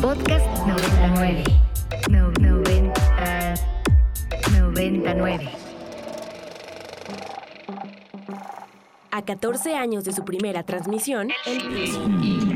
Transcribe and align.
Podcast 0.00 0.46
99. 0.66 1.44
No, 2.10 2.30
90, 2.38 3.54
99. 4.50 5.48
A 9.10 9.22
14 9.24 9.74
años 9.74 10.04
de 10.04 10.12
su 10.12 10.24
primera 10.24 10.62
transmisión, 10.64 11.30
el 11.46 11.58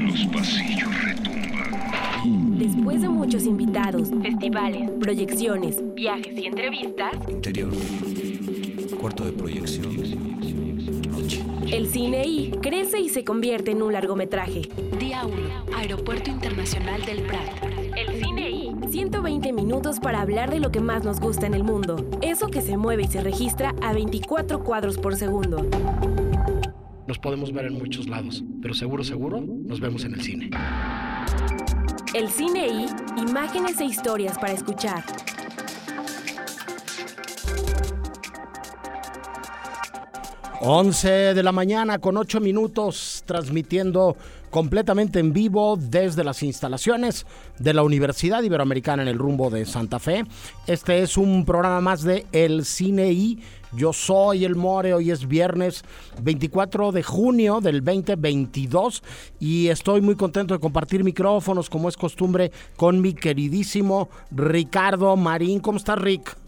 Los 0.07 0.27
pasillos 0.27 0.89
retumban. 1.05 2.59
después 2.59 3.01
de 3.01 3.09
muchos 3.09 3.45
invitados, 3.45 4.11
festivales, 4.23 4.91
proyecciones, 5.01 5.77
viajes 5.95 6.39
y 6.39 6.47
entrevistas, 6.47 7.15
Interior. 7.29 7.71
Cuarto 9.01 9.25
de 9.25 9.33
proyección. 9.33 9.95
Noche. 11.09 11.43
el 11.73 11.87
cine 11.89 12.27
I 12.27 12.51
crece 12.61 13.01
y 13.01 13.09
se 13.09 13.25
convierte 13.25 13.71
en 13.71 13.81
un 13.81 13.95
largometraje. 13.95 14.69
Día 14.99 15.25
1. 15.25 15.37
Aeropuerto 15.75 16.31
Internacional 16.31 17.03
del 17.07 17.23
Prat. 17.23 17.49
el 17.97 18.23
cine 18.23 18.51
y 18.51 18.75
120 18.91 19.55
minutos 19.55 20.01
para 20.01 20.21
hablar 20.21 20.51
de 20.51 20.61
lo 20.61 20.71
que 20.71 20.81
más 20.81 21.03
nos 21.03 21.19
gusta 21.19 21.47
en 21.47 21.55
el 21.55 21.65
mundo. 21.65 22.11
Eso 22.21 22.49
que 22.49 22.61
se 22.61 22.77
mueve 22.77 23.05
y 23.05 23.07
se 23.07 23.23
registra 23.23 23.75
a 23.81 23.95
24 23.95 24.63
cuadros 24.63 24.99
por 24.99 25.17
segundo. 25.17 25.67
Nos 27.07 27.19
podemos 27.19 27.55
ver 27.55 27.65
en 27.65 27.79
muchos 27.79 28.07
lados, 28.07 28.45
pero 28.61 28.75
seguro, 28.75 29.03
seguro, 29.03 29.41
nos 29.41 29.81
vemos 29.81 30.05
en 30.05 30.13
el 30.13 30.21
cine. 30.21 30.51
El 32.13 32.29
cine 32.29 32.67
I, 32.67 32.87
imágenes 33.19 33.81
e 33.81 33.87
historias 33.87 34.39
para 34.39 34.53
escuchar. 34.53 35.03
Once 40.63 41.09
de 41.09 41.43
la 41.43 41.53
mañana 41.53 42.01
con 42.01 42.19
8 42.19 42.39
minutos, 42.39 43.23
transmitiendo 43.25 44.15
completamente 44.51 45.19
en 45.19 45.33
vivo 45.33 45.79
desde 45.81 46.23
las 46.23 46.43
instalaciones 46.43 47.25
de 47.59 47.73
la 47.73 47.83
Universidad 47.83 48.43
Iberoamericana 48.43 49.01
en 49.01 49.09
el 49.09 49.17
rumbo 49.17 49.49
de 49.49 49.65
Santa 49.65 49.99
Fe. 49.99 50.27
Este 50.67 51.01
es 51.01 51.17
un 51.17 51.47
programa 51.47 51.81
más 51.81 52.03
de 52.03 52.27
El 52.33 52.67
Cine 52.67 53.11
I. 53.11 53.43
Yo 53.73 53.95
soy 53.95 54.45
el 54.45 54.55
More, 54.55 54.93
hoy 54.93 55.11
es 55.11 55.27
viernes 55.27 55.83
24 56.21 56.93
de 56.93 57.05
junio 57.05 57.63
del 57.63 57.83
2022 57.83 59.03
y 59.39 59.69
estoy 59.69 60.03
muy 60.03 60.17
contento 60.17 60.53
de 60.53 60.61
compartir 60.61 61.05
micrófonos 61.05 61.71
como 61.71 61.89
es 61.89 61.97
costumbre 61.97 62.53
con 62.77 63.01
mi 63.01 63.15
queridísimo 63.15 64.11
Ricardo 64.31 65.17
Marín. 65.17 65.61
¿Cómo 65.61 65.79
estás 65.79 65.99
Rick? 65.99 66.40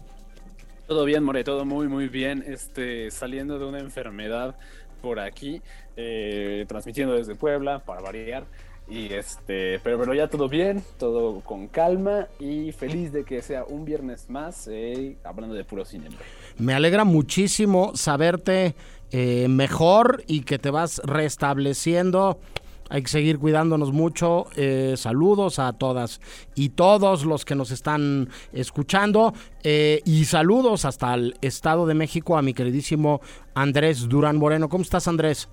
Todo 0.87 1.05
bien, 1.05 1.23
More, 1.23 1.43
todo 1.43 1.65
muy, 1.65 1.87
muy 1.87 2.09
bien. 2.09 2.43
Este, 2.45 3.09
saliendo 3.09 3.57
de 3.57 3.65
una 3.65 3.79
enfermedad 3.79 4.55
por 5.01 5.19
aquí, 5.19 5.61
eh, 5.95 6.65
transmitiendo 6.67 7.15
desde 7.15 7.35
Puebla, 7.35 7.79
para 7.79 8.01
variar. 8.01 8.45
Y 8.87 9.13
este, 9.13 9.79
pero, 9.79 9.97
pero 9.97 10.13
ya 10.13 10.27
todo 10.27 10.49
bien, 10.49 10.83
todo 10.97 11.39
con 11.39 11.67
calma 11.67 12.27
y 12.39 12.73
feliz 12.73 13.13
de 13.13 13.23
que 13.23 13.41
sea 13.41 13.63
un 13.63 13.85
viernes 13.85 14.29
más, 14.29 14.67
eh, 14.69 15.15
hablando 15.23 15.55
de 15.55 15.63
puro 15.63 15.85
cine. 15.85 16.09
Me 16.57 16.73
alegra 16.73 17.05
muchísimo 17.05 17.95
saberte 17.95 18.75
eh, 19.11 19.47
mejor 19.47 20.23
y 20.27 20.41
que 20.41 20.59
te 20.59 20.69
vas 20.69 21.01
restableciendo. 21.05 22.39
Hay 22.93 23.01
que 23.01 23.09
seguir 23.09 23.39
cuidándonos 23.39 23.91
mucho. 23.91 24.45
Eh, 24.55 24.93
saludos 24.97 25.57
a 25.57 25.73
todas 25.73 26.21
y 26.53 26.69
todos 26.69 27.25
los 27.25 27.43
que 27.43 27.55
nos 27.55 27.71
están 27.71 28.29
escuchando. 28.51 29.33
Eh, 29.63 30.03
y 30.05 30.25
saludos 30.25 30.85
hasta 30.85 31.15
el 31.15 31.35
Estado 31.41 31.87
de 31.87 31.95
México 31.95 32.37
a 32.37 32.43
mi 32.43 32.53
queridísimo 32.53 33.19
Andrés 33.55 34.07
Durán 34.07 34.37
Moreno. 34.37 34.69
¿Cómo 34.69 34.83
estás, 34.83 35.07
Andrés? 35.07 35.49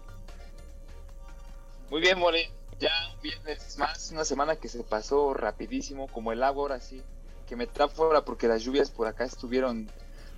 Muy 1.90 2.02
bien, 2.02 2.18
More. 2.18 2.50
Ya 2.78 2.90
un 3.14 3.22
viernes 3.22 3.78
más, 3.78 4.10
una 4.12 4.26
semana 4.26 4.56
que 4.56 4.68
se 4.68 4.84
pasó 4.84 5.32
rapidísimo, 5.32 6.08
como 6.08 6.32
el 6.32 6.42
agua 6.42 6.64
ahora 6.64 6.80
sí, 6.80 7.00
que 7.48 7.56
me 7.56 7.66
trajo 7.66 8.04
ahora 8.04 8.22
porque 8.22 8.48
las 8.48 8.62
lluvias 8.62 8.90
por 8.90 9.06
acá 9.06 9.24
estuvieron 9.24 9.88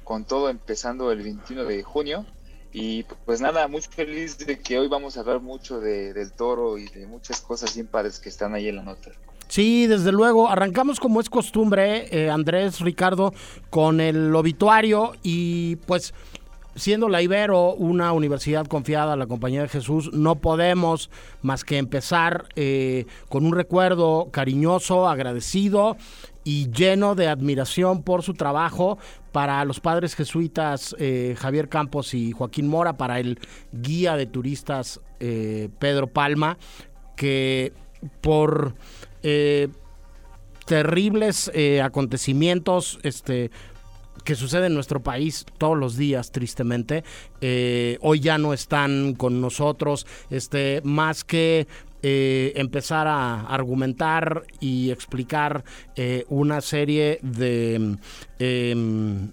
con 0.04 0.24
todo 0.24 0.48
empezando 0.48 1.10
el 1.10 1.20
21 1.20 1.64
de 1.64 1.82
junio. 1.82 2.24
Y 2.72 3.04
pues 3.26 3.40
nada, 3.40 3.68
muy 3.68 3.82
feliz 3.82 4.38
de 4.38 4.58
que 4.58 4.78
hoy 4.78 4.88
vamos 4.88 5.16
a 5.16 5.20
hablar 5.20 5.40
mucho 5.40 5.80
de, 5.80 6.14
del 6.14 6.32
toro 6.32 6.78
y 6.78 6.88
de 6.88 7.06
muchas 7.06 7.40
cosas 7.40 7.74
bien 7.74 7.86
padres 7.86 8.18
que 8.18 8.30
están 8.30 8.54
ahí 8.54 8.68
en 8.68 8.76
la 8.76 8.82
nota. 8.82 9.10
Sí, 9.48 9.86
desde 9.86 10.12
luego. 10.12 10.48
Arrancamos 10.48 10.98
como 10.98 11.20
es 11.20 11.28
costumbre, 11.28 12.06
eh, 12.10 12.30
Andrés, 12.30 12.80
Ricardo, 12.80 13.34
con 13.68 14.00
el 14.00 14.34
obituario 14.34 15.12
y 15.22 15.76
pues 15.76 16.14
siendo 16.74 17.10
la 17.10 17.20
Ibero 17.20 17.74
una 17.74 18.12
universidad 18.12 18.66
confiada 18.66 19.12
a 19.12 19.16
la 19.16 19.26
Compañía 19.26 19.60
de 19.60 19.68
Jesús, 19.68 20.10
no 20.14 20.36
podemos 20.36 21.10
más 21.42 21.64
que 21.64 21.76
empezar 21.76 22.46
eh, 22.56 23.04
con 23.28 23.44
un 23.44 23.54
recuerdo 23.54 24.28
cariñoso, 24.30 25.06
agradecido 25.06 25.98
y 26.44 26.70
lleno 26.70 27.14
de 27.14 27.28
admiración 27.28 28.02
por 28.02 28.22
su 28.22 28.34
trabajo 28.34 28.98
para 29.32 29.64
los 29.64 29.80
padres 29.80 30.14
jesuitas 30.14 30.94
eh, 30.98 31.34
Javier 31.38 31.68
Campos 31.68 32.14
y 32.14 32.32
Joaquín 32.32 32.68
Mora, 32.68 32.96
para 32.96 33.18
el 33.18 33.40
guía 33.72 34.16
de 34.16 34.26
turistas 34.26 35.00
eh, 35.20 35.70
Pedro 35.78 36.06
Palma, 36.06 36.58
que 37.16 37.72
por 38.20 38.74
eh, 39.22 39.68
terribles 40.66 41.50
acontecimientos 41.82 42.98
este, 43.02 43.50
que 44.24 44.34
suceden 44.34 44.66
en 44.66 44.74
nuestro 44.74 45.02
país 45.02 45.46
todos 45.58 45.76
los 45.76 45.96
días, 45.96 46.30
tristemente, 46.30 47.04
hoy 48.00 48.20
ya 48.20 48.38
no 48.38 48.52
están 48.52 49.14
con 49.14 49.40
nosotros, 49.40 50.06
este, 50.30 50.80
más 50.84 51.24
que 51.24 51.66
eh, 52.02 52.52
empezar 52.56 53.06
a 53.06 53.42
argumentar 53.42 54.44
y 54.60 54.90
explicar 54.90 55.64
eh, 55.94 56.24
una 56.28 56.60
serie 56.60 57.18
de 57.22 57.96
em, 58.38 59.30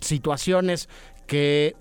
situaciones 0.00 0.88
que 1.26 1.74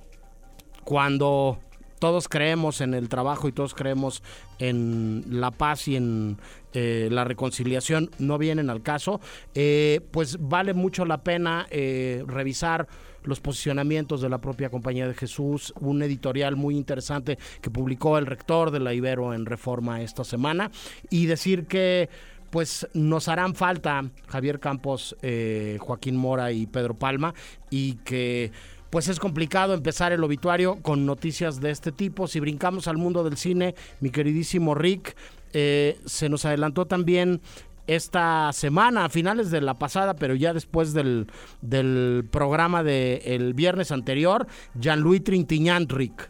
cuando 0.83 1.59
todos 1.99 2.27
creemos 2.27 2.81
en 2.81 2.93
el 2.93 3.09
trabajo 3.09 3.47
y 3.47 3.51
todos 3.51 3.73
creemos 3.73 4.23
en 4.59 5.23
la 5.29 5.51
paz 5.51 5.87
y 5.87 5.95
en 5.95 6.37
eh, 6.73 7.09
la 7.11 7.23
reconciliación 7.23 8.11
no 8.19 8.37
vienen 8.37 8.69
al 8.69 8.81
caso, 8.81 9.19
eh, 9.55 10.01
pues 10.11 10.37
vale 10.39 10.73
mucho 10.73 11.05
la 11.05 11.23
pena 11.23 11.67
eh, 11.71 12.23
revisar 12.27 12.87
los 13.23 13.39
posicionamientos 13.39 14.21
de 14.21 14.29
la 14.29 14.39
propia 14.39 14.69
Compañía 14.69 15.07
de 15.07 15.13
Jesús, 15.13 15.73
un 15.79 16.01
editorial 16.01 16.55
muy 16.55 16.77
interesante 16.77 17.37
que 17.61 17.69
publicó 17.69 18.17
el 18.17 18.25
rector 18.25 18.71
de 18.71 18.79
la 18.79 18.93
Ibero 18.93 19.33
en 19.33 19.45
Reforma 19.45 20.01
esta 20.01 20.23
semana 20.23 20.71
y 21.09 21.25
decir 21.25 21.67
que 21.67 22.09
pues 22.49 22.87
nos 22.93 23.27
harán 23.27 23.55
falta 23.55 24.09
Javier 24.27 24.59
Campos, 24.59 25.15
eh, 25.21 25.77
Joaquín 25.81 26.15
Mora 26.15 26.51
y 26.51 26.65
Pedro 26.65 26.93
Palma 26.93 27.33
y 27.69 27.95
que 27.95 28.51
pues 28.89 29.07
es 29.07 29.19
complicado 29.19 29.73
empezar 29.73 30.11
el 30.11 30.23
obituario 30.23 30.77
con 30.81 31.05
noticias 31.05 31.59
de 31.59 31.71
este 31.71 31.91
tipo. 31.91 32.27
Si 32.27 32.39
brincamos 32.39 32.87
al 32.87 32.97
mundo 32.97 33.23
del 33.23 33.37
cine, 33.37 33.75
mi 33.99 34.09
queridísimo 34.09 34.75
Rick, 34.75 35.15
eh, 35.53 35.99
se 36.05 36.29
nos 36.29 36.45
adelantó 36.45 36.85
también 36.85 37.41
esta 37.87 38.51
semana, 38.51 39.05
a 39.05 39.09
finales 39.09 39.49
de 39.49 39.61
la 39.61 39.75
pasada, 39.75 40.15
pero 40.15 40.35
ya 40.35 40.53
después 40.53 40.93
del, 40.93 41.27
del 41.61 42.25
programa 42.29 42.83
del 42.83 43.53
viernes 43.53 43.91
anterior, 43.91 44.47
Jean-Louis 44.75 45.23
Trintignant, 45.23 45.91
Rick. 45.91 46.29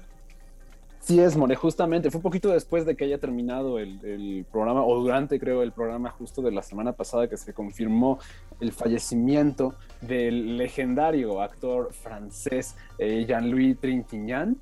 Sí 1.07 1.21
es, 1.21 1.37
More, 1.37 1.55
justamente. 1.55 2.11
Fue 2.11 2.19
un 2.19 2.23
poquito 2.23 2.49
después 2.49 2.85
de 2.85 2.97
que 2.97 3.05
haya 3.05 3.17
terminado 3.17 3.79
el, 3.79 4.45
programa, 4.51 4.83
o 4.83 4.99
durante, 4.99 5.39
creo, 5.39 5.63
el 5.63 5.71
programa 5.71 6.09
justo 6.09 6.41
de 6.41 6.51
la 6.51 6.61
semana 6.61 6.91
pasada 6.91 7.29
que 7.29 7.37
se 7.37 7.53
confirmó 7.53 8.19
el 8.59 8.73
fallecimiento 8.73 9.75
del 10.01 10.57
legendario 10.57 11.41
actor 11.41 11.93
francés 11.93 12.75
eh, 12.97 13.23
Jean-Louis 13.25 13.79
Trintignant. 13.79 14.61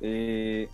Eh, 0.00 0.68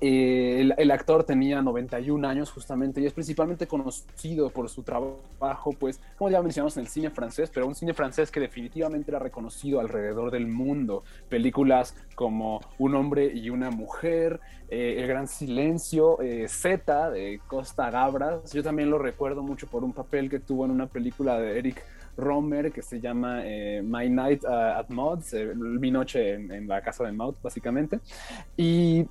eh, 0.00 0.70
el, 0.76 0.90
actor 0.90 1.24
tenía 1.24 1.62
91 1.62 2.26
años 2.26 2.50
justamente 2.50 3.00
y 3.00 3.06
es 3.06 3.12
principalmente 3.12 3.66
conocido 3.66 4.50
por 4.50 4.68
su 4.68 4.82
trabajo, 4.82 5.72
pues, 5.78 6.00
como 6.16 6.30
ya 6.30 6.42
mencionamos 6.42 6.76
en 6.76 6.82
el 6.82 6.88
cine 6.88 7.10
francés, 7.10 7.50
pero 7.52 7.66
un 7.66 7.74
cine 7.74 7.94
francés 7.94 8.30
que 8.30 8.40
definitivamente 8.40 9.10
era 9.10 9.18
reconocido 9.18 9.80
alrededor 9.80 10.30
del 10.30 10.46
mundo. 10.46 11.02
Películas 11.28 11.94
como 12.14 12.60
Un 12.78 12.94
hombre 12.94 13.32
y 13.34 13.50
una 13.50 13.70
mujer, 13.70 14.40
eh, 14.68 14.96
El 14.98 15.06
gran 15.06 15.28
silencio, 15.28 16.20
eh, 16.20 16.46
Z 16.48 17.10
de 17.10 17.40
Costa 17.46 17.90
Gabras. 17.90 18.52
Yo 18.52 18.62
también 18.62 18.90
lo 18.90 18.98
recuerdo 18.98 19.42
mucho 19.42 19.66
por 19.66 19.84
un 19.84 19.92
papel 19.92 20.28
que 20.28 20.40
tuvo 20.40 20.64
en 20.64 20.70
una 20.70 20.86
película 20.86 21.38
de 21.38 21.58
Eric 21.58 21.82
Romer 22.16 22.72
que 22.72 22.82
se 22.82 23.00
llama 23.00 23.42
eh, 23.44 23.82
My 23.84 24.08
Night 24.08 24.44
at 24.44 24.86
eh, 25.32 25.52
mi 25.54 25.90
noche 25.90 26.34
en, 26.34 26.50
en, 26.50 26.68
la 26.68 26.80
casa 26.80 27.04
de 27.04 27.12
Maud, 27.12 27.34
básicamente. 27.42 28.00
Y 28.56 29.06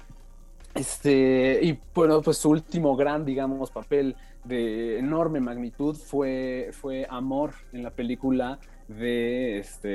este, 0.76 1.60
y 1.62 1.80
bueno, 1.94 2.22
pues 2.22 2.38
su 2.38 2.50
último 2.50 2.96
gran, 2.96 3.26
digamos, 3.26 3.72
papel 3.72 4.16
de 4.44 5.00
enorme 5.00 5.40
magnitud 5.40 5.96
fue, 5.96 6.70
fue 6.74 7.08
Amor 7.10 7.54
en 7.72 7.82
la 7.82 7.92
película 7.92 8.60
de, 8.88 9.60
este, 9.60 9.88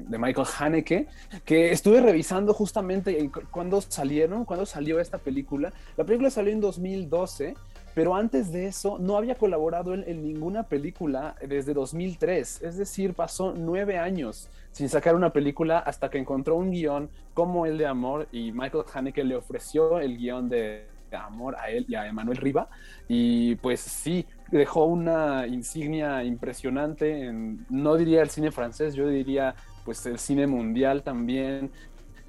de 0.00 0.18
Michael 0.18 0.46
Haneke, 0.58 1.06
que 1.44 1.72
estuve 1.72 2.00
revisando 2.00 2.52
justamente 2.52 3.30
cuando 3.50 3.80
salieron, 3.80 4.44
cuando 4.44 4.66
salió 4.66 5.00
esta 5.00 5.18
película. 5.18 5.72
La 5.96 6.04
película 6.04 6.30
salió 6.30 6.52
en 6.52 6.60
2012, 6.60 7.54
pero 7.98 8.14
antes 8.14 8.52
de 8.52 8.68
eso 8.68 8.96
no 9.00 9.16
había 9.16 9.34
colaborado 9.34 9.92
él 9.92 10.04
en 10.06 10.22
ninguna 10.22 10.62
película 10.62 11.34
desde 11.44 11.74
2003, 11.74 12.62
es 12.62 12.76
decir, 12.76 13.12
pasó 13.12 13.52
nueve 13.56 13.98
años 13.98 14.48
sin 14.70 14.88
sacar 14.88 15.16
una 15.16 15.32
película 15.32 15.80
hasta 15.80 16.08
que 16.08 16.18
encontró 16.18 16.54
un 16.54 16.70
guion 16.70 17.10
como 17.34 17.66
el 17.66 17.76
de 17.76 17.86
Amor 17.86 18.28
y 18.30 18.52
Michael 18.52 18.84
Haneke 18.94 19.24
le 19.24 19.34
ofreció 19.34 19.98
el 19.98 20.16
guion 20.16 20.48
de 20.48 20.86
Amor 21.10 21.56
a 21.58 21.70
él 21.70 21.86
y 21.88 21.96
a 21.96 22.06
Emanuel 22.06 22.36
Riva. 22.36 22.68
Y 23.08 23.56
pues 23.56 23.80
sí, 23.80 24.24
dejó 24.52 24.84
una 24.84 25.48
insignia 25.48 26.22
impresionante 26.22 27.32
no 27.68 27.96
diría 27.96 28.22
el 28.22 28.30
cine 28.30 28.52
francés, 28.52 28.94
yo 28.94 29.08
diría 29.08 29.56
pues 29.84 30.06
el 30.06 30.20
cine 30.20 30.46
mundial 30.46 31.02
también, 31.02 31.72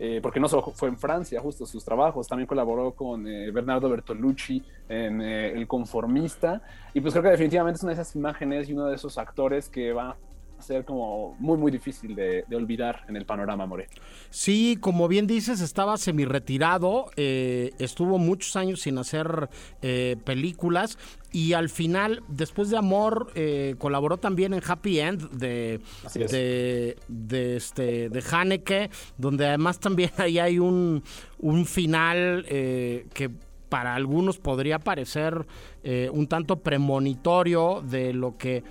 eh, 0.01 0.19
porque 0.23 0.39
no 0.39 0.47
solo 0.47 0.71
fue 0.73 0.87
en 0.87 0.97
Francia, 0.97 1.41
justo 1.41 1.65
sus 1.65 1.83
trabajos, 1.83 2.25
también 2.25 2.47
colaboró 2.47 2.93
con 2.93 3.27
eh, 3.27 3.51
Bernardo 3.51 3.89
Bertolucci 3.89 4.63
en 4.87 5.21
eh, 5.21 5.51
El 5.51 5.67
Conformista, 5.67 6.61
y 6.93 7.01
pues 7.01 7.13
creo 7.13 7.23
que 7.23 7.31
definitivamente 7.31 7.77
es 7.77 7.83
una 7.83 7.93
de 7.93 8.01
esas 8.01 8.15
imágenes 8.15 8.69
y 8.69 8.73
uno 8.73 8.85
de 8.85 8.95
esos 8.95 9.17
actores 9.17 9.67
que 9.67 9.91
va 9.91 10.15
ser 10.61 10.85
como 10.85 11.35
muy, 11.39 11.57
muy 11.57 11.71
difícil 11.71 12.15
de, 12.15 12.43
de 12.47 12.55
olvidar 12.55 13.03
en 13.07 13.15
el 13.15 13.25
panorama, 13.25 13.65
More. 13.65 13.87
Sí, 14.29 14.77
como 14.79 15.07
bien 15.07 15.27
dices, 15.27 15.61
estaba 15.61 15.97
semi-retirado, 15.97 17.11
eh, 17.15 17.71
estuvo 17.79 18.17
muchos 18.17 18.55
años 18.55 18.81
sin 18.81 18.97
hacer 18.97 19.49
eh, 19.81 20.17
películas 20.23 20.97
y 21.31 21.53
al 21.53 21.69
final, 21.69 22.23
después 22.27 22.69
de 22.69 22.77
Amor, 22.77 23.31
eh, 23.35 23.75
colaboró 23.77 24.17
también 24.17 24.53
en 24.53 24.61
Happy 24.65 24.99
End 24.99 25.29
de, 25.31 25.79
de, 26.13 26.97
de, 27.07 27.55
este, 27.55 28.09
de 28.09 28.23
Haneke, 28.31 28.89
donde 29.17 29.47
además 29.47 29.79
también 29.79 30.11
ahí 30.17 30.39
hay 30.39 30.59
un, 30.59 31.03
un 31.39 31.65
final 31.65 32.45
que 32.45 33.29
para 33.69 33.93
algunos 33.93 34.39
podría 34.39 34.79
parecer 34.79 35.45
un 36.11 36.27
tanto 36.27 36.57
premonitorio 36.57 37.83
de 37.83 38.13
lo 38.13 38.35
que 38.37 38.63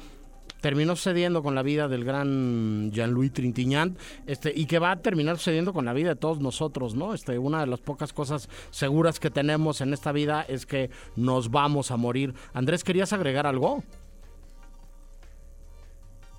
terminó 0.61 0.97
sucediendo 0.97 1.43
con 1.43 1.55
la 1.55 1.63
vida 1.63 1.89
del 1.89 2.05
gran 2.05 2.91
Jean-Louis 2.93 3.33
Trintignant, 3.33 3.99
este, 4.27 4.53
y 4.55 4.67
que 4.67 4.79
va 4.79 4.93
a 4.93 5.03
terminar 5.03 5.39
sucediendo 5.39 5.73
con 5.73 5.85
la 5.85 5.93
vida 5.93 6.11
de 6.11 6.17
todos 6.17 6.41
nosotros, 6.41 6.95
¿no? 6.95 7.15
Este, 7.15 7.39
una 7.39 7.61
de 7.61 7.67
las 7.67 7.81
pocas 7.81 8.13
cosas 8.13 8.49
seguras 8.71 9.21
que 9.21 9.31
tenemos 9.31 9.81
en 9.81 9.93
esta 9.93 10.13
vida 10.13 10.43
es 10.43 10.67
que 10.67 10.91
nos 11.17 11.51
vamos 11.51 11.91
a 11.91 11.97
morir. 11.97 12.35
Andrés, 12.53 12.85
¿querías 12.85 13.13
agregar 13.13 13.47
algo? 13.47 13.83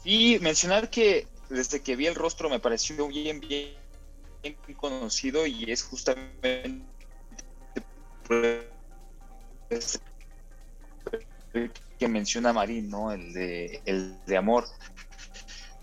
Y 0.03 0.39
mencionar 0.39 0.89
que 0.89 1.27
desde 1.49 1.81
que 1.81 1.95
vi 1.95 2.07
el 2.07 2.15
rostro 2.15 2.49
me 2.49 2.59
pareció 2.59 3.07
bien, 3.07 3.39
bien, 3.39 3.73
conocido 4.77 5.45
y 5.45 5.71
es 5.71 5.83
justamente 5.83 6.81
que 11.99 12.07
menciona 12.07 12.53
Marín, 12.53 12.89
¿no? 12.89 13.11
El 13.11 13.33
de, 13.33 13.81
el 13.85 14.15
de 14.25 14.37
amor. 14.37 14.65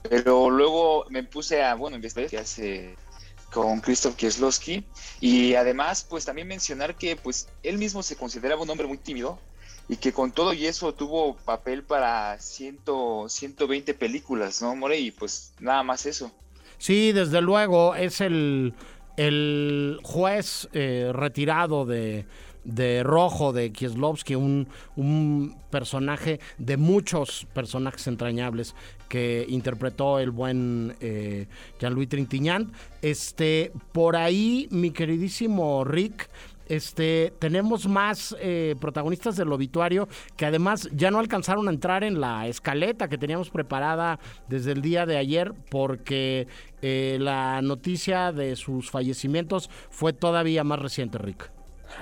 Pero 0.08 0.50
luego 0.50 1.06
me 1.10 1.22
puse 1.22 1.62
a, 1.62 1.74
bueno, 1.74 1.96
investigar 1.96 2.30
que 2.30 2.38
hace 2.38 2.96
con 3.52 3.80
Krzysztof 3.80 4.16
Kieslowski 4.16 4.84
y 5.20 5.54
además 5.54 6.06
pues 6.08 6.24
también 6.24 6.48
mencionar 6.48 6.96
que 6.96 7.16
pues 7.16 7.48
él 7.62 7.78
mismo 7.78 8.02
se 8.02 8.16
consideraba 8.16 8.62
un 8.62 8.70
hombre 8.70 8.86
muy 8.86 8.98
tímido 8.98 9.38
y 9.88 9.96
que 9.96 10.12
con 10.12 10.32
todo 10.32 10.52
y 10.52 10.66
eso 10.66 10.92
tuvo 10.94 11.36
papel 11.36 11.82
para 11.84 12.38
100, 12.38 12.80
120 13.28 13.94
películas, 13.94 14.60
¿no, 14.60 14.74
More? 14.74 14.98
Y 14.98 15.10
pues 15.12 15.54
nada 15.60 15.82
más 15.82 16.06
eso. 16.06 16.32
Sí, 16.78 17.12
desde 17.12 17.40
luego, 17.40 17.94
es 17.94 18.20
el, 18.20 18.74
el 19.16 19.98
juez 20.02 20.68
eh, 20.72 21.10
retirado 21.12 21.86
de, 21.86 22.26
de 22.66 23.02
Rojo 23.02 23.52
de 23.52 23.72
Kieslowski, 23.72 24.34
un, 24.34 24.68
un 24.96 25.56
personaje 25.70 26.40
de 26.58 26.76
muchos 26.76 27.46
personajes 27.54 28.06
entrañables 28.06 28.74
que 29.08 29.46
interpretó 29.48 30.18
el 30.18 30.30
buen 30.30 30.96
eh, 31.00 31.46
Jean-Louis 31.80 32.08
Trintignant. 32.08 32.74
Este, 33.02 33.72
por 33.92 34.16
ahí, 34.16 34.68
mi 34.70 34.90
queridísimo 34.90 35.84
Rick, 35.84 36.28
este, 36.68 37.32
tenemos 37.38 37.86
más 37.86 38.34
eh, 38.40 38.74
protagonistas 38.80 39.36
del 39.36 39.52
obituario 39.52 40.08
que 40.36 40.46
además 40.46 40.88
ya 40.92 41.12
no 41.12 41.20
alcanzaron 41.20 41.68
a 41.68 41.70
entrar 41.70 42.02
en 42.02 42.20
la 42.20 42.48
escaleta 42.48 43.08
que 43.08 43.18
teníamos 43.18 43.50
preparada 43.50 44.18
desde 44.48 44.72
el 44.72 44.82
día 44.82 45.06
de 45.06 45.16
ayer 45.16 45.52
porque 45.70 46.48
eh, 46.82 47.18
la 47.20 47.62
noticia 47.62 48.32
de 48.32 48.56
sus 48.56 48.90
fallecimientos 48.90 49.70
fue 49.90 50.12
todavía 50.12 50.64
más 50.64 50.80
reciente, 50.80 51.18
Rick. 51.18 51.55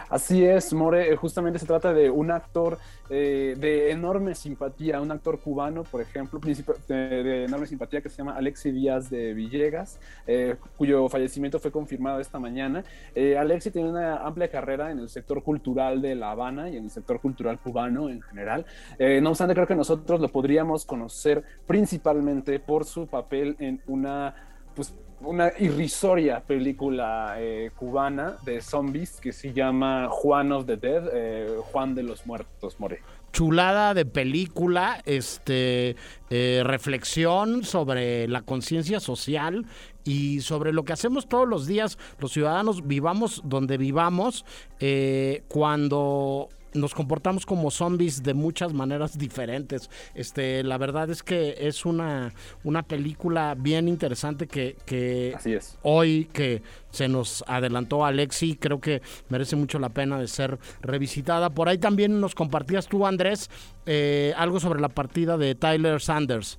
Así 0.08 0.44
es, 0.44 0.72
More, 0.72 1.12
eh, 1.12 1.16
justamente 1.16 1.58
se 1.58 1.66
trata 1.66 1.92
de 1.92 2.10
un 2.10 2.30
actor 2.30 2.78
eh, 3.10 3.54
de 3.58 3.90
enorme 3.90 4.34
simpatía, 4.34 4.98
un 5.00 5.10
actor 5.10 5.38
cubano, 5.38 5.84
por 5.84 6.00
ejemplo, 6.00 6.40
de, 6.40 6.94
de 7.22 7.44
enorme 7.44 7.66
simpatía 7.66 8.00
que 8.00 8.08
se 8.08 8.16
llama 8.16 8.34
Alexi 8.34 8.70
Díaz 8.70 9.10
de 9.10 9.34
Villegas, 9.34 10.00
eh, 10.26 10.56
cuyo 10.78 11.06
fallecimiento 11.10 11.58
fue 11.58 11.70
confirmado 11.70 12.18
esta 12.20 12.38
mañana. 12.38 12.82
Eh, 13.14 13.36
Alexi 13.36 13.70
tiene 13.70 13.90
una 13.90 14.16
amplia 14.16 14.48
carrera 14.48 14.90
en 14.90 15.00
el 15.00 15.10
sector 15.10 15.42
cultural 15.42 16.00
de 16.00 16.14
La 16.14 16.30
Habana 16.30 16.70
y 16.70 16.78
en 16.78 16.84
el 16.84 16.90
sector 16.90 17.20
cultural 17.20 17.58
cubano 17.58 18.08
en 18.08 18.22
general. 18.22 18.64
No 18.98 19.30
obstante, 19.30 19.54
creo 19.54 19.66
que 19.66 19.74
nosotros 19.74 20.20
lo 20.20 20.28
podríamos 20.28 20.86
conocer 20.86 21.42
principalmente 21.66 22.58
por 22.58 22.84
su 22.84 23.06
papel 23.06 23.56
en 23.58 23.82
una 23.86 24.34
pues, 24.74 24.94
una 25.26 25.52
irrisoria 25.58 26.40
película 26.40 27.36
eh, 27.38 27.70
cubana 27.76 28.36
de 28.44 28.60
zombies 28.60 29.20
que 29.20 29.32
se 29.32 29.52
llama 29.52 30.08
Juan 30.10 30.52
of 30.52 30.66
the 30.66 30.76
Dead, 30.76 31.04
eh, 31.12 31.56
Juan 31.72 31.94
de 31.94 32.02
los 32.02 32.26
Muertos, 32.26 32.78
More. 32.78 33.00
chulada 33.32 33.94
de 33.94 34.06
película, 34.06 35.02
este 35.04 35.96
eh, 36.30 36.62
reflexión 36.64 37.64
sobre 37.64 38.28
la 38.28 38.42
conciencia 38.42 39.00
social 39.00 39.66
y 40.04 40.40
sobre 40.40 40.72
lo 40.72 40.84
que 40.84 40.92
hacemos 40.92 41.28
todos 41.28 41.48
los 41.48 41.66
días 41.66 41.98
los 42.18 42.32
ciudadanos 42.32 42.86
vivamos 42.86 43.40
donde 43.44 43.78
vivamos 43.78 44.44
cuando 45.48 46.48
nos 46.74 46.94
comportamos 46.94 47.46
como 47.46 47.70
zombies 47.70 48.22
de 48.22 48.34
muchas 48.34 48.72
maneras 48.72 49.16
diferentes. 49.16 49.90
Este, 50.14 50.62
la 50.62 50.76
verdad 50.78 51.08
es 51.10 51.22
que 51.22 51.56
es 51.58 51.84
una, 51.86 52.32
una 52.62 52.82
película 52.82 53.54
bien 53.56 53.88
interesante 53.88 54.46
que, 54.46 54.76
que 54.84 55.32
Así 55.36 55.54
es. 55.54 55.78
hoy 55.82 56.28
que 56.32 56.62
se 56.90 57.08
nos 57.08 57.44
adelantó 57.46 58.04
Alexi, 58.04 58.56
creo 58.56 58.80
que 58.80 59.02
merece 59.28 59.56
mucho 59.56 59.78
la 59.78 59.88
pena 59.88 60.18
de 60.18 60.28
ser 60.28 60.58
revisitada. 60.82 61.50
Por 61.50 61.68
ahí 61.68 61.78
también 61.78 62.20
nos 62.20 62.34
compartías 62.34 62.86
tú, 62.86 63.06
Andrés, 63.06 63.50
eh, 63.86 64.34
algo 64.36 64.60
sobre 64.60 64.80
la 64.80 64.88
partida 64.88 65.36
de 65.36 65.54
Tyler 65.54 66.00
Sanders. 66.00 66.58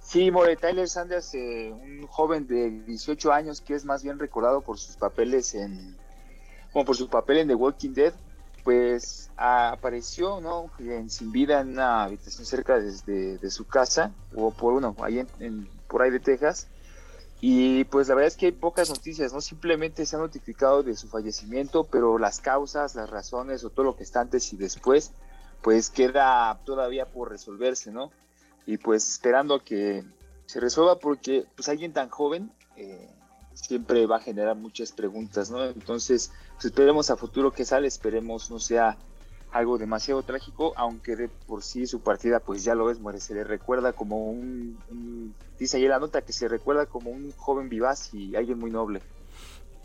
Sí, 0.00 0.30
More, 0.32 0.56
Tyler 0.56 0.88
Sanders, 0.88 1.34
eh, 1.34 1.72
un 1.72 2.04
joven 2.08 2.46
de 2.48 2.70
18 2.84 3.32
años 3.32 3.60
que 3.60 3.74
es 3.74 3.84
más 3.84 4.02
bien 4.02 4.18
recordado 4.18 4.60
por 4.60 4.76
sus 4.76 4.96
papeles 4.96 5.54
en, 5.54 5.96
como 6.72 6.84
por 6.84 6.96
su 6.96 7.08
papel 7.08 7.38
en 7.38 7.48
The 7.48 7.54
Walking 7.54 7.94
Dead, 7.94 8.12
pues 8.64 9.30
apareció, 9.36 10.40
¿no? 10.40 10.70
En, 10.78 11.08
sin 11.10 11.32
vida 11.32 11.60
en 11.60 11.70
una 11.70 12.04
habitación 12.04 12.46
cerca 12.46 12.78
de, 12.78 13.38
de- 13.38 13.50
su 13.50 13.66
casa, 13.66 14.12
o 14.34 14.50
por 14.50 14.74
uno, 14.74 14.94
ahí 15.02 15.24
en- 15.38 15.68
por 15.88 16.02
ahí 16.02 16.10
de 16.10 16.20
Texas. 16.20 16.68
Y 17.40 17.84
pues 17.84 18.08
la 18.08 18.14
verdad 18.14 18.28
es 18.28 18.36
que 18.36 18.46
hay 18.46 18.52
pocas 18.52 18.90
noticias, 18.90 19.32
¿no? 19.32 19.40
Simplemente 19.40 20.04
se 20.04 20.14
ha 20.16 20.18
notificado 20.18 20.82
de 20.82 20.94
su 20.94 21.08
fallecimiento, 21.08 21.84
pero 21.84 22.18
las 22.18 22.38
causas, 22.40 22.94
las 22.94 23.08
razones 23.08 23.64
o 23.64 23.70
todo 23.70 23.84
lo 23.86 23.96
que 23.96 24.02
está 24.02 24.20
antes 24.20 24.52
y 24.52 24.58
después, 24.58 25.12
pues 25.62 25.88
queda 25.88 26.60
todavía 26.66 27.06
por 27.06 27.30
resolverse, 27.30 27.90
¿no? 27.92 28.10
Y 28.66 28.76
pues 28.76 29.08
esperando 29.08 29.54
a 29.54 29.64
que 29.64 30.04
se 30.44 30.60
resuelva 30.60 30.98
porque 30.98 31.46
pues 31.56 31.68
alguien 31.70 31.94
tan 31.94 32.10
joven 32.10 32.52
eh, 32.76 33.08
siempre 33.60 34.06
va 34.06 34.16
a 34.16 34.20
generar 34.20 34.56
muchas 34.56 34.92
preguntas, 34.92 35.50
¿no? 35.50 35.64
Entonces, 35.64 36.32
pues, 36.54 36.66
esperemos 36.66 37.10
a 37.10 37.16
futuro 37.16 37.52
que 37.52 37.64
sale, 37.64 37.86
esperemos 37.88 38.50
no 38.50 38.58
sea 38.58 38.96
algo 39.52 39.78
demasiado 39.78 40.22
trágico, 40.22 40.72
aunque 40.76 41.16
de 41.16 41.28
por 41.28 41.62
sí 41.62 41.86
su 41.86 42.00
partida, 42.00 42.38
pues 42.40 42.62
ya 42.62 42.74
lo 42.74 42.84
ves, 42.86 43.00
muere, 43.00 43.18
se 43.20 43.34
le 43.34 43.42
recuerda 43.44 43.92
como 43.92 44.30
un, 44.30 44.78
un- 44.90 45.34
dice 45.58 45.76
ahí 45.76 45.88
la 45.88 45.98
nota 45.98 46.22
que 46.22 46.32
se 46.32 46.46
recuerda 46.48 46.86
como 46.86 47.10
un 47.10 47.32
joven 47.36 47.68
vivaz 47.68 48.14
y 48.14 48.36
alguien 48.36 48.58
muy 48.58 48.70
noble. 48.70 49.00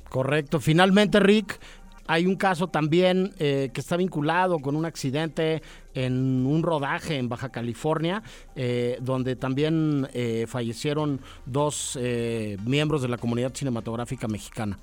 Correcto. 0.09 0.59
Finalmente, 0.59 1.19
Rick, 1.19 1.59
hay 2.07 2.25
un 2.27 2.35
caso 2.35 2.67
también 2.67 3.33
eh, 3.39 3.71
que 3.73 3.81
está 3.81 3.97
vinculado 3.97 4.59
con 4.59 4.75
un 4.75 4.85
accidente 4.85 5.61
en 5.95 6.45
un 6.45 6.61
rodaje 6.61 7.17
en 7.17 7.29
Baja 7.29 7.49
California, 7.49 8.21
eh, 8.55 8.97
donde 9.01 9.35
también 9.35 10.07
eh, 10.13 10.45
fallecieron 10.47 11.21
dos 11.45 11.97
eh, 11.99 12.57
miembros 12.65 13.01
de 13.01 13.07
la 13.07 13.17
comunidad 13.17 13.53
cinematográfica 13.53 14.27
mexicana. 14.27 14.77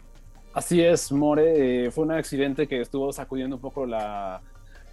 Así 0.55 0.83
es, 0.83 1.12
More. 1.12 1.91
fue 1.93 2.05
un 2.05 2.12
accidente 2.12 2.67
que 2.67 2.81
estuvo 2.81 3.12
sacudiendo 3.12 3.57
un 3.57 3.62
poco 3.62 3.87
la, 3.87 4.43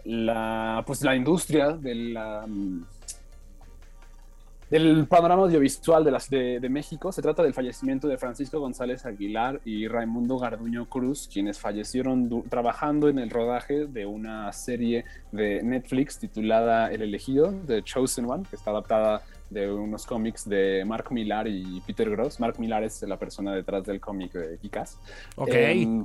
la, 0.05 0.83
pues, 0.86 1.01
la 1.01 1.15
industria 1.15 1.71
de 1.71 1.95
la, 1.95 2.45
mm, 2.48 2.86
del 4.69 5.07
panorama 5.07 5.43
audiovisual 5.43 6.03
de, 6.03 6.11
las, 6.11 6.29
de, 6.29 6.59
de, 6.59 6.69
México. 6.69 7.11
Se 7.11 7.21
trata 7.21 7.43
del 7.43 7.53
fallecimiento 7.53 8.07
de 8.07 8.17
Francisco 8.17 8.59
González 8.59 9.05
Aguilar 9.05 9.61
y 9.65 9.88
Raimundo 9.88 10.38
Garduño 10.38 10.88
Cruz, 10.88 11.29
quienes 11.31 11.59
fallecieron 11.59 12.43
trabajando 12.49 13.09
en 13.09 13.19
el 13.19 13.29
rodaje 13.29 13.88
de 13.88 14.05
una 14.05 14.51
serie 14.53 15.05
de 15.31 15.61
Netflix 15.63 16.19
titulada 16.19 16.91
El 16.91 17.01
elegido, 17.01 17.53
The 17.65 17.81
Chosen 17.83 18.29
One, 18.29 18.43
que 18.49 18.55
está 18.55 18.71
adaptada 18.71 19.23
de 19.49 19.71
unos 19.71 20.05
cómics 20.05 20.47
de 20.47 20.83
Mark 20.85 21.11
Millar 21.11 21.47
y 21.47 21.81
Peter 21.88 22.09
Gross. 22.09 22.39
Mark 22.39 22.59
Millar 22.59 22.83
es 22.83 23.01
la 23.03 23.17
persona 23.17 23.53
detrás 23.53 23.83
del 23.85 23.99
cómic 23.99 24.33
de 24.33 24.57
Kikas. 24.59 24.99
Ok. 25.35 25.49
Eh, 25.51 26.03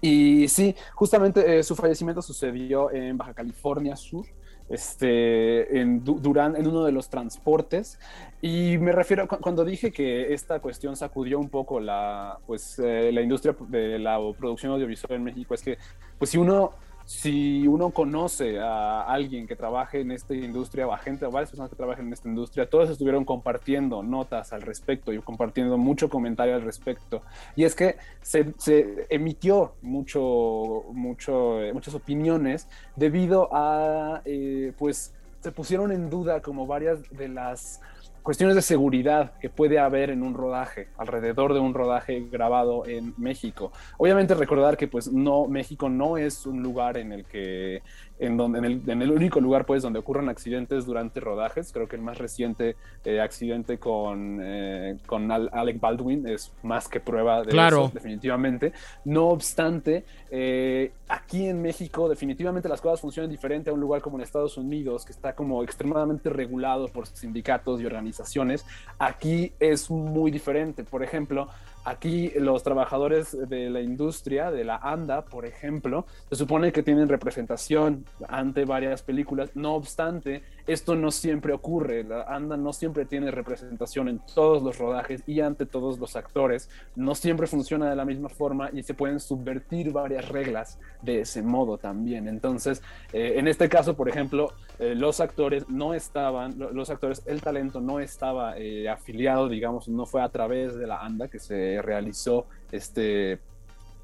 y 0.00 0.48
sí, 0.48 0.74
justamente 0.94 1.58
eh, 1.58 1.62
su 1.62 1.74
fallecimiento 1.74 2.20
sucedió 2.20 2.92
en 2.92 3.16
Baja 3.16 3.32
California 3.32 3.96
Sur, 3.96 4.26
este, 4.68 5.80
en, 5.80 6.02
en 6.06 6.66
uno 6.66 6.84
de 6.84 6.92
los 6.92 7.08
transportes. 7.08 7.98
Y 8.40 8.78
me 8.78 8.92
refiero, 8.92 9.26
cuando 9.28 9.64
dije 9.64 9.90
que 9.90 10.32
esta 10.34 10.60
cuestión 10.60 10.96
sacudió 10.96 11.38
un 11.38 11.48
poco 11.48 11.80
la, 11.80 12.38
pues, 12.46 12.78
eh, 12.78 13.10
la 13.12 13.22
industria 13.22 13.56
de 13.68 13.98
la 13.98 14.18
producción 14.38 14.72
audiovisual 14.72 15.14
en 15.14 15.24
México, 15.24 15.54
es 15.54 15.62
que 15.62 15.78
pues, 16.18 16.30
si 16.30 16.38
uno 16.38 16.72
si 17.04 17.66
uno 17.68 17.90
conoce 17.90 18.58
a 18.60 19.02
alguien 19.02 19.46
que 19.46 19.56
trabaje 19.56 20.00
en 20.00 20.10
esta 20.10 20.34
industria 20.34 20.86
o 20.86 20.92
a 20.92 20.98
gente 20.98 21.26
o 21.26 21.30
varias 21.30 21.50
personas 21.50 21.70
que 21.70 21.76
trabajen 21.76 22.06
en 22.06 22.12
esta 22.14 22.28
industria, 22.28 22.68
todos 22.68 22.88
estuvieron 22.88 23.24
compartiendo 23.24 24.02
notas 24.02 24.52
al 24.52 24.62
respecto 24.62 25.12
y 25.12 25.18
compartiendo 25.18 25.76
mucho 25.76 26.08
comentario 26.08 26.54
al 26.54 26.62
respecto. 26.62 27.22
Y 27.56 27.64
es 27.64 27.74
que 27.74 27.96
se, 28.22 28.54
se 28.56 29.06
emitió 29.10 29.74
mucho, 29.82 30.84
mucho, 30.92 31.60
eh, 31.60 31.72
muchas 31.72 31.94
opiniones 31.94 32.68
debido 32.96 33.48
a, 33.52 34.22
eh, 34.24 34.72
pues, 34.78 35.12
se 35.40 35.52
pusieron 35.52 35.92
en 35.92 36.08
duda 36.08 36.40
como 36.40 36.66
varias 36.66 37.02
de 37.10 37.28
las 37.28 37.82
cuestiones 38.24 38.56
de 38.56 38.62
seguridad 38.62 39.38
que 39.38 39.50
puede 39.50 39.78
haber 39.78 40.08
en 40.08 40.22
un 40.22 40.32
rodaje, 40.32 40.88
alrededor 40.96 41.52
de 41.52 41.60
un 41.60 41.74
rodaje 41.74 42.26
grabado 42.32 42.86
en 42.86 43.12
México. 43.18 43.70
Obviamente 43.98 44.34
recordar 44.34 44.78
que 44.78 44.88
pues 44.88 45.12
no, 45.12 45.46
México 45.46 45.90
no 45.90 46.16
es 46.16 46.46
un 46.46 46.62
lugar 46.62 46.96
en 46.96 47.12
el 47.12 47.26
que 47.26 47.82
en, 48.18 48.36
donde, 48.36 48.58
en, 48.58 48.64
el, 48.64 48.82
en 48.86 49.02
el 49.02 49.10
único 49.10 49.40
lugar 49.40 49.66
pues 49.66 49.82
donde 49.82 49.98
ocurran 49.98 50.28
accidentes 50.28 50.86
durante 50.86 51.20
rodajes. 51.20 51.72
Creo 51.72 51.88
que 51.88 51.96
el 51.96 52.02
más 52.02 52.18
reciente 52.18 52.76
eh, 53.04 53.20
accidente 53.20 53.78
con, 53.78 54.40
eh, 54.42 54.96
con 55.06 55.30
Alec 55.30 55.80
Baldwin 55.80 56.26
es 56.28 56.52
más 56.62 56.88
que 56.88 57.00
prueba 57.00 57.42
de 57.42 57.50
claro. 57.50 57.86
eso, 57.86 57.90
definitivamente. 57.94 58.72
No 59.04 59.28
obstante, 59.28 60.04
eh, 60.30 60.92
aquí 61.08 61.46
en 61.46 61.60
México 61.60 62.08
definitivamente 62.08 62.68
las 62.68 62.80
cosas 62.80 63.00
funcionan 63.00 63.30
diferente 63.30 63.70
a 63.70 63.72
un 63.72 63.80
lugar 63.80 64.00
como 64.00 64.16
en 64.16 64.22
Estados 64.22 64.56
Unidos, 64.56 65.04
que 65.04 65.12
está 65.12 65.34
como 65.34 65.62
extremadamente 65.62 66.30
regulado 66.30 66.88
por 66.88 67.06
sindicatos 67.06 67.80
y 67.80 67.86
organizaciones. 67.86 68.64
Aquí 68.98 69.52
es 69.58 69.90
muy 69.90 70.30
diferente. 70.30 70.84
Por 70.84 71.02
ejemplo, 71.02 71.48
Aquí 71.84 72.32
los 72.36 72.62
trabajadores 72.62 73.36
de 73.48 73.68
la 73.68 73.82
industria, 73.82 74.50
de 74.50 74.64
la 74.64 74.76
ANDA, 74.76 75.26
por 75.26 75.44
ejemplo, 75.44 76.06
se 76.30 76.36
supone 76.36 76.72
que 76.72 76.82
tienen 76.82 77.08
representación 77.08 78.06
ante 78.26 78.64
varias 78.64 79.02
películas. 79.02 79.50
No 79.54 79.74
obstante, 79.74 80.42
esto 80.66 80.94
no 80.94 81.10
siempre 81.10 81.52
ocurre. 81.52 82.04
La 82.04 82.22
ANDA 82.22 82.56
no 82.56 82.72
siempre 82.72 83.04
tiene 83.04 83.30
representación 83.30 84.08
en 84.08 84.20
todos 84.34 84.62
los 84.62 84.78
rodajes 84.78 85.22
y 85.26 85.40
ante 85.40 85.66
todos 85.66 85.98
los 85.98 86.16
actores. 86.16 86.70
No 86.96 87.14
siempre 87.14 87.46
funciona 87.46 87.90
de 87.90 87.96
la 87.96 88.04
misma 88.04 88.28
forma 88.28 88.70
y 88.72 88.82
se 88.82 88.94
pueden 88.94 89.20
subvertir 89.20 89.92
varias 89.92 90.28
reglas 90.28 90.78
de 91.02 91.20
ese 91.20 91.42
modo 91.42 91.78
también. 91.78 92.28
Entonces, 92.28 92.82
eh, 93.12 93.34
en 93.36 93.48
este 93.48 93.68
caso, 93.68 93.94
por 93.94 94.08
ejemplo, 94.08 94.52
eh, 94.78 94.94
los 94.94 95.20
actores 95.20 95.68
no 95.68 95.94
estaban, 95.94 96.58
los 96.58 96.90
actores, 96.90 97.22
el 97.26 97.42
talento 97.42 97.80
no 97.80 98.00
estaba 98.00 98.56
eh, 98.56 98.88
afiliado, 98.88 99.48
digamos, 99.48 99.88
no 99.88 100.06
fue 100.06 100.22
a 100.22 100.28
través 100.30 100.74
de 100.76 100.86
la 100.86 101.00
ANDA 101.00 101.28
que 101.28 101.38
se 101.38 101.80
realizó 101.82 102.46
este 102.72 103.38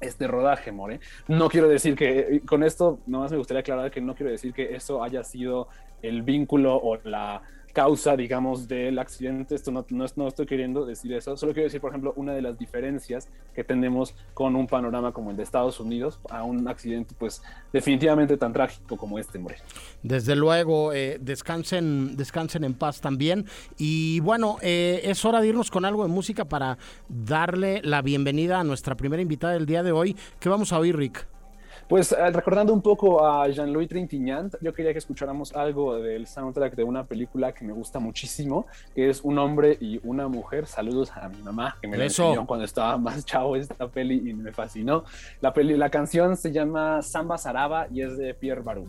este 0.01 0.27
rodaje, 0.27 0.71
More. 0.71 0.99
No 1.27 1.49
quiero 1.49 1.67
decir 1.67 1.95
que, 1.95 2.41
con 2.45 2.63
esto, 2.63 2.99
nomás 3.05 3.31
me 3.31 3.37
gustaría 3.37 3.61
aclarar 3.61 3.91
que 3.91 4.01
no 4.01 4.15
quiero 4.15 4.31
decir 4.31 4.53
que 4.53 4.75
eso 4.75 5.03
haya 5.03 5.23
sido 5.23 5.67
el 6.01 6.23
vínculo 6.23 6.75
o 6.75 6.97
la 7.03 7.41
causa, 7.73 8.15
digamos, 8.15 8.67
del 8.67 8.99
accidente. 8.99 9.55
Esto 9.55 9.71
no, 9.71 9.85
no, 9.89 10.05
no, 10.15 10.27
estoy 10.27 10.45
queriendo 10.45 10.85
decir 10.85 11.13
eso. 11.13 11.35
Solo 11.37 11.53
quiero 11.53 11.65
decir, 11.65 11.81
por 11.81 11.91
ejemplo, 11.91 12.13
una 12.15 12.33
de 12.33 12.41
las 12.41 12.57
diferencias 12.57 13.29
que 13.53 13.63
tenemos 13.63 14.15
con 14.33 14.55
un 14.55 14.67
panorama 14.67 15.11
como 15.11 15.31
el 15.31 15.37
de 15.37 15.43
Estados 15.43 15.79
Unidos 15.79 16.19
a 16.29 16.43
un 16.43 16.67
accidente, 16.67 17.15
pues, 17.17 17.41
definitivamente 17.73 18.37
tan 18.37 18.53
trágico 18.53 18.97
como 18.97 19.19
este, 19.19 19.37
hombre. 19.37 19.57
Desde 20.03 20.35
luego, 20.35 20.93
eh, 20.93 21.17
descansen, 21.21 22.15
descansen 22.15 22.63
en 22.63 22.73
paz 22.73 23.01
también. 23.01 23.45
Y 23.77 24.19
bueno, 24.21 24.57
eh, 24.61 25.01
es 25.03 25.23
hora 25.25 25.41
de 25.41 25.47
irnos 25.47 25.71
con 25.71 25.85
algo 25.85 26.03
de 26.03 26.09
música 26.09 26.45
para 26.45 26.77
darle 27.07 27.81
la 27.83 28.01
bienvenida 28.01 28.59
a 28.59 28.63
nuestra 28.63 28.95
primera 28.95 29.21
invitada 29.21 29.53
del 29.53 29.65
día 29.65 29.83
de 29.83 29.91
hoy. 29.91 30.15
¿Qué 30.39 30.49
vamos 30.49 30.73
a 30.73 30.79
oír, 30.79 30.95
Rick? 30.95 31.27
Pues 31.91 32.13
eh, 32.13 32.31
recordando 32.31 32.71
un 32.71 32.81
poco 32.81 33.21
a 33.21 33.49
Jean-Louis 33.49 33.89
Trintignant, 33.89 34.55
yo 34.61 34.73
quería 34.73 34.93
que 34.93 34.99
escucháramos 34.99 35.53
algo 35.53 35.97
del 35.97 36.25
soundtrack 36.25 36.73
de 36.73 36.85
una 36.85 37.05
película 37.05 37.51
que 37.51 37.65
me 37.65 37.73
gusta 37.73 37.99
muchísimo, 37.99 38.65
que 38.95 39.09
es 39.09 39.19
Un 39.25 39.37
hombre 39.37 39.77
y 39.81 39.99
una 40.05 40.29
mujer. 40.29 40.67
Saludos 40.67 41.11
a 41.13 41.27
mi 41.27 41.41
mamá, 41.41 41.75
que 41.81 41.89
me 41.89 41.97
la 41.97 42.05
enseñó 42.05 42.47
cuando 42.47 42.63
estaba 42.63 42.97
más 42.97 43.25
chavo 43.25 43.57
esta 43.57 43.89
peli 43.89 44.29
y 44.29 44.33
me 44.33 44.53
fascinó. 44.53 45.03
La, 45.41 45.51
peli, 45.51 45.75
la 45.75 45.89
canción 45.89 46.37
se 46.37 46.53
llama 46.53 47.01
Samba 47.01 47.37
Saraba 47.37 47.87
y 47.91 48.03
es 48.03 48.17
de 48.17 48.33
Pierre 48.35 48.61
Barou. 48.61 48.87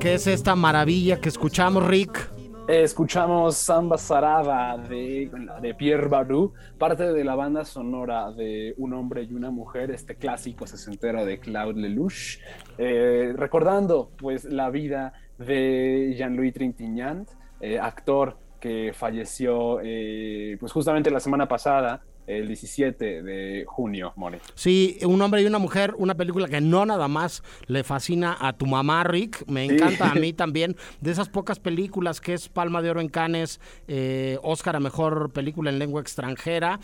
¿Qué 0.00 0.14
es 0.14 0.26
esta 0.26 0.56
maravilla 0.56 1.20
que 1.20 1.28
escuchamos, 1.28 1.86
Rick? 1.86 2.30
Escuchamos 2.66 3.56
Samba 3.56 3.98
Sarada 3.98 4.78
de, 4.78 5.30
de, 5.60 5.74
Pierre 5.74 6.08
Barou, 6.08 6.54
parte 6.78 7.12
de 7.12 7.22
la 7.22 7.34
banda 7.34 7.66
sonora 7.66 8.32
de 8.32 8.72
Un 8.78 8.94
hombre 8.94 9.24
y 9.24 9.34
una 9.34 9.50
mujer, 9.50 9.90
este 9.90 10.16
clásico 10.16 10.66
sesentero 10.66 11.26
de 11.26 11.38
Claude 11.38 11.78
Lelouch, 11.78 12.38
eh, 12.78 13.34
recordando 13.36 14.10
pues 14.16 14.44
la 14.44 14.70
vida 14.70 15.12
de 15.36 16.14
Jean-Louis 16.16 16.54
Trintignant, 16.54 17.28
eh, 17.60 17.78
actor 17.78 18.38
que 18.58 18.92
falleció 18.94 19.80
eh, 19.82 20.56
pues 20.58 20.72
justamente 20.72 21.10
la 21.10 21.20
semana 21.20 21.46
pasada 21.46 22.02
el 22.38 22.48
17 22.48 23.22
de 23.22 23.64
junio, 23.66 24.12
Moni. 24.16 24.38
Sí, 24.54 24.98
Un 25.02 25.20
hombre 25.22 25.42
y 25.42 25.46
una 25.46 25.58
mujer, 25.58 25.94
una 25.98 26.14
película 26.14 26.48
que 26.48 26.60
no 26.60 26.86
nada 26.86 27.08
más 27.08 27.42
le 27.66 27.84
fascina 27.84 28.36
a 28.40 28.52
tu 28.52 28.66
mamá, 28.66 29.04
Rick, 29.04 29.44
me 29.46 29.64
encanta 29.64 30.10
sí. 30.10 30.18
a 30.18 30.20
mí 30.20 30.32
también, 30.34 30.76
de 31.00 31.10
esas 31.10 31.28
pocas 31.28 31.58
películas 31.58 32.20
que 32.20 32.34
es 32.34 32.48
Palma 32.48 32.82
de 32.82 32.90
Oro 32.90 33.00
en 33.00 33.08
Cannes, 33.08 33.60
eh, 33.88 34.38
Oscar 34.42 34.76
a 34.76 34.80
Mejor 34.80 35.32
Película 35.32 35.70
en 35.70 35.78
Lengua 35.78 36.00
Extranjera, 36.00 36.80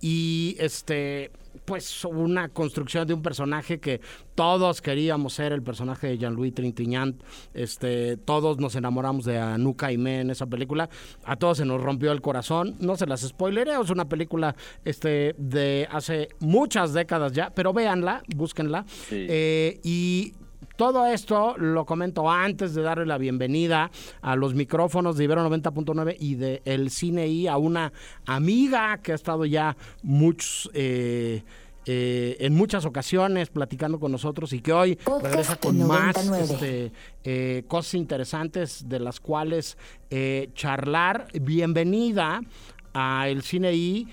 y 0.00 0.56
este 0.58 1.30
pues 1.70 2.04
una 2.04 2.48
construcción 2.48 3.06
de 3.06 3.14
un 3.14 3.22
personaje 3.22 3.78
que 3.78 4.00
todos 4.34 4.82
queríamos 4.82 5.34
ser 5.34 5.52
el 5.52 5.62
personaje 5.62 6.08
de 6.08 6.18
Jean-Louis 6.18 6.52
Trintignant, 6.52 7.22
este, 7.54 8.16
todos 8.16 8.58
nos 8.58 8.74
enamoramos 8.74 9.24
de 9.24 9.38
Anuka 9.38 9.92
Ime 9.92 10.22
en 10.22 10.30
esa 10.30 10.46
película, 10.46 10.90
a 11.22 11.36
todos 11.36 11.58
se 11.58 11.64
nos 11.64 11.80
rompió 11.80 12.10
el 12.10 12.22
corazón, 12.22 12.74
no 12.80 12.96
se 12.96 13.06
las 13.06 13.20
spoileré, 13.20 13.80
es 13.80 13.90
una 13.90 14.08
película 14.08 14.56
este, 14.84 15.36
de 15.38 15.86
hace 15.92 16.30
muchas 16.40 16.92
décadas 16.92 17.34
ya, 17.34 17.52
pero 17.54 17.72
véanla, 17.72 18.24
búsquenla, 18.34 18.84
sí. 18.88 19.26
eh, 19.28 19.78
y 19.84 20.32
todo 20.80 21.06
esto 21.06 21.58
lo 21.58 21.84
comento 21.84 22.30
antes 22.30 22.74
de 22.74 22.80
darle 22.80 23.04
la 23.04 23.18
bienvenida 23.18 23.90
a 24.22 24.34
los 24.34 24.54
micrófonos 24.54 25.18
de 25.18 25.24
Ibero 25.24 25.46
90.9 25.46 26.16
y 26.18 26.36
de 26.36 26.62
El 26.64 26.88
Cine 26.88 27.28
I 27.28 27.48
a 27.48 27.58
una 27.58 27.92
amiga 28.24 28.96
que 29.02 29.12
ha 29.12 29.14
estado 29.14 29.44
ya 29.44 29.76
muchos, 30.02 30.70
eh, 30.72 31.42
eh, 31.84 32.38
en 32.40 32.54
muchas 32.54 32.86
ocasiones 32.86 33.50
platicando 33.50 34.00
con 34.00 34.10
nosotros 34.10 34.54
y 34.54 34.62
que 34.62 34.72
hoy 34.72 34.96
Podcast 34.96 35.24
regresa 35.26 35.56
con 35.56 35.78
99. 35.78 36.40
más 36.40 36.50
este, 36.50 36.92
eh, 37.24 37.62
cosas 37.68 37.92
interesantes 37.92 38.88
de 38.88 39.00
las 39.00 39.20
cuales 39.20 39.76
eh, 40.08 40.48
charlar. 40.54 41.26
Bienvenida 41.38 42.40
a 42.94 43.28
El 43.28 43.42
Cine 43.42 43.74
I, 43.74 44.08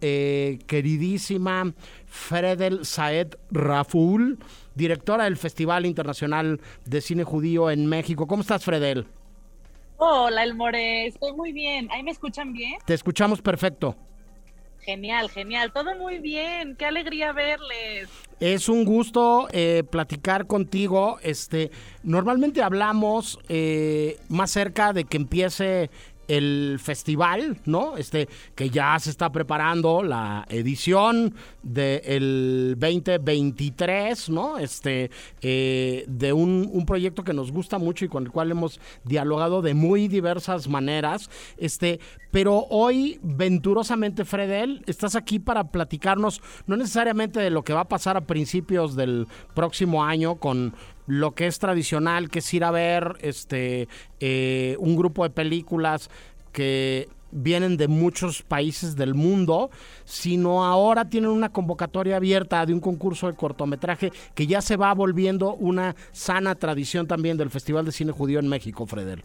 queridísima 0.00 1.72
Fredel 2.04 2.84
Saed 2.84 3.36
Raful, 3.50 4.38
directora 4.80 5.24
del 5.24 5.36
Festival 5.36 5.84
Internacional 5.84 6.58
de 6.86 7.00
Cine 7.02 7.22
Judío 7.22 7.70
en 7.70 7.86
México. 7.86 8.26
¿Cómo 8.26 8.40
estás, 8.40 8.64
Fredel? 8.64 9.06
Hola, 9.98 10.42
El 10.42 10.54
More, 10.54 11.06
estoy 11.06 11.32
muy 11.34 11.52
bien. 11.52 11.88
¿Ahí 11.92 12.02
me 12.02 12.10
escuchan 12.10 12.54
bien? 12.54 12.78
Te 12.86 12.94
escuchamos 12.94 13.42
perfecto. 13.42 13.94
Genial, 14.80 15.28
genial, 15.28 15.72
todo 15.74 15.94
muy 15.96 16.18
bien. 16.18 16.74
Qué 16.76 16.86
alegría 16.86 17.32
verles. 17.32 18.08
Es 18.40 18.70
un 18.70 18.86
gusto 18.86 19.46
eh, 19.52 19.84
platicar 19.90 20.46
contigo. 20.46 21.18
Este, 21.22 21.70
normalmente 22.02 22.62
hablamos 22.62 23.38
eh, 23.50 24.18
más 24.30 24.50
cerca 24.50 24.94
de 24.94 25.04
que 25.04 25.18
empiece 25.18 25.90
el 26.30 26.78
festival, 26.80 27.58
¿no? 27.66 27.96
Este, 27.96 28.28
que 28.54 28.70
ya 28.70 28.96
se 29.00 29.10
está 29.10 29.32
preparando 29.32 30.02
la 30.04 30.46
edición 30.48 31.34
del 31.64 32.76
2023, 32.78 34.30
¿no? 34.30 34.56
Este, 34.56 35.10
eh, 35.42 36.04
de 36.06 36.32
un, 36.32 36.70
un, 36.72 36.86
proyecto 36.86 37.24
que 37.24 37.32
nos 37.32 37.50
gusta 37.50 37.78
mucho 37.78 38.04
y 38.04 38.08
con 38.08 38.24
el 38.24 38.30
cual 38.30 38.52
hemos 38.52 38.80
dialogado 39.02 39.60
de 39.60 39.74
muy 39.74 40.06
diversas 40.06 40.68
maneras. 40.68 41.28
Este, 41.56 41.98
pero 42.30 42.66
hoy, 42.70 43.18
venturosamente, 43.22 44.24
Fredel, 44.24 44.84
estás 44.86 45.16
aquí 45.16 45.40
para 45.40 45.72
platicarnos, 45.72 46.40
no 46.68 46.76
necesariamente 46.76 47.40
de 47.40 47.50
lo 47.50 47.64
que 47.64 47.72
va 47.72 47.80
a 47.80 47.88
pasar 47.88 48.16
a 48.16 48.20
principios 48.20 48.94
del 48.94 49.26
próximo 49.54 50.04
año 50.04 50.36
con 50.36 50.74
lo 51.10 51.34
que 51.34 51.48
es 51.48 51.58
tradicional, 51.58 52.30
que 52.30 52.38
es 52.38 52.54
ir 52.54 52.62
a 52.62 52.70
ver 52.70 53.16
este 53.20 53.88
eh, 54.20 54.76
un 54.78 54.94
grupo 54.94 55.24
de 55.24 55.30
películas 55.30 56.08
que 56.52 57.08
vienen 57.32 57.76
de 57.76 57.88
muchos 57.88 58.42
países 58.42 58.94
del 58.94 59.14
mundo, 59.14 59.70
sino 60.04 60.64
ahora 60.64 61.10
tienen 61.10 61.30
una 61.30 61.48
convocatoria 61.48 62.16
abierta 62.16 62.64
de 62.64 62.74
un 62.74 62.80
concurso 62.80 63.26
de 63.26 63.34
cortometraje 63.34 64.12
que 64.36 64.46
ya 64.46 64.62
se 64.62 64.76
va 64.76 64.94
volviendo 64.94 65.54
una 65.54 65.96
sana 66.12 66.54
tradición 66.54 67.08
también 67.08 67.36
del 67.36 67.50
Festival 67.50 67.84
de 67.84 67.92
Cine 67.92 68.12
Judío 68.12 68.38
en 68.38 68.46
México, 68.46 68.86
Fredel. 68.86 69.24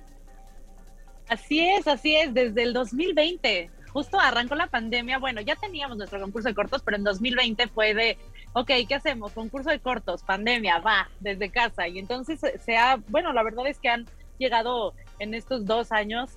Así 1.30 1.60
es, 1.60 1.88
así 1.88 2.16
es, 2.16 2.34
desde 2.34 2.64
el 2.64 2.74
2020. 2.74 3.70
Justo 3.96 4.20
arrancó 4.20 4.56
la 4.56 4.68
pandemia. 4.68 5.20
Bueno, 5.20 5.40
ya 5.40 5.56
teníamos 5.56 5.96
nuestro 5.96 6.20
concurso 6.20 6.50
de 6.50 6.54
cortos, 6.54 6.82
pero 6.84 6.98
en 6.98 7.06
2020 7.06 7.70
fue 7.70 7.94
de, 7.94 8.18
ok, 8.52 8.70
¿qué 8.90 8.96
hacemos? 8.96 9.32
Concurso 9.32 9.70
de 9.70 9.80
cortos, 9.80 10.22
pandemia, 10.22 10.80
va, 10.80 11.10
desde 11.22 11.50
casa. 11.50 11.88
Y 11.88 12.00
entonces 12.00 12.42
se 12.60 12.76
ha, 12.76 12.98
bueno, 13.08 13.32
la 13.32 13.42
verdad 13.42 13.66
es 13.68 13.80
que 13.80 13.88
han 13.88 14.06
llegado 14.38 14.94
en 15.20 15.34
estos 15.34 15.66
dos 15.66 15.94
años 15.94 16.32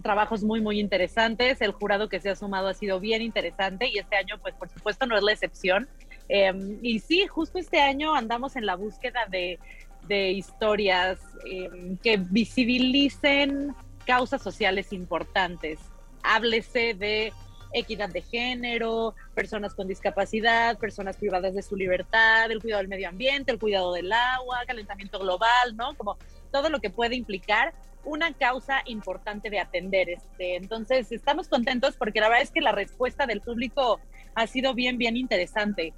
trabajos 0.00 0.44
muy, 0.44 0.60
muy 0.60 0.78
interesantes. 0.78 1.60
El 1.60 1.72
jurado 1.72 2.08
que 2.08 2.20
se 2.20 2.30
ha 2.30 2.36
sumado 2.36 2.68
ha 2.68 2.74
sido 2.74 3.00
bien 3.00 3.20
interesante 3.20 3.88
y 3.88 3.98
este 3.98 4.14
año, 4.14 4.38
pues 4.40 4.54
por 4.54 4.68
supuesto, 4.68 5.06
no 5.06 5.16
es 5.16 5.24
la 5.24 5.32
excepción. 5.32 5.88
Em, 6.28 6.78
y 6.82 7.00
sí, 7.00 7.26
justo 7.26 7.58
este 7.58 7.80
año 7.80 8.14
andamos 8.14 8.54
en 8.54 8.64
la 8.64 8.76
búsqueda 8.76 9.26
de, 9.28 9.58
de 10.06 10.30
historias 10.30 11.18
em, 11.46 11.96
que 11.96 12.16
visibilicen 12.16 13.74
causas 14.04 14.40
sociales 14.40 14.92
importantes. 14.92 15.80
Háblese 16.26 16.94
de 16.94 17.32
equidad 17.72 18.08
de 18.08 18.22
género, 18.22 19.14
personas 19.34 19.74
con 19.74 19.86
discapacidad, 19.86 20.78
personas 20.78 21.16
privadas 21.16 21.54
de 21.54 21.62
su 21.62 21.76
libertad, 21.76 22.50
el 22.50 22.60
cuidado 22.60 22.80
del 22.80 22.88
medio 22.88 23.08
ambiente, 23.08 23.52
el 23.52 23.58
cuidado 23.58 23.92
del 23.92 24.12
agua, 24.12 24.60
calentamiento 24.66 25.18
global, 25.18 25.76
¿no? 25.76 25.94
Como 25.94 26.16
todo 26.50 26.70
lo 26.70 26.80
que 26.80 26.90
puede 26.90 27.16
implicar 27.16 27.74
una 28.04 28.32
causa 28.32 28.82
importante 28.86 29.50
de 29.50 29.58
atender. 29.58 30.08
Este, 30.08 30.56
entonces, 30.56 31.10
estamos 31.12 31.48
contentos 31.48 31.96
porque 31.96 32.20
la 32.20 32.28
verdad 32.28 32.44
es 32.44 32.50
que 32.50 32.60
la 32.60 32.72
respuesta 32.72 33.26
del 33.26 33.40
público 33.40 34.00
ha 34.34 34.46
sido 34.46 34.74
bien, 34.74 34.96
bien 34.96 35.16
interesante. 35.16 35.92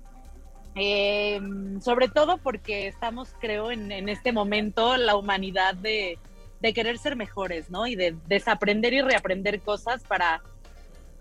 Em, 0.74 1.80
sobre 1.80 2.08
todo 2.08 2.38
porque 2.38 2.86
estamos, 2.86 3.34
creo, 3.40 3.70
en, 3.70 3.90
en 3.92 4.08
este 4.08 4.32
momento 4.32 4.96
la 4.96 5.16
humanidad 5.16 5.74
de, 5.74 6.18
de, 6.60 6.72
querer 6.72 6.98
ser 6.98 7.16
mejores, 7.16 7.70
¿no? 7.70 7.86
Y 7.86 7.96
de 7.96 8.16
desaprender 8.26 8.92
y 8.92 9.02
reaprender 9.02 9.60
cosas 9.60 10.02
para, 10.04 10.42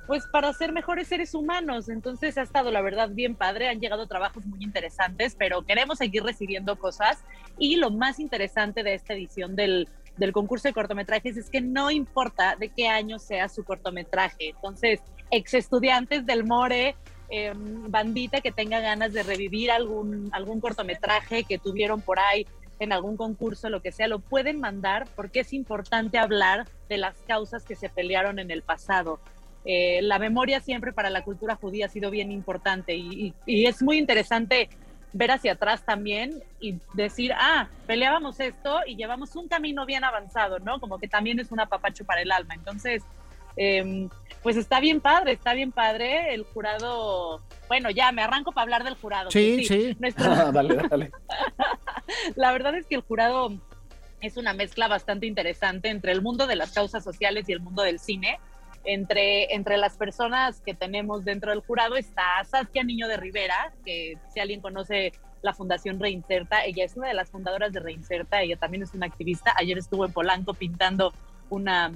pues, 0.08 0.26
para 0.28 0.52
ser 0.54 0.72
mejores 0.72 1.08
seres 1.08 1.34
humanos. 1.34 1.90
Entonces 1.90 2.38
ha 2.38 2.42
estado, 2.42 2.72
la 2.72 2.82
verdad, 2.82 3.10
bien 3.10 3.36
padre. 3.36 3.70
Han 3.70 3.80
llegado 3.80 4.08
trabajos 4.08 4.46
muy 4.46 4.64
interesantes, 4.64 5.36
pero 5.38 5.66
queremos 5.66 5.98
seguir 5.98 6.24
recibiendo 6.24 6.78
cosas. 6.78 7.24
Y 7.58 7.78
lo 7.78 7.92
más 7.92 8.20
interesante 8.20 8.84
de 8.84 8.94
esta 8.94 9.14
edición 9.14 9.56
del 9.56 9.88
del 10.18 10.34
concurso 10.34 10.68
de 10.68 10.74
cortometrajes 10.74 11.38
es 11.38 11.50
que 11.50 11.62
no 11.62 11.90
importa 11.92 12.56
de 12.56 12.70
qué 12.70 12.88
año 12.88 13.20
sea 13.20 13.48
su 13.50 13.64
cortometraje. 13.64 14.50
Entonces, 14.50 15.00
ex 15.32 15.54
estudiantes 15.54 16.26
del 16.26 16.44
More, 16.44 16.96
em, 17.30 17.90
bandita 17.90 18.42
que 18.42 18.52
tenga 18.52 18.80
ganas 18.80 19.14
de 19.14 19.24
revivir 19.24 19.72
algún, 19.72 20.30
algún 20.32 20.60
cortometraje 20.60 21.44
que 21.44 21.58
tuvieron 21.58 22.02
por 22.02 22.20
ahí 22.20 22.48
en 22.80 22.94
algún 22.94 23.18
concurso, 23.18 23.70
lo 23.70 23.82
que 23.82 23.92
sea, 23.92 24.08
lo 24.08 24.20
pueden 24.20 24.60
mandar 24.60 25.08
porque 25.16 25.42
es 25.42 25.54
importante 25.54 26.18
hablar 26.18 26.68
de 26.90 26.98
las 26.98 27.16
causas 27.28 27.64
que 27.64 27.76
se 27.76 27.90
pelearon 27.90 28.40
en 28.40 28.52
el 28.52 28.62
pasado. 28.62 29.20
Eh, 29.66 30.00
la 30.02 30.20
memoria 30.20 30.62
siempre 30.62 30.94
para 30.94 31.10
la 31.10 31.24
cultura 31.24 31.56
judía 31.56 31.88
ha 31.88 31.90
sido 31.90 32.10
bien 32.10 32.32
importante 32.32 32.96
y, 32.96 33.34
es 33.46 33.82
muy 33.82 33.98
interesante 33.98 34.70
ver 35.12 35.32
hacia 35.32 35.54
atrás 35.54 35.84
también 35.84 36.44
y 36.60 36.80
decir, 36.94 37.34
ah, 37.36 37.68
peleábamos 37.86 38.40
esto 38.40 38.80
y 38.86 38.96
llevamos 38.96 39.36
un 39.36 39.48
camino 39.48 39.86
bien 39.86 40.04
avanzado, 40.04 40.60
¿no? 40.60 40.80
Como 40.80 41.00
que 41.00 41.08
también 41.08 41.40
es 41.40 41.52
un 41.52 41.60
apapacho 41.60 42.06
para 42.06 42.22
el 42.22 42.32
alma. 42.32 42.54
Entonces, 42.54 43.04
em, 43.58 44.10
pues 44.44 44.56
está 44.56 44.80
bien 44.80 45.02
padre, 45.02 45.34
está 45.34 45.54
bien 45.54 45.72
padre. 45.72 46.34
El 46.34 46.44
jurado, 46.44 47.42
bueno, 47.68 47.90
ya 47.90 48.12
me 48.12 48.22
arranco 48.22 48.52
para 48.52 48.64
hablar 48.64 48.84
del 48.84 48.96
jurado. 48.96 49.32
Sí, 49.32 49.66
sí. 49.66 49.98
dale, 50.54 50.76
dale. 50.90 51.12
La 52.36 52.52
verdad 52.52 52.76
es 52.76 52.86
que 52.86 52.96
el 52.96 53.02
jurado 53.02 53.52
es 54.22 54.38
una 54.38 54.54
mezcla 54.54 54.88
bastante 54.88 55.28
interesante 55.28 55.90
entre 55.90 56.12
el 56.12 56.22
mundo 56.22 56.48
de 56.48 56.56
las 56.56 56.72
causas 56.72 57.04
sociales 57.04 57.48
y 57.50 57.54
el 57.54 57.60
mundo 57.60 57.84
del 57.84 58.00
cine 58.00 58.40
entre, 58.88 59.54
entre 59.54 59.78
las 59.78 59.98
personas 59.98 60.62
que 60.62 60.74
tenemos 60.74 61.26
dentro 61.26 61.52
del 61.52 61.60
jurado 61.60 61.98
está 61.98 62.44
Saskia 62.46 62.84
Niño 62.84 63.08
de 63.08 63.18
Rivera, 63.18 63.74
que 63.86 64.18
si 64.34 64.40
alguien 64.40 64.62
conoce 64.62 65.12
la 65.42 65.54
Fundación 65.54 66.00
Reinserta, 66.00 66.66
ella 66.66 66.86
es 66.86 66.96
una 66.96 67.10
de 67.10 67.14
las 67.14 67.30
fundadoras 67.30 67.74
de 67.74 67.82
Reinserta, 67.82 68.42
ella 68.42 68.56
también 68.56 68.84
es 68.84 68.94
una 68.94 69.06
activista, 69.06 69.54
ayer 69.58 69.78
estuvo 69.78 70.06
en 70.06 70.14
Polanco 70.14 70.54
pintando 70.54 71.14
una, 71.50 71.92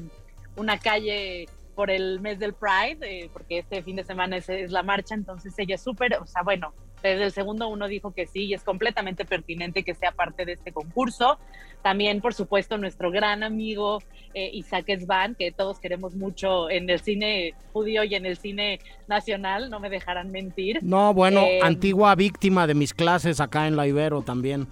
una 0.55 0.77
calle 0.77 1.47
por 1.75 1.89
el 1.89 2.19
mes 2.19 2.39
del 2.39 2.53
Pride, 2.53 2.99
eh, 3.01 3.29
porque 3.31 3.59
este 3.59 3.81
fin 3.83 3.95
de 3.95 4.03
semana 4.03 4.37
es, 4.37 4.49
es 4.49 4.71
la 4.71 4.83
marcha, 4.83 5.15
entonces 5.15 5.53
ella 5.57 5.75
es 5.75 5.81
súper, 5.81 6.17
o 6.21 6.25
sea, 6.25 6.43
bueno, 6.43 6.73
desde 7.01 7.23
el 7.23 7.31
segundo 7.31 7.67
uno 7.67 7.87
dijo 7.87 8.13
que 8.13 8.27
sí 8.27 8.45
y 8.45 8.53
es 8.53 8.63
completamente 8.63 9.25
pertinente 9.25 9.83
que 9.83 9.93
sea 9.93 10.11
parte 10.11 10.45
de 10.45 10.53
este 10.53 10.71
concurso. 10.71 11.39
También, 11.81 12.21
por 12.21 12.33
supuesto, 12.33 12.77
nuestro 12.77 13.09
gran 13.09 13.41
amigo 13.41 14.03
eh, 14.33 14.51
Isaac 14.53 14.85
Svan, 14.99 15.35
que 15.35 15.51
todos 15.51 15.79
queremos 15.79 16.13
mucho 16.13 16.69
en 16.69 16.89
el 16.89 16.99
cine 16.99 17.55
judío 17.73 18.03
y 18.03 18.13
en 18.13 18.25
el 18.25 18.37
cine 18.37 18.79
nacional, 19.07 19.69
no 19.69 19.79
me 19.79 19.89
dejarán 19.89 20.31
mentir. 20.31 20.79
No, 20.83 21.13
bueno, 21.13 21.41
eh, 21.41 21.59
antigua 21.63 22.13
víctima 22.15 22.67
de 22.67 22.75
mis 22.75 22.93
clases 22.93 23.39
acá 23.39 23.67
en 23.67 23.75
la 23.75 23.87
Ibero 23.87 24.21
también. 24.21 24.67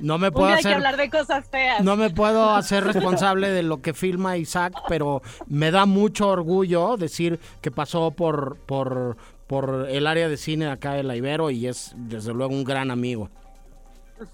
No 0.00 0.18
me 0.18 0.32
puedo 0.32 0.48
hacer, 0.48 0.74
hablar 0.74 0.96
de 0.96 1.10
cosas 1.10 1.46
feas. 1.48 1.82
No 1.82 1.96
me 1.96 2.10
puedo 2.10 2.50
hacer 2.54 2.84
responsable 2.84 3.50
de 3.50 3.62
lo 3.62 3.80
que 3.80 3.94
filma 3.94 4.36
Isaac, 4.36 4.74
pero 4.88 5.22
me 5.46 5.70
da 5.70 5.86
mucho 5.86 6.28
orgullo 6.28 6.96
decir 6.96 7.38
que 7.60 7.70
pasó 7.70 8.10
por, 8.10 8.58
por, 8.66 9.16
por 9.46 9.88
el 9.90 10.06
área 10.06 10.28
de 10.28 10.36
cine 10.36 10.68
acá 10.68 10.94
de 10.94 11.02
la 11.02 11.16
Ibero 11.16 11.50
y 11.50 11.66
es 11.66 11.92
desde 11.96 12.32
luego 12.32 12.52
un 12.52 12.64
gran 12.64 12.90
amigo. 12.90 13.30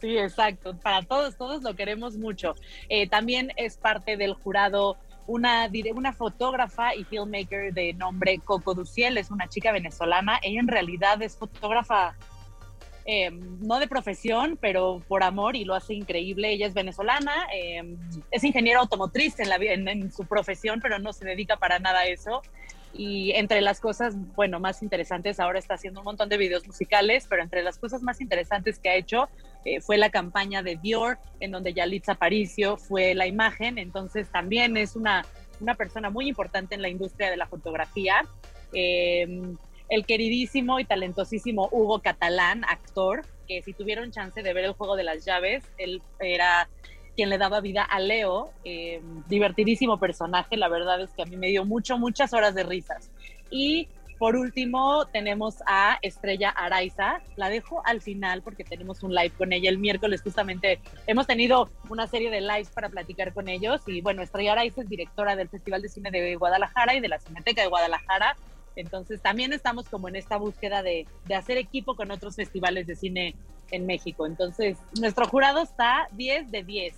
Sí, 0.01 0.19
exacto. 0.19 0.77
Para 0.77 1.03
todos, 1.03 1.37
todos 1.37 1.63
lo 1.63 1.75
queremos 1.75 2.17
mucho. 2.17 2.55
Eh, 2.89 3.09
también 3.09 3.53
es 3.57 3.77
parte 3.77 4.17
del 4.17 4.35
jurado 4.35 4.97
una, 5.27 5.71
una 5.95 6.13
fotógrafa 6.13 6.95
y 6.95 7.05
filmmaker 7.05 7.73
de 7.73 7.93
nombre 7.95 8.41
Coco 8.45 8.75
Duciel, 8.75 9.17
es 9.17 9.31
una 9.31 9.49
chica 9.49 9.73
venezolana. 9.73 10.39
Ella 10.43 10.61
en 10.61 10.69
realidad 10.69 11.23
es 11.23 11.37
fotógrafa 11.37 12.15
eh, 13.13 13.29
no 13.33 13.81
de 13.81 13.89
profesión, 13.89 14.57
pero 14.61 15.03
por 15.09 15.25
amor 15.25 15.57
y 15.57 15.65
lo 15.65 15.75
hace 15.75 15.95
increíble. 15.95 16.53
Ella 16.53 16.69
es 16.69 16.75
venezolana, 16.75 17.33
eh, 17.53 17.97
es 18.31 18.45
ingeniera 18.45 18.79
automotriz 18.79 19.41
en, 19.41 19.49
la, 19.49 19.57
en, 19.57 20.13
su 20.13 20.27
profesión, 20.27 20.79
pero 20.81 21.01
no 21.01 21.13
se 21.13 21.25
dedica 21.25 21.57
para 21.57 21.81
nada 21.81 22.01
a 22.01 22.07
eso. 22.07 22.41
Y 22.93 23.33
entre 23.33 23.63
las 23.63 23.81
cosas, 23.81 24.15
bueno, 24.37 24.61
más 24.61 24.81
interesantes, 24.81 25.41
ahora 25.41 25.59
está 25.59 25.75
haciendo 25.75 25.99
un 26.01 26.05
montón 26.05 26.29
de 26.29 26.37
videos 26.37 26.65
musicales, 26.69 27.27
pero 27.29 27.43
entre 27.43 27.65
las 27.65 27.79
cosas 27.79 28.01
más 28.01 28.21
interesantes 28.21 28.79
que 28.79 28.91
ha 28.91 28.95
hecho 28.95 29.29
eh, 29.65 29.81
fue 29.81 29.97
la 29.99 30.11
campaña 30.11 30.63
de 30.63 30.77
Dior, 30.77 31.19
en 31.41 31.51
donde 31.51 31.73
Yalitza 31.73 32.13
Aparicio 32.13 32.77
fue 32.77 33.17
la 33.17 33.27
imagen. 33.27 33.79
Entonces 33.79 34.31
también 34.31 34.77
es 34.77 34.95
una, 34.95 35.27
una 35.61 35.75
persona 35.75 36.11
muy 36.11 36.29
importante 36.29 36.77
en 36.77 36.83
la 36.83 36.89
industria 36.89 37.29
de 37.29 37.37
la 37.37 37.49
fotografía. 37.49 38.25
Eh, 38.73 39.57
el 39.91 40.07
queridísimo 40.07 40.81
y 40.81 40.85
talentosísimo 40.85 41.69
Hugo 41.71 42.01
Catalán, 42.01 42.65
actor, 42.67 43.27
que 43.47 43.61
si 43.63 43.73
tuvieron 43.73 44.13
chance 44.13 44.43
de 44.43 44.53
ver 44.55 44.65
el 44.65 44.73
juego 44.73 44.97
de 44.97 45.03
las 45.03 45.25
llaves, 45.25 45.65
él 45.77 46.01
era 46.21 46.69
quien 47.17 47.29
le 47.29 47.39
daba 47.39 47.61
vida 47.61 47.83
a 47.83 47.99
Leo, 47.99 48.53
eh, 48.65 49.03
divertidísimo 49.29 49.99
personaje, 49.99 50.57
la 50.57 50.69
verdad 50.69 51.01
es 51.01 51.11
que 51.11 51.23
a 51.23 51.27
mí 51.27 51.37
me 51.37 51.49
dio 51.49 51.65
mucho, 51.65 51.99
muchas 51.99 52.33
horas 52.33 52.55
de 52.55 52.63
risas. 52.63 53.11
Y 53.51 53.89
por 54.21 54.37
último 54.37 55.07
tenemos 55.07 55.57
a 55.67 55.99
Estrella 56.03 56.51
Araiza, 56.51 57.21
la 57.37 57.49
dejo 57.49 57.83
al 57.85 58.01
final 58.01 58.43
porque 58.43 58.65
tenemos 58.65 59.03
un 59.03 59.13
live 59.15 59.31
con 59.31 59.53
ella 59.53 59.71
el 59.71 59.79
miércoles, 59.79 60.23
justamente 60.23 60.79
hemos 61.07 61.27
tenido 61.27 61.69
una 61.89 62.07
serie 62.07 62.31
de 62.31 62.43
lives 62.43 62.69
para 62.71 62.91
platicar 62.91 63.33
con 63.33 63.49
ellos 63.49 63.81
y 63.87 64.03
bueno, 64.03 64.23
Estrella 64.23 64.53
Araiza 64.53 64.83
es 64.83 64.89
directora 64.89 65.37
del 65.37 65.49
Festival 65.49 65.83
de 65.83 65.89
Cine 65.89 66.11
de 66.11 66.37
Guadalajara 66.37 66.95
y 66.95 67.01
de 67.01 67.09
la 67.09 67.19
Cineteca 67.19 67.63
de 67.63 67.69
Guadalajara, 67.69 68.37
entonces 68.77 69.21
también 69.21 69.53
estamos 69.53 69.89
como 69.89 70.09
en 70.09 70.17
esta 70.17 70.37
búsqueda 70.37 70.83
de, 70.83 71.07
de, 71.27 71.35
hacer 71.35 71.59
equipo 71.59 71.97
con 71.97 72.11
otros 72.11 72.37
festivales 72.37 72.87
de 72.87 72.97
cine 72.97 73.35
en 73.71 73.87
México. 73.87 74.27
Entonces 74.27 74.79
nuestro 74.99 75.27
jurado 75.27 75.61
está 75.61 76.09
10 76.13 76.51
de 76.51 76.63
10. 76.65 76.95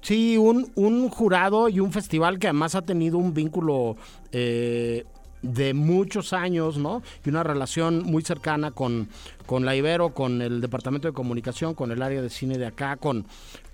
Sí, 0.00 0.36
un, 0.36 0.70
un 0.76 1.08
jurado 1.08 1.68
y 1.68 1.80
un 1.80 1.92
festival 1.92 2.38
que 2.38 2.46
además 2.46 2.74
ha 2.74 2.82
tenido 2.82 3.18
un 3.18 3.34
vínculo 3.34 3.96
eh, 4.30 5.04
de 5.42 5.74
muchos 5.74 6.32
años, 6.32 6.78
¿no? 6.78 7.02
Y 7.24 7.28
una 7.28 7.42
relación 7.42 8.04
muy 8.04 8.22
cercana 8.22 8.70
con, 8.70 9.08
con 9.46 9.64
la 9.64 9.74
Ibero, 9.74 10.10
con 10.10 10.42
el 10.42 10.60
Departamento 10.60 11.08
de 11.08 11.14
Comunicación, 11.14 11.74
con 11.74 11.92
el 11.92 12.02
área 12.02 12.20
de 12.20 12.30
cine 12.30 12.58
de 12.58 12.66
acá, 12.66 12.96
con, 12.96 13.26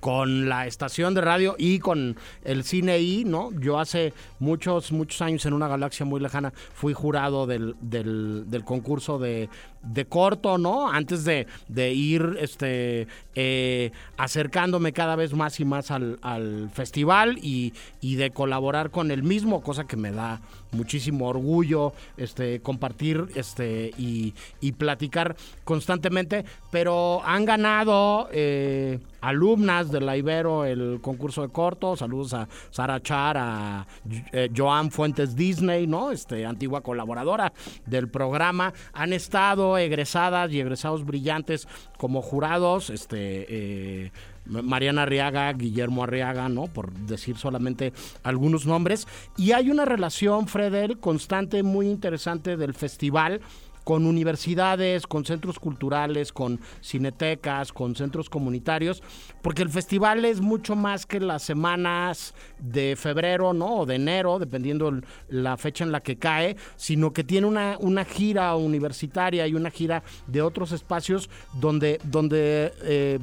con 0.03 0.49
la 0.49 0.67
estación 0.67 1.15
de 1.15 1.21
radio 1.21 1.55
y 1.59 1.79
con 1.79 2.17
el 2.45 2.65
cine 2.65 2.99
I, 3.01 3.25
¿no? 3.25 3.51
Yo 3.53 3.79
hace 3.79 4.13
muchos, 4.41 4.93
muchos 4.93 5.23
años 5.23 5.47
en 5.47 5.53
una 5.53 5.69
galaxia 5.69 6.05
muy 6.05 6.21
lejana 6.21 6.53
fui 6.75 6.93
jurado 6.93 7.47
del, 7.47 7.77
del, 7.81 8.63
concurso 8.65 9.19
de, 9.19 9.49
de 9.83 10.05
corto, 10.05 10.59
¿no? 10.59 10.91
Antes 10.91 11.25
de, 11.25 11.47
de 11.69 11.93
ir 11.93 12.37
este, 12.41 13.07
eh, 13.35 13.93
acercándome 14.17 14.93
cada 14.93 15.17
vez 15.17 15.35
más 15.35 15.61
y 15.61 15.65
más 15.65 15.91
al, 15.91 16.19
al 16.23 16.71
festival 16.71 17.39
y, 17.41 17.73
y, 18.01 18.17
de 18.17 18.31
colaborar 18.31 18.91
con 18.91 19.11
el 19.11 19.23
mismo, 19.23 19.63
cosa 19.63 19.85
que 19.85 19.97
me 19.97 20.11
da 20.11 20.41
muchísimo 20.73 21.29
orgullo 21.29 21.93
este, 22.17 22.61
compartir 22.61 23.27
este, 23.37 23.93
y, 23.97 24.35
y 24.61 24.73
platicar 24.73 25.37
constantemente, 25.65 26.45
pero 26.71 27.23
han 27.25 27.45
ganado 27.45 28.29
eh, 28.33 28.99
alumnas 29.21 29.91
de 29.91 30.01
la 30.01 30.17
Ibero 30.17 30.65
el 30.65 31.01
concurso 31.01 31.43
de 31.43 31.49
corto. 31.49 31.97
Saludos 31.97 32.35
a 32.35 32.49
Sara 32.71 33.01
Char, 33.01 33.37
a 33.39 33.87
eh, 34.33 34.51
Joan 34.55 34.91
Fuentes 34.91 35.37
Disney, 35.37 35.87
¿no? 35.87 36.11
Este, 36.11 36.45
antigua 36.45 36.83
colaboradora 36.83 37.53
del 37.87 38.09
programa. 38.09 38.73
Han 38.93 39.13
estado 39.13 39.79
egresadas 39.79 40.53
y 40.53 40.61
egresados 40.61 41.05
brillantes 41.05 41.69
como 41.99 42.21
jurados, 42.23 42.91
este, 42.91 43.47
eh, 43.49 44.13
Mariana 44.45 45.03
Arriaga, 45.03 45.53
Guillermo 45.53 46.03
Arriaga, 46.03 46.49
¿no? 46.49 46.67
Por 46.67 46.93
decir 46.93 47.37
solamente 47.37 47.93
algunos 48.25 48.67
nombres. 48.67 49.07
Y 49.37 49.53
hay 49.53 49.71
una 49.71 49.85
relación, 49.85 50.49
Fredel, 50.49 50.99
constante, 50.99 51.63
muy 51.63 51.89
interesante 51.89 52.57
del 52.57 52.75
festival 52.75 53.41
con 53.85 54.07
universidades, 54.07 55.07
con 55.07 55.25
centros 55.25 55.59
culturales, 55.59 56.33
con 56.33 56.61
cinetecas, 56.83 57.73
con 57.73 57.97
centros 57.97 58.31
comunitarios, 58.31 59.03
porque 59.43 59.63
el 59.63 59.71
festival 59.71 60.25
es 60.25 60.41
mucho 60.41 60.77
más 60.77 61.07
que 61.07 61.21
las 61.21 61.43
semanas 61.43 62.35
de 62.59 62.97
febrero, 62.97 63.53
¿no? 63.53 63.81
O 63.81 63.87
de 63.87 63.97
enero, 63.97 64.39
dependiendo 64.39 64.93
la 65.29 65.57
fecha 65.57 65.85
en 65.85 65.93
la 65.93 66.01
que 66.01 66.17
cae, 66.17 66.57
sino 66.77 67.13
que 67.13 67.25
tiene 67.25 67.47
una, 67.47 67.77
una 67.81 68.05
gira 68.05 68.55
universitaria 68.57 69.47
y 69.47 69.55
una 69.55 69.71
gira 69.71 70.03
de 70.27 70.43
otros 70.43 70.73
espacios 70.73 71.29
donde, 71.55 72.01
donde 72.05 72.73
eh, 72.83 73.19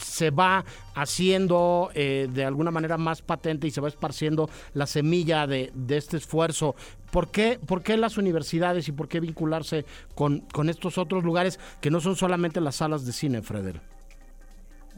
se 0.00 0.30
va 0.30 0.64
haciendo 0.94 1.90
eh, 1.94 2.28
de 2.32 2.44
alguna 2.44 2.70
manera 2.70 2.96
más 2.98 3.22
patente 3.22 3.66
y 3.66 3.70
se 3.70 3.80
va 3.80 3.88
esparciendo 3.88 4.48
la 4.74 4.86
semilla 4.86 5.46
de, 5.46 5.70
de 5.74 5.96
este 5.96 6.16
esfuerzo. 6.16 6.74
¿Por 7.10 7.30
qué, 7.30 7.58
¿Por 7.64 7.82
qué, 7.82 7.96
las 7.96 8.18
universidades 8.18 8.88
y 8.88 8.92
por 8.92 9.08
qué 9.08 9.20
vincularse 9.20 9.84
con, 10.14 10.40
con, 10.40 10.68
estos 10.68 10.98
otros 10.98 11.24
lugares 11.24 11.58
que 11.80 11.90
no 11.90 12.00
son 12.00 12.16
solamente 12.16 12.60
las 12.60 12.76
salas 12.76 13.04
de 13.04 13.12
cine, 13.12 13.42
Freder? 13.42 13.80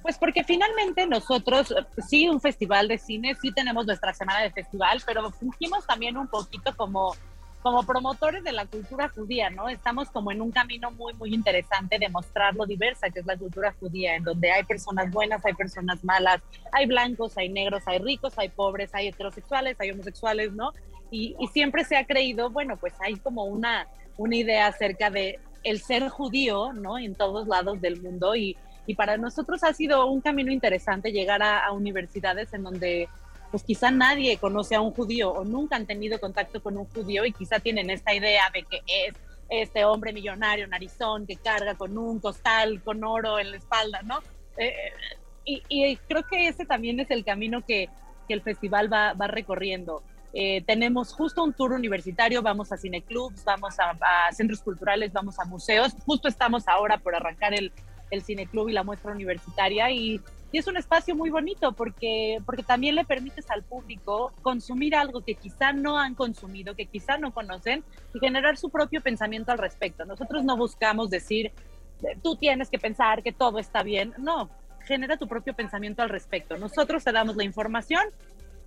Pues 0.02 0.18
porque 0.18 0.42
finalmente 0.42 1.06
nosotros, 1.06 1.72
sí, 2.08 2.28
un 2.28 2.40
festival 2.40 2.88
de 2.88 2.98
cine, 2.98 3.36
sí 3.40 3.52
tenemos 3.52 3.86
nuestra 3.86 4.12
semana 4.12 4.40
de 4.40 4.50
festival, 4.50 5.00
pero 5.06 5.30
fungimos 5.30 5.86
también 5.86 6.16
un 6.16 6.26
poquito 6.26 6.76
como 6.76 7.14
como 7.62 7.84
promotores 7.84 8.42
de 8.42 8.52
la 8.52 8.66
cultura 8.66 9.08
judía, 9.08 9.48
¿no? 9.48 9.68
Estamos 9.68 10.10
como 10.10 10.32
en 10.32 10.42
un 10.42 10.50
camino 10.50 10.90
muy, 10.90 11.14
muy 11.14 11.32
interesante 11.32 11.98
de 11.98 12.08
mostrar 12.08 12.54
lo 12.54 12.66
diversa 12.66 13.08
que 13.10 13.20
es 13.20 13.26
la 13.26 13.36
cultura 13.36 13.72
judía, 13.78 14.16
en 14.16 14.24
donde 14.24 14.50
hay 14.50 14.64
personas 14.64 15.10
buenas, 15.12 15.44
hay 15.44 15.54
personas 15.54 16.02
malas, 16.02 16.42
hay 16.72 16.86
blancos, 16.86 17.38
hay 17.38 17.48
negros, 17.48 17.84
hay 17.86 17.98
ricos, 17.98 18.36
hay 18.36 18.48
pobres, 18.48 18.90
hay 18.94 19.08
heterosexuales, 19.08 19.80
hay 19.80 19.92
homosexuales, 19.92 20.52
¿no? 20.52 20.72
Y, 21.10 21.36
y 21.38 21.46
siempre 21.48 21.84
se 21.84 21.96
ha 21.96 22.04
creído, 22.04 22.50
bueno, 22.50 22.76
pues 22.76 22.94
hay 23.00 23.14
como 23.16 23.44
una, 23.44 23.86
una 24.16 24.36
idea 24.36 24.66
acerca 24.66 25.10
de 25.10 25.38
el 25.62 25.80
ser 25.80 26.08
judío, 26.08 26.72
¿no? 26.72 26.98
En 26.98 27.14
todos 27.14 27.46
lados 27.46 27.80
del 27.80 28.00
mundo 28.00 28.34
y, 28.34 28.56
y 28.86 28.96
para 28.96 29.16
nosotros 29.16 29.62
ha 29.62 29.72
sido 29.72 30.06
un 30.06 30.20
camino 30.20 30.50
interesante 30.50 31.12
llegar 31.12 31.42
a, 31.42 31.64
a 31.64 31.70
universidades 31.70 32.52
en 32.52 32.64
donde 32.64 33.08
pues 33.52 33.62
quizá 33.64 33.90
nadie 33.90 34.38
conoce 34.38 34.74
a 34.74 34.80
un 34.80 34.92
judío 34.92 35.30
o 35.30 35.44
nunca 35.44 35.76
han 35.76 35.86
tenido 35.86 36.18
contacto 36.18 36.62
con 36.62 36.78
un 36.78 36.86
judío 36.86 37.26
y 37.26 37.32
quizá 37.32 37.60
tienen 37.60 37.90
esta 37.90 38.14
idea 38.14 38.44
de 38.52 38.62
que 38.62 38.80
es 38.86 39.14
este 39.50 39.84
hombre 39.84 40.14
millonario, 40.14 40.66
narizón, 40.66 41.26
que 41.26 41.36
carga 41.36 41.74
con 41.74 41.98
un 41.98 42.18
costal 42.18 42.82
con 42.82 43.04
oro 43.04 43.38
en 43.38 43.50
la 43.50 43.58
espalda, 43.58 44.00
¿no? 44.02 44.20
Eh, 44.56 44.72
y, 45.44 45.96
creo 46.08 46.22
que 46.26 46.48
ese 46.48 46.64
también 46.64 46.98
es 47.00 47.10
el 47.10 47.24
camino 47.24 47.62
que, 47.62 47.90
que 48.26 48.32
el 48.32 48.40
festival 48.40 48.90
va, 48.90 49.12
va 49.12 49.26
recorriendo. 49.26 50.02
Eh, 50.32 50.62
tenemos 50.66 51.12
justo 51.12 51.44
un 51.44 51.52
tour 51.52 51.72
universitario, 51.72 52.40
vamos 52.40 52.72
a 52.72 52.78
cineclubs, 52.78 53.44
vamos 53.44 53.78
a, 53.78 53.90
a, 53.90 54.32
centros 54.32 54.62
culturales, 54.62 55.12
vamos 55.12 55.38
a 55.38 55.44
museos. 55.44 55.92
Justo 56.06 56.28
estamos 56.28 56.66
ahora 56.68 56.96
por 56.96 57.14
arrancar 57.14 57.52
el, 57.52 57.70
el 58.10 58.22
cineclub 58.22 58.70
y 58.70 58.72
la 58.72 58.84
muestra 58.84 59.12
universitaria 59.12 59.90
y 59.90 60.22
y 60.52 60.58
es 60.58 60.66
un 60.66 60.76
espacio 60.76 61.14
muy 61.14 61.30
bonito 61.30 61.72
porque, 61.72 62.38
porque 62.44 62.62
también 62.62 62.94
le 62.94 63.04
permites 63.04 63.50
al 63.50 63.62
público 63.62 64.32
consumir 64.42 64.94
algo 64.94 65.22
que 65.22 65.34
quizá 65.34 65.72
no 65.72 65.98
han 65.98 66.14
consumido, 66.14 66.76
que 66.76 66.86
quizá 66.86 67.16
no 67.16 67.32
conocen 67.32 67.82
y 68.14 68.18
generar 68.18 68.58
su 68.58 68.68
propio 68.68 69.00
pensamiento 69.00 69.50
al 69.50 69.58
respecto. 69.58 70.04
Nosotros 70.04 70.44
no 70.44 70.56
buscamos 70.58 71.08
decir, 71.08 71.52
tú 72.22 72.36
tienes 72.36 72.68
que 72.68 72.78
pensar 72.78 73.22
que 73.22 73.32
todo 73.32 73.58
está 73.58 73.82
bien. 73.82 74.12
No, 74.18 74.50
genera 74.86 75.16
tu 75.16 75.26
propio 75.26 75.54
pensamiento 75.54 76.02
al 76.02 76.10
respecto. 76.10 76.58
Nosotros 76.58 77.02
te 77.02 77.12
damos 77.12 77.36
la 77.36 77.44
información, 77.44 78.02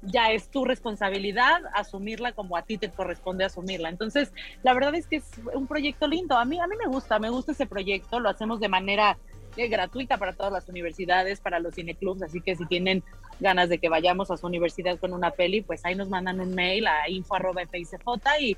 ya 0.01 0.31
es 0.31 0.49
tu 0.49 0.65
responsabilidad 0.65 1.61
asumirla 1.73 2.31
como 2.31 2.57
a 2.57 2.63
ti 2.63 2.79
te 2.79 2.89
corresponde 2.89 3.45
asumirla. 3.45 3.89
Entonces, 3.89 4.33
la 4.63 4.73
verdad 4.73 4.95
es 4.95 5.05
que 5.05 5.17
es 5.17 5.25
un 5.53 5.67
proyecto 5.67 6.07
lindo. 6.07 6.35
A 6.35 6.45
mí, 6.45 6.59
a 6.59 6.67
mí 6.67 6.75
me 6.83 6.91
gusta, 6.91 7.19
me 7.19 7.29
gusta 7.29 7.51
ese 7.51 7.65
proyecto. 7.65 8.19
Lo 8.19 8.29
hacemos 8.29 8.59
de 8.59 8.69
manera 8.69 9.17
eh, 9.57 9.67
gratuita 9.67 10.17
para 10.17 10.33
todas 10.33 10.51
las 10.51 10.67
universidades, 10.69 11.39
para 11.39 11.59
los 11.59 11.75
cineclubs, 11.75 12.21
así 12.21 12.41
que 12.41 12.55
si 12.55 12.65
tienen 12.65 13.03
ganas 13.39 13.69
de 13.69 13.77
que 13.77 13.89
vayamos 13.89 14.31
a 14.31 14.37
su 14.37 14.47
universidad 14.47 14.99
con 14.99 15.13
una 15.13 15.31
peli, 15.31 15.61
pues 15.61 15.85
ahí 15.85 15.95
nos 15.95 16.09
mandan 16.09 16.39
un 16.39 16.53
mail 16.53 16.87
a 16.87 17.09
info.fizj 17.09 17.95
y 18.39 18.57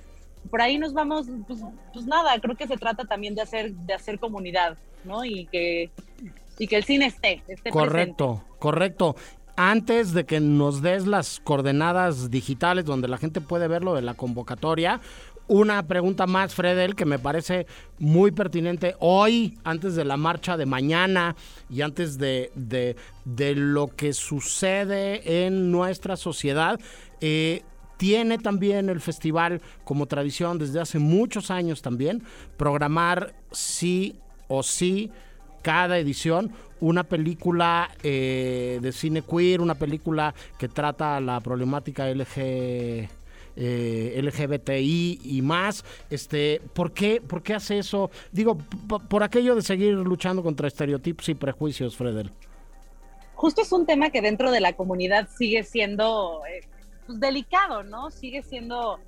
por 0.50 0.62
ahí 0.62 0.78
nos 0.78 0.94
vamos, 0.94 1.28
pues, 1.48 1.60
pues, 1.94 2.06
nada, 2.06 2.40
creo 2.40 2.56
que 2.56 2.68
se 2.68 2.78
trata 2.78 3.06
también 3.06 3.36
de 3.36 3.42
hacer, 3.42 3.74
de 3.74 3.94
hacer 3.94 4.20
comunidad, 4.20 4.78
¿no? 5.04 5.26
Y 5.26 5.46
que, 5.46 5.90
y 6.58 6.68
que 6.68 6.76
el 6.78 6.84
cine 6.84 7.08
esté, 7.08 7.44
esté 7.48 7.70
Correcto, 7.70 8.36
presente. 8.36 8.60
correcto 8.60 9.16
antes 9.58 10.14
de 10.14 10.26
que 10.26 10.40
nos 10.40 10.84
des 10.84 11.08
las 11.08 11.40
coordenadas 11.40 12.30
digitales 12.30 12.86
donde 12.86 13.08
la 13.08 13.18
gente 13.18 13.42
puede 13.42 13.68
ver 13.68 13.84
lo 13.84 13.96
de 13.96 14.04
la 14.04 14.14
convocatoria, 14.14 15.02
una 15.48 15.88
pregunta 15.88 16.28
más, 16.28 16.54
Fredel, 16.54 16.96
que 16.96 17.06
me 17.06 17.20
parece 17.20 17.68
muy 18.00 18.32
pertinente 18.32 18.96
hoy, 19.00 19.58
antes 19.64 19.96
de 19.96 20.06
la 20.06 20.18
marcha 20.18 20.58
de 20.58 20.66
mañana 20.66 21.36
y 21.70 21.82
antes 21.82 22.18
de, 22.18 22.52
de, 22.56 23.56
lo 23.56 23.88
que 23.88 24.14
sucede 24.14 25.46
en 25.46 25.72
nuestra 25.72 26.18
sociedad. 26.18 26.80
Eh, 27.22 27.64
tiene 27.98 28.38
también 28.38 28.90
el 28.90 29.02
festival 29.02 29.62
como 29.84 30.06
tradición 30.06 30.60
desde 30.60 30.80
hace 30.80 31.00
muchos 31.00 31.50
años 31.50 31.82
también 31.82 32.22
programar 32.56 33.34
sí 33.52 34.16
o 34.48 34.62
sí 34.62 35.12
cada 35.64 35.98
edición 35.98 36.52
una 36.80 37.04
película 37.04 37.90
eh, 38.04 38.80
de 38.82 38.92
cine 38.92 39.24
queer, 39.24 39.62
una 39.62 39.76
película 39.76 40.34
que 40.60 40.68
trata 40.68 41.20
la 41.20 41.40
problemática 41.42 42.08
LG, 42.08 43.10
eh, 43.58 44.20
LGBTI 44.22 45.20
y 45.24 45.42
más. 45.42 45.84
Este, 46.10 46.62
¿por 46.74 46.94
qué, 46.94 47.22
¿Por 47.22 47.44
qué 47.44 47.56
hace 47.56 47.80
eso? 47.80 48.12
Digo, 48.32 48.58
por 49.10 49.24
aquello 49.24 49.56
de 49.56 49.62
seguir 49.62 49.94
luchando 49.94 50.44
contra 50.44 50.68
estereotipos 50.68 51.28
y 51.30 51.36
prejuicios, 51.36 51.98
Fredel. 51.98 52.32
Justo 53.34 53.62
es 53.62 53.72
un 53.72 53.86
tema 53.86 54.10
que 54.10 54.22
dentro 54.22 54.52
de 54.52 54.60
la 54.60 54.74
comunidad 54.74 55.28
sigue 55.38 55.64
siendo 55.64 56.42
eh, 56.46 56.62
pues, 57.06 57.20
delicado, 57.20 57.84
¿no? 57.84 58.12
Sigue 58.12 58.44
siendo 58.44 59.00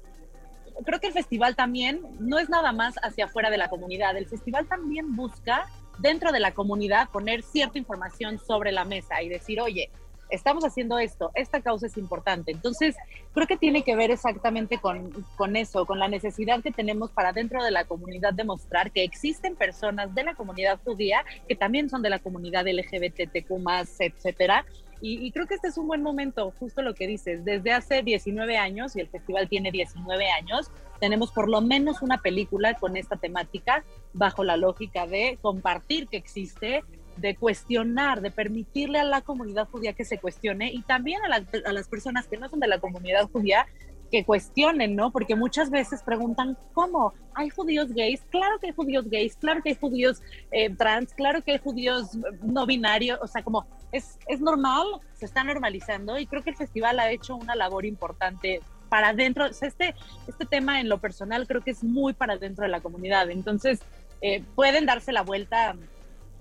creo 0.86 1.00
que 1.00 1.08
el 1.08 1.14
festival 1.14 1.56
también 1.56 2.02
no 2.20 2.40
es 2.40 2.50
nada 2.50 2.72
más 2.72 2.96
hacia 3.04 3.26
afuera 3.26 3.50
de 3.50 3.58
la 3.58 3.70
comunidad, 3.70 4.16
el 4.16 4.28
festival 4.28 4.68
también 4.68 5.16
busca 5.16 5.68
dentro 6.00 6.32
de 6.32 6.40
la 6.40 6.54
comunidad 6.54 7.10
poner 7.10 7.44
cierta 7.44 7.78
información 7.78 8.40
sobre 8.40 8.72
la 8.72 8.86
mesa 8.86 9.22
y 9.22 9.30
decir, 9.30 9.60
oye, 9.62 9.92
estamos 10.30 10.64
haciendo 10.64 11.00
esto, 11.00 11.32
esta 11.34 11.62
causa 11.62 11.88
es 11.88 11.98
importante. 11.98 12.52
Entonces, 12.52 12.96
creo 13.34 13.48
que 13.48 13.58
tiene 13.58 13.84
que 13.84 13.96
ver 13.96 14.12
exactamente 14.12 14.80
con, 14.80 15.12
con, 15.36 15.56
eso, 15.56 15.86
con 15.86 16.00
la 16.00 16.08
necesidad 16.08 16.62
que 16.62 16.72
tenemos 16.72 17.12
para 17.12 17.34
dentro 17.34 17.64
de 17.64 17.72
la 17.72 17.86
comunidad 17.86 18.34
demostrar 18.34 18.92
que 18.92 19.04
existen 19.04 19.56
personas 19.56 20.14
de 20.16 20.24
la 20.24 20.36
comunidad 20.36 20.80
judía 20.84 21.24
que 21.48 21.56
también 21.56 21.90
son 21.90 22.02
de 22.02 22.10
la 22.10 22.20
comunidad 22.20 22.66
LGBTQ, 22.68 23.52
etcétera. 24.00 24.66
Y, 25.02 25.26
y, 25.26 25.32
creo 25.32 25.48
que 25.48 25.56
este 25.56 25.70
es 25.70 25.78
un 25.78 25.88
buen 25.88 26.04
momento, 26.04 26.54
justo 26.60 26.82
lo 26.82 26.94
que 26.94 27.08
dices. 27.08 27.46
Desde 27.46 27.72
hace 27.72 28.04
19 28.04 28.58
años, 28.58 28.98
y 28.98 29.00
el 29.00 29.08
festival 29.08 29.48
tiene 29.48 29.72
19 29.72 30.30
años, 30.30 30.70
tenemos 31.00 31.32
por 31.32 31.50
lo 31.50 31.62
menos 31.62 32.02
una 32.02 32.18
película 32.18 32.74
con 32.74 32.98
esta 32.98 33.16
temática 33.16 33.84
bajo 34.14 34.44
la 34.44 34.58
lógica 34.58 35.08
de 35.08 35.38
compartir 35.42 36.08
que 36.08 36.18
existe, 36.18 36.84
de 37.20 37.36
cuestionar, 37.36 38.22
de 38.22 38.32
permitirle 38.32 39.00
a 39.00 39.04
la 39.04 39.22
comunidad 39.22 39.68
judía 39.70 39.94
que 39.94 40.06
se 40.06 40.18
cuestione 40.18 40.72
y 40.72 40.82
también 40.84 41.22
a, 41.24 41.28
la- 41.30 41.46
a 41.66 41.74
las 41.74 41.88
personas 41.88 42.28
que 42.28 42.38
no 42.38 42.50
son 42.50 42.60
de 42.60 42.68
la 42.68 42.80
comunidad 42.80 43.30
judía 43.32 43.66
que 44.12 44.26
cuestionen, 44.26 44.96
¿no? 44.96 45.12
Porque 45.12 45.36
muchas 45.36 45.70
veces 45.70 46.02
preguntan, 46.02 46.58
¿cómo? 46.74 47.14
¿Hay 47.36 47.50
judíos 47.52 47.94
gays? 47.94 48.22
Claro 48.32 48.58
que 48.60 48.68
hay 48.68 48.74
judíos 48.74 49.08
gays, 49.08 49.36
claro 49.36 49.62
que 49.62 49.70
hay 49.70 49.76
judíos 49.76 50.22
eh, 50.52 50.72
trans, 50.76 51.14
claro 51.14 51.44
que 51.44 51.52
hay 51.52 51.60
judíos 51.60 52.16
eh, 52.16 52.20
no 52.42 52.66
binarios, 52.66 53.20
o 53.22 53.28
sea, 53.28 53.44
como 53.44 53.68
es, 53.92 54.18
es 54.28 54.42
normal, 54.42 54.86
se 55.14 55.26
está 55.26 55.44
normalizando 55.44 56.18
y 56.18 56.26
creo 56.26 56.44
que 56.44 56.50
el 56.50 56.56
festival 56.56 57.00
ha 57.00 57.12
hecho 57.12 57.36
una 57.36 57.56
labor 57.56 57.86
importante 57.86 58.62
para 58.90 59.10
adentro, 59.10 59.46
o 59.46 59.54
sea, 59.54 59.68
este, 59.68 59.94
este 60.28 60.46
tema 60.48 60.80
en 60.82 60.90
lo 60.90 60.98
personal 60.98 61.46
creo 61.46 61.62
que 61.62 61.70
es 61.70 61.84
muy 61.84 62.14
para 62.14 62.38
dentro 62.38 62.64
de 62.64 62.70
la 62.70 62.82
comunidad, 62.82 63.30
entonces 63.30 63.80
eh, 64.22 64.44
pueden 64.56 64.88
darse 64.88 65.12
la 65.12 65.22
vuelta 65.22 65.76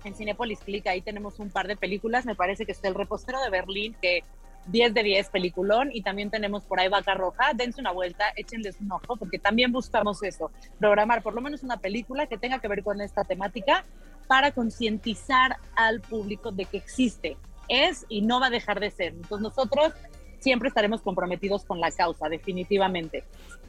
en 0.03 0.15
Cinepolis 0.15 0.59
Click, 0.59 0.87
ahí 0.87 1.01
tenemos 1.01 1.39
un 1.39 1.49
par 1.49 1.67
de 1.67 1.75
películas, 1.75 2.25
me 2.25 2.35
parece 2.35 2.65
que 2.65 2.71
está 2.71 2.87
El 2.87 2.95
Repostero 2.95 3.41
de 3.41 3.49
Berlín, 3.49 3.95
que 4.01 4.23
10 4.67 4.93
de 4.93 5.03
10 5.03 5.29
peliculón, 5.29 5.89
y 5.91 6.01
también 6.01 6.29
tenemos 6.29 6.63
por 6.63 6.79
ahí 6.79 6.89
Vaca 6.89 7.15
Roja, 7.15 7.53
dense 7.55 7.81
una 7.81 7.91
vuelta, 7.91 8.25
échenles 8.35 8.77
un 8.79 8.91
ojo, 8.91 9.15
porque 9.17 9.39
también 9.39 9.71
buscamos 9.71 10.21
eso, 10.23 10.51
programar 10.79 11.23
por 11.23 11.33
lo 11.33 11.41
menos 11.41 11.63
una 11.63 11.77
película 11.77 12.27
que 12.27 12.37
tenga 12.37 12.59
que 12.59 12.67
ver 12.67 12.83
con 12.83 13.01
esta 13.01 13.23
temática 13.23 13.85
para 14.27 14.51
concientizar 14.51 15.57
al 15.75 16.01
público 16.01 16.51
de 16.51 16.65
que 16.65 16.77
existe, 16.77 17.37
es 17.67 18.05
y 18.09 18.21
no 18.21 18.39
va 18.39 18.47
a 18.47 18.51
dejar 18.51 18.79
de 18.79 18.91
ser. 18.91 19.13
Entonces 19.13 19.41
nosotros 19.41 19.93
siempre 20.39 20.69
estaremos 20.69 21.01
comprometidos 21.01 21.65
con 21.65 21.79
la 21.79 21.91
causa, 21.91 22.29
definitivamente. 22.29 23.23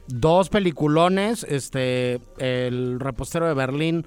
Dos 0.07 0.49
peliculones, 0.49 1.43
este, 1.43 2.19
El 2.37 2.99
repostero 2.99 3.47
de 3.47 3.53
Berlín 3.53 4.05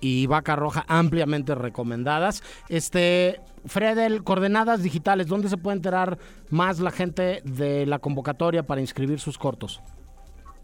y 0.00 0.26
Vaca 0.26 0.56
Roja, 0.56 0.84
ampliamente 0.88 1.54
recomendadas. 1.54 2.42
Este, 2.68 3.40
Fredel, 3.66 4.24
coordenadas 4.24 4.82
digitales, 4.82 5.26
¿dónde 5.26 5.48
se 5.48 5.56
puede 5.56 5.76
enterar 5.76 6.18
más 6.50 6.80
la 6.80 6.90
gente 6.90 7.42
de 7.44 7.86
la 7.86 7.98
convocatoria 7.98 8.62
para 8.62 8.80
inscribir 8.80 9.20
sus 9.20 9.38
cortos? 9.38 9.80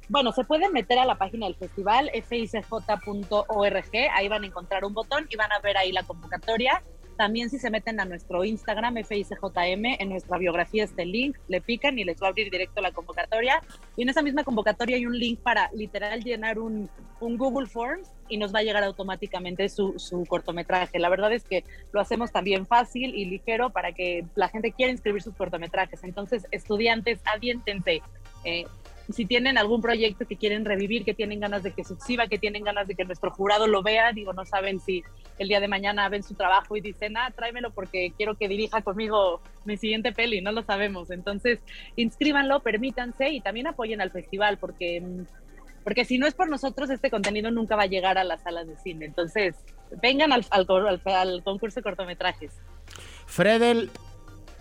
Bueno, 0.08 0.30
se 0.32 0.44
pueden 0.44 0.72
meter 0.72 0.98
a 1.00 1.04
la 1.04 1.16
página 1.16 1.46
del 1.46 1.56
festival, 1.56 2.10
ficj.org, 2.28 3.90
ahí 4.14 4.28
van 4.28 4.44
a 4.44 4.46
encontrar 4.46 4.84
un 4.84 4.94
botón 4.94 5.26
y 5.28 5.36
van 5.36 5.50
a 5.50 5.58
ver 5.60 5.76
ahí 5.76 5.90
la 5.90 6.04
convocatoria. 6.04 6.82
También 7.16 7.50
si 7.50 7.58
se 7.58 7.70
meten 7.70 8.00
a 8.00 8.04
nuestro 8.04 8.44
Instagram, 8.44 8.96
FICJM, 9.04 9.96
en 9.98 10.08
nuestra 10.08 10.38
biografía 10.38 10.84
está 10.84 11.02
el 11.02 11.12
link, 11.12 11.36
le 11.48 11.60
pican 11.60 11.98
y 11.98 12.04
les 12.04 12.20
va 12.20 12.26
a 12.26 12.30
abrir 12.30 12.50
directo 12.50 12.80
la 12.80 12.92
convocatoria. 12.92 13.62
Y 13.96 14.02
en 14.02 14.10
esa 14.10 14.22
misma 14.22 14.44
convocatoria 14.44 14.96
hay 14.96 15.06
un 15.06 15.18
link 15.18 15.40
para 15.40 15.70
literal 15.72 16.22
llenar 16.22 16.58
un, 16.58 16.90
un 17.20 17.36
Google 17.38 17.66
Forms 17.66 18.10
y 18.28 18.36
nos 18.36 18.54
va 18.54 18.58
a 18.58 18.62
llegar 18.62 18.84
automáticamente 18.84 19.68
su, 19.68 19.98
su 19.98 20.24
cortometraje. 20.26 20.98
La 20.98 21.08
verdad 21.08 21.32
es 21.32 21.44
que 21.44 21.64
lo 21.92 22.00
hacemos 22.00 22.32
también 22.32 22.66
fácil 22.66 23.14
y 23.14 23.24
ligero 23.24 23.70
para 23.70 23.92
que 23.92 24.26
la 24.34 24.48
gente 24.48 24.72
quiera 24.72 24.92
inscribir 24.92 25.22
sus 25.22 25.34
cortometrajes. 25.34 26.04
Entonces, 26.04 26.46
estudiantes, 26.50 27.20
aviéntense. 27.24 28.02
Eh, 28.44 28.66
si 29.10 29.24
tienen 29.24 29.58
algún 29.58 29.80
proyecto 29.80 30.26
que 30.26 30.36
quieren 30.36 30.64
revivir, 30.64 31.04
que 31.04 31.14
tienen 31.14 31.40
ganas 31.40 31.62
de 31.62 31.72
que 31.72 31.84
se 31.84 31.94
exhiba, 31.94 32.26
que 32.26 32.38
tienen 32.38 32.64
ganas 32.64 32.88
de 32.88 32.94
que 32.94 33.04
nuestro 33.04 33.30
jurado 33.30 33.66
lo 33.66 33.82
vea, 33.82 34.12
digo, 34.12 34.32
no 34.32 34.44
saben 34.44 34.80
si 34.80 35.04
el 35.38 35.48
día 35.48 35.60
de 35.60 35.68
mañana 35.68 36.08
ven 36.08 36.22
su 36.22 36.34
trabajo 36.34 36.76
y 36.76 36.80
dicen, 36.80 37.16
ah, 37.16 37.32
tráemelo 37.34 37.70
porque 37.70 38.12
quiero 38.16 38.34
que 38.34 38.48
dirija 38.48 38.82
conmigo 38.82 39.40
mi 39.64 39.76
siguiente 39.76 40.12
peli, 40.12 40.40
no 40.40 40.52
lo 40.52 40.62
sabemos. 40.62 41.10
Entonces, 41.10 41.60
inscríbanlo, 41.94 42.60
permítanse 42.60 43.30
y 43.30 43.40
también 43.40 43.68
apoyen 43.68 44.00
al 44.00 44.10
festival 44.10 44.58
porque, 44.58 45.02
porque 45.84 46.04
si 46.04 46.18
no 46.18 46.26
es 46.26 46.34
por 46.34 46.48
nosotros, 46.48 46.90
este 46.90 47.10
contenido 47.10 47.50
nunca 47.50 47.76
va 47.76 47.84
a 47.84 47.86
llegar 47.86 48.18
a 48.18 48.24
las 48.24 48.42
salas 48.42 48.66
de 48.66 48.76
cine. 48.76 49.06
Entonces, 49.06 49.54
vengan 50.02 50.32
al, 50.32 50.44
al, 50.50 50.66
al, 50.68 51.00
al 51.04 51.42
concurso 51.44 51.80
de 51.80 51.84
cortometrajes. 51.84 52.52
Fredel, 53.26 53.90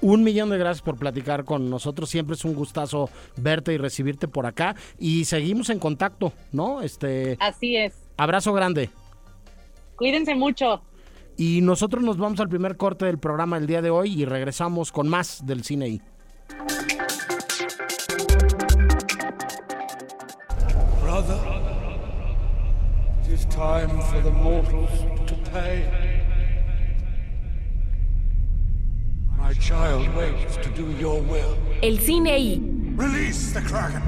un 0.01 0.23
millón 0.23 0.49
de 0.49 0.57
gracias 0.57 0.81
por 0.81 0.97
platicar 0.97 1.45
con 1.45 1.69
nosotros. 1.69 2.09
Siempre 2.09 2.35
es 2.35 2.45
un 2.45 2.53
gustazo 2.53 3.09
verte 3.37 3.73
y 3.73 3.77
recibirte 3.77 4.27
por 4.27 4.45
acá. 4.45 4.75
Y 4.99 5.25
seguimos 5.25 5.69
en 5.69 5.79
contacto, 5.79 6.33
¿no? 6.51 6.81
Este. 6.81 7.37
Así 7.39 7.75
es. 7.75 7.93
Abrazo 8.17 8.53
grande. 8.53 8.89
Cuídense 9.95 10.35
mucho. 10.35 10.81
Y 11.37 11.61
nosotros 11.61 12.03
nos 12.03 12.17
vamos 12.17 12.39
al 12.39 12.49
primer 12.49 12.77
corte 12.77 13.05
del 13.05 13.17
programa 13.17 13.57
el 13.57 13.67
día 13.67 13.81
de 13.81 13.89
hoy 13.89 14.21
y 14.21 14.25
regresamos 14.25 14.91
con 14.91 15.07
más 15.07 15.45
del 15.45 15.63
cine 15.63 15.87
I. 15.89 16.01
Brother, 21.01 21.39
it 23.23 23.31
is 23.31 23.45
time 23.47 24.01
for 24.01 24.21
the 24.21 24.31
mortals 24.31 24.89
to 25.27 25.35
pay. 25.51 26.14
El 31.81 31.99
cine 31.99 32.39
I. 32.39 32.61
Release 32.97 33.53
the 33.53 33.61
Kraken. 33.61 34.01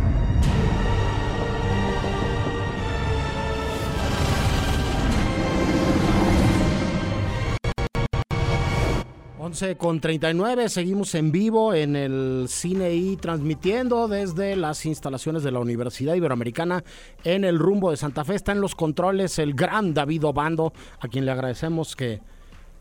11 9.47 9.77
con 9.77 10.01
39, 10.01 10.67
seguimos 10.67 11.15
en 11.15 11.31
vivo 11.31 11.73
en 11.73 11.95
el 11.95 12.47
Cine 12.49 12.93
I 12.93 13.15
transmitiendo 13.15 14.09
desde 14.09 14.57
las 14.57 14.85
instalaciones 14.85 15.41
de 15.41 15.51
la 15.51 15.59
Universidad 15.59 16.15
Iberoamericana 16.15 16.83
en 17.23 17.45
el 17.45 17.57
rumbo 17.57 17.91
de 17.91 17.95
Santa 17.95 18.25
Fe. 18.25 18.35
Está 18.35 18.51
en 18.51 18.59
los 18.59 18.75
controles 18.75 19.39
el 19.39 19.53
gran 19.53 19.93
David 19.93 20.25
Obando, 20.25 20.73
a 20.99 21.07
quien 21.07 21.23
le 21.23 21.31
agradecemos 21.31 21.95
que 21.95 22.19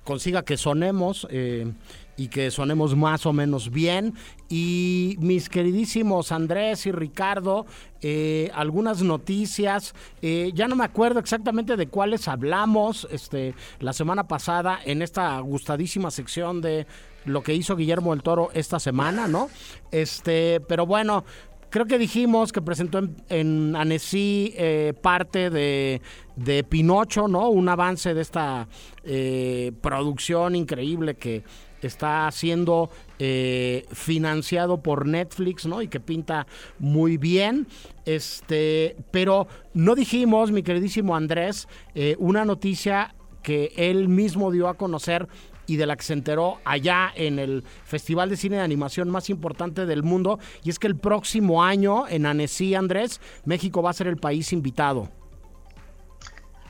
consiga 0.07 0.45
que 0.45 0.57
sonemos 0.57 1.27
eh, 1.31 1.71
y 2.17 2.29
que 2.29 2.51
sonemos 2.51 2.97
más 2.97 3.27
o 3.27 3.35
menos 3.35 3.71
bien. 3.71 4.15
Y 4.49 5.17
mis 5.19 5.51
queridísimos 5.51 6.33
Andrés 6.33 6.87
y 6.87 6.93
Ricardo, 6.93 7.67
eh, 8.01 8.51
algunas 8.55 9.03
noticias. 9.03 9.95
Eh, 10.23 10.53
ya 10.55 10.69
no 10.69 10.77
me 10.77 10.85
acuerdo 10.85 11.21
exactamente 11.21 11.77
de 11.77 11.89
cuáles 11.89 12.29
hablamos 12.29 13.07
este, 13.11 13.55
la 13.81 13.93
semana 13.93 14.27
pasada 14.27 14.79
en 14.85 15.03
esta 15.03 15.39
gustadísima 15.41 16.11
sección 16.11 16.63
de 16.63 16.87
lo 17.27 17.43
que 17.43 17.55
hizo 17.55 17.77
Guillermo 17.77 18.13
del 18.13 18.23
Toro 18.23 18.51
esta 18.55 18.79
semana, 18.79 19.27
¿no? 19.27 19.51
Este, 19.91 20.61
pero 20.61 20.87
bueno, 20.87 21.25
creo 21.71 21.87
que 21.87 21.99
dijimos 21.99 22.53
que 22.53 22.63
presentó 22.63 22.99
en, 22.99 23.17
en 23.29 23.77
Annecy 23.77 24.55
eh, 24.57 24.95
parte 25.01 25.51
de, 25.51 26.01
de, 26.37 26.65
Pinocho, 26.65 27.29
¿no? 27.29 27.49
Un 27.49 27.69
avance 27.69 28.15
de 28.15 28.23
esta 28.23 28.69
eh, 29.05 29.73
producción 29.81 30.55
increíble 30.57 31.15
que 31.15 31.45
está 31.83 32.31
siendo 32.31 32.91
eh, 33.19 33.87
financiado 33.93 34.83
por 34.83 35.07
Netflix, 35.07 35.67
¿no? 35.67 35.83
Y 35.83 35.89
que 35.89 36.01
pinta 36.01 36.47
muy 36.79 37.17
bien. 37.17 37.67
Este, 38.05 38.97
pero 39.11 39.47
no 39.75 39.95
dijimos, 39.95 40.53
mi 40.53 40.63
queridísimo 40.63 41.17
Andrés, 41.17 41.69
eh, 41.95 42.17
una 42.19 42.45
noticia 42.45 43.15
que 43.43 43.73
él 43.77 44.09
mismo 44.09 44.51
dio 44.51 44.69
a 44.69 44.75
conocer 44.75 45.29
y 45.67 45.77
de 45.77 45.87
la 45.87 45.97
que 45.97 46.05
se 46.05 46.13
enteró 46.13 46.59
allá 46.65 47.13
en 47.15 47.39
el 47.39 47.65
Festival 47.85 48.31
de 48.31 48.37
Cine 48.37 48.57
de 48.57 48.63
Animación 48.63 49.11
más 49.11 49.31
importante 49.31 49.87
del 49.87 50.03
mundo. 50.03 50.39
Y 50.65 50.71
es 50.71 50.79
que 50.79 50.87
el 50.87 50.97
próximo 50.97 51.63
año 51.63 52.07
en 52.09 52.27
Annecy, 52.27 52.75
Andrés, 52.75 53.21
México 53.45 53.83
va 53.83 53.91
a 53.91 53.95
ser 53.95 54.07
el 54.07 54.17
país 54.17 54.53
invitado. 54.53 55.11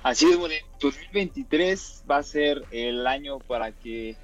Así 0.03 0.27
es, 0.27 0.39
bueno, 0.39 0.55
2023 0.81 2.05
va 2.09 2.19
a 2.19 2.23
ser 2.23 2.63
el 2.71 3.07
año 3.09 3.41
para 3.41 3.73
que 3.73 4.17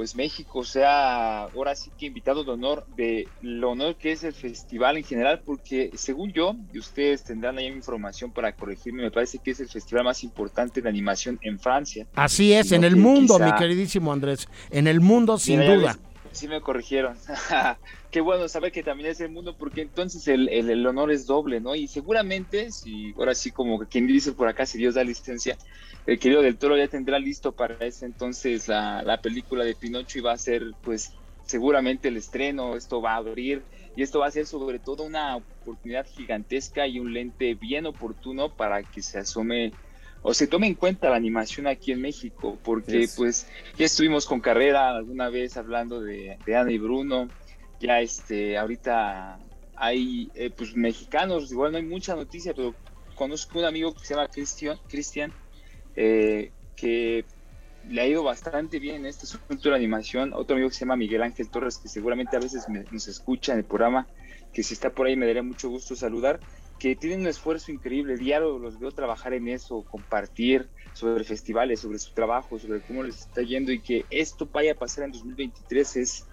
pues 0.00 0.16
México 0.16 0.64
sea 0.64 1.42
ahora 1.42 1.74
sí 1.74 1.90
que 1.98 2.06
invitado 2.06 2.42
de 2.42 2.52
honor 2.52 2.86
de 2.96 3.28
lo 3.42 3.72
honor 3.72 3.96
que 3.96 4.12
es 4.12 4.24
el 4.24 4.32
festival 4.32 4.96
en 4.96 5.04
general, 5.04 5.42
porque 5.44 5.90
según 5.92 6.32
yo, 6.32 6.56
y 6.72 6.78
ustedes 6.78 7.22
tendrán 7.22 7.58
ahí 7.58 7.66
información 7.66 8.32
para 8.32 8.52
corregirme, 8.52 9.02
me 9.02 9.10
parece 9.10 9.40
que 9.40 9.50
es 9.50 9.60
el 9.60 9.68
festival 9.68 10.04
más 10.04 10.24
importante 10.24 10.80
de 10.80 10.88
animación 10.88 11.38
en 11.42 11.60
Francia. 11.60 12.06
Así 12.14 12.54
es, 12.54 12.72
en 12.72 12.84
el 12.84 12.96
mundo, 12.96 13.34
quizá... 13.34 13.44
mi 13.44 13.58
queridísimo 13.58 14.10
Andrés, 14.10 14.48
en 14.70 14.86
el 14.86 15.02
mundo 15.02 15.36
sin 15.36 15.60
Mira, 15.60 15.74
duda. 15.74 15.92
Ves, 15.92 16.38
sí 16.38 16.48
me 16.48 16.62
corrigieron. 16.62 17.14
Qué 18.10 18.22
bueno 18.22 18.48
saber 18.48 18.72
que 18.72 18.82
también 18.82 19.10
es 19.10 19.20
el 19.20 19.30
mundo, 19.30 19.54
porque 19.58 19.82
entonces 19.82 20.26
el, 20.28 20.48
el, 20.48 20.70
el, 20.70 20.86
honor 20.86 21.12
es 21.12 21.26
doble, 21.26 21.60
¿no? 21.60 21.74
Y 21.74 21.88
seguramente, 21.88 22.72
si 22.72 23.12
ahora 23.18 23.34
sí 23.34 23.50
como 23.50 23.78
quien 23.80 24.06
dice 24.06 24.32
por 24.32 24.48
acá, 24.48 24.64
si 24.64 24.78
Dios 24.78 24.94
da 24.94 25.04
licencia, 25.04 25.58
el 26.06 26.18
querido 26.18 26.42
del 26.42 26.56
Toro 26.56 26.76
ya 26.76 26.88
tendrá 26.88 27.18
listo 27.18 27.52
para 27.52 27.74
ese 27.84 28.06
entonces 28.06 28.68
la, 28.68 29.02
la 29.02 29.20
película 29.20 29.64
de 29.64 29.74
Pinocho 29.74 30.18
y 30.18 30.22
va 30.22 30.32
a 30.32 30.38
ser 30.38 30.74
pues 30.82 31.12
seguramente 31.44 32.08
el 32.08 32.16
estreno, 32.16 32.76
esto 32.76 33.02
va 33.02 33.14
a 33.14 33.16
abrir 33.16 33.62
y 33.96 34.02
esto 34.02 34.20
va 34.20 34.28
a 34.28 34.30
ser 34.30 34.46
sobre 34.46 34.78
todo 34.78 35.02
una 35.02 35.36
oportunidad 35.36 36.06
gigantesca 36.06 36.86
y 36.86 37.00
un 37.00 37.12
lente 37.12 37.54
bien 37.54 37.86
oportuno 37.86 38.54
para 38.54 38.82
que 38.82 39.02
se 39.02 39.18
asome 39.18 39.72
o 40.22 40.32
se 40.34 40.46
tome 40.46 40.66
en 40.68 40.74
cuenta 40.74 41.10
la 41.10 41.16
animación 41.16 41.66
aquí 41.66 41.92
en 41.92 42.00
México, 42.00 42.58
porque 42.62 43.00
yes. 43.00 43.14
pues 43.16 43.48
ya 43.76 43.86
estuvimos 43.86 44.26
con 44.26 44.40
carrera 44.40 44.90
alguna 44.90 45.28
vez 45.28 45.56
hablando 45.56 46.00
de, 46.00 46.38
de 46.44 46.56
Ana 46.56 46.70
y 46.70 46.78
Bruno, 46.78 47.28
ya 47.80 48.00
este 48.00 48.58
ahorita 48.58 49.38
hay 49.76 50.30
eh, 50.34 50.50
pues 50.50 50.76
mexicanos, 50.76 51.50
igual 51.50 51.72
no 51.72 51.78
hay 51.78 51.84
mucha 51.84 52.14
noticia, 52.14 52.52
pero 52.54 52.74
conozco 53.14 53.58
un 53.58 53.64
amigo 53.64 53.94
que 53.94 54.04
se 54.04 54.14
llama 54.14 54.28
Cristian, 54.28 54.78
Cristian 54.88 55.32
eh, 55.94 56.52
que 56.76 57.24
le 57.88 58.02
ha 58.02 58.06
ido 58.06 58.22
bastante 58.22 58.78
bien 58.78 58.96
en 58.96 59.06
este 59.06 59.26
asunto 59.26 59.70
de 59.70 59.74
animación. 59.74 60.32
Otro 60.34 60.54
amigo 60.54 60.68
que 60.68 60.74
se 60.74 60.80
llama 60.80 60.96
Miguel 60.96 61.22
Ángel 61.22 61.50
Torres, 61.50 61.78
que 61.78 61.88
seguramente 61.88 62.36
a 62.36 62.40
veces 62.40 62.66
nos 62.90 63.08
escucha 63.08 63.52
en 63.52 63.58
el 63.58 63.64
programa, 63.64 64.08
que 64.52 64.62
si 64.62 64.74
está 64.74 64.90
por 64.90 65.06
ahí 65.06 65.16
me 65.16 65.26
daría 65.26 65.42
mucho 65.42 65.68
gusto 65.68 65.96
saludar, 65.96 66.40
que 66.78 66.96
tienen 66.96 67.20
un 67.20 67.26
esfuerzo 67.26 67.72
increíble. 67.72 68.16
Diario 68.16 68.58
los 68.58 68.78
veo 68.78 68.90
trabajar 68.90 69.34
en 69.34 69.48
eso, 69.48 69.84
compartir 69.84 70.70
sobre 70.92 71.24
festivales, 71.24 71.80
sobre 71.80 71.98
su 71.98 72.12
trabajo, 72.12 72.58
sobre 72.58 72.82
cómo 72.82 73.02
les 73.02 73.20
está 73.20 73.42
yendo 73.42 73.72
y 73.72 73.82
que 73.82 74.06
esto 74.10 74.48
vaya 74.52 74.72
a 74.72 74.76
pasar 74.76 75.04
en 75.04 75.12
2023 75.12 75.96
es, 75.96 76.26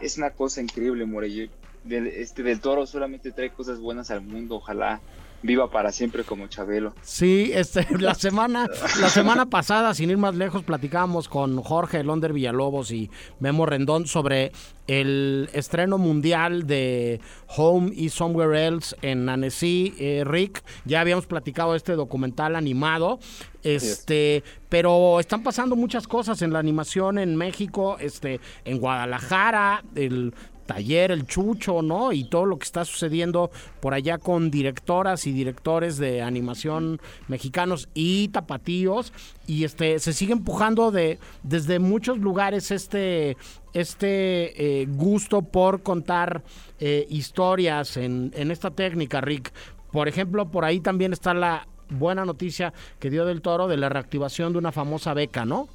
es 0.00 0.18
una 0.18 0.30
cosa 0.30 0.60
increíble, 0.60 1.04
Morello. 1.04 1.48
Del, 1.82 2.08
este 2.08 2.42
del 2.42 2.60
Toro 2.60 2.84
solamente 2.86 3.32
trae 3.32 3.52
cosas 3.52 3.80
buenas 3.80 4.10
al 4.10 4.22
mundo. 4.22 4.56
Ojalá 4.56 5.02
viva 5.42 5.70
para 5.70 5.92
siempre 5.92 6.24
como 6.24 6.46
Chabelo. 6.48 6.94
Sí, 7.02 7.50
este, 7.54 7.86
la 7.98 8.14
semana, 8.14 8.68
la 9.00 9.08
semana 9.08 9.46
pasada, 9.46 9.94
sin 9.94 10.10
ir 10.10 10.18
más 10.18 10.34
lejos, 10.34 10.62
platicábamos 10.62 11.28
con 11.28 11.60
Jorge 11.62 12.02
Londer 12.04 12.32
Villalobos 12.32 12.90
y 12.90 13.10
Memo 13.38 13.66
Rendón 13.66 14.06
sobre 14.06 14.52
el 14.86 15.48
estreno 15.52 15.98
mundial 15.98 16.66
de 16.66 17.20
Home 17.56 17.92
y 17.94 18.08
Somewhere 18.08 18.66
Else 18.66 18.96
en 19.02 19.28
Annecy, 19.28 19.94
eh, 19.98 20.24
Rick. 20.26 20.64
Ya 20.84 21.00
habíamos 21.00 21.26
platicado 21.26 21.74
este 21.74 21.92
documental 21.92 22.56
animado. 22.56 23.20
Este, 23.62 24.42
pero 24.70 25.20
están 25.20 25.42
pasando 25.42 25.76
muchas 25.76 26.08
cosas 26.08 26.40
en 26.42 26.52
la 26.52 26.58
animación 26.58 27.18
en 27.18 27.36
México, 27.36 27.98
este, 28.00 28.40
en 28.64 28.78
Guadalajara, 28.78 29.84
el 29.94 30.32
taller 30.70 31.10
El 31.10 31.26
Chucho, 31.26 31.82
¿no? 31.82 32.12
Y 32.12 32.24
todo 32.24 32.46
lo 32.46 32.56
que 32.58 32.64
está 32.64 32.84
sucediendo 32.84 33.50
por 33.80 33.92
allá 33.92 34.18
con 34.18 34.52
directoras 34.52 35.26
y 35.26 35.32
directores 35.32 35.98
de 35.98 36.22
animación 36.22 37.00
mexicanos 37.26 37.88
y 37.92 38.28
tapatíos. 38.28 39.12
Y 39.48 39.64
este 39.64 39.98
se 39.98 40.12
sigue 40.12 40.32
empujando 40.32 40.92
de 40.92 41.18
desde 41.42 41.80
muchos 41.80 42.18
lugares 42.18 42.70
este 42.70 43.36
este 43.72 44.80
eh, 44.82 44.86
gusto 44.86 45.42
por 45.42 45.82
contar 45.82 46.42
eh, 46.78 47.04
historias 47.10 47.96
en, 47.96 48.32
en 48.36 48.52
esta 48.52 48.70
técnica, 48.70 49.20
Rick. 49.20 49.52
Por 49.90 50.06
ejemplo, 50.06 50.48
por 50.48 50.64
ahí 50.64 50.78
también 50.78 51.12
está 51.12 51.34
la 51.34 51.66
buena 51.88 52.24
noticia 52.24 52.72
que 53.00 53.10
dio 53.10 53.24
del 53.24 53.42
Toro 53.42 53.66
de 53.66 53.76
la 53.76 53.88
reactivación 53.88 54.52
de 54.52 54.58
una 54.60 54.70
famosa 54.70 55.14
beca, 55.14 55.44
¿no? 55.44 55.68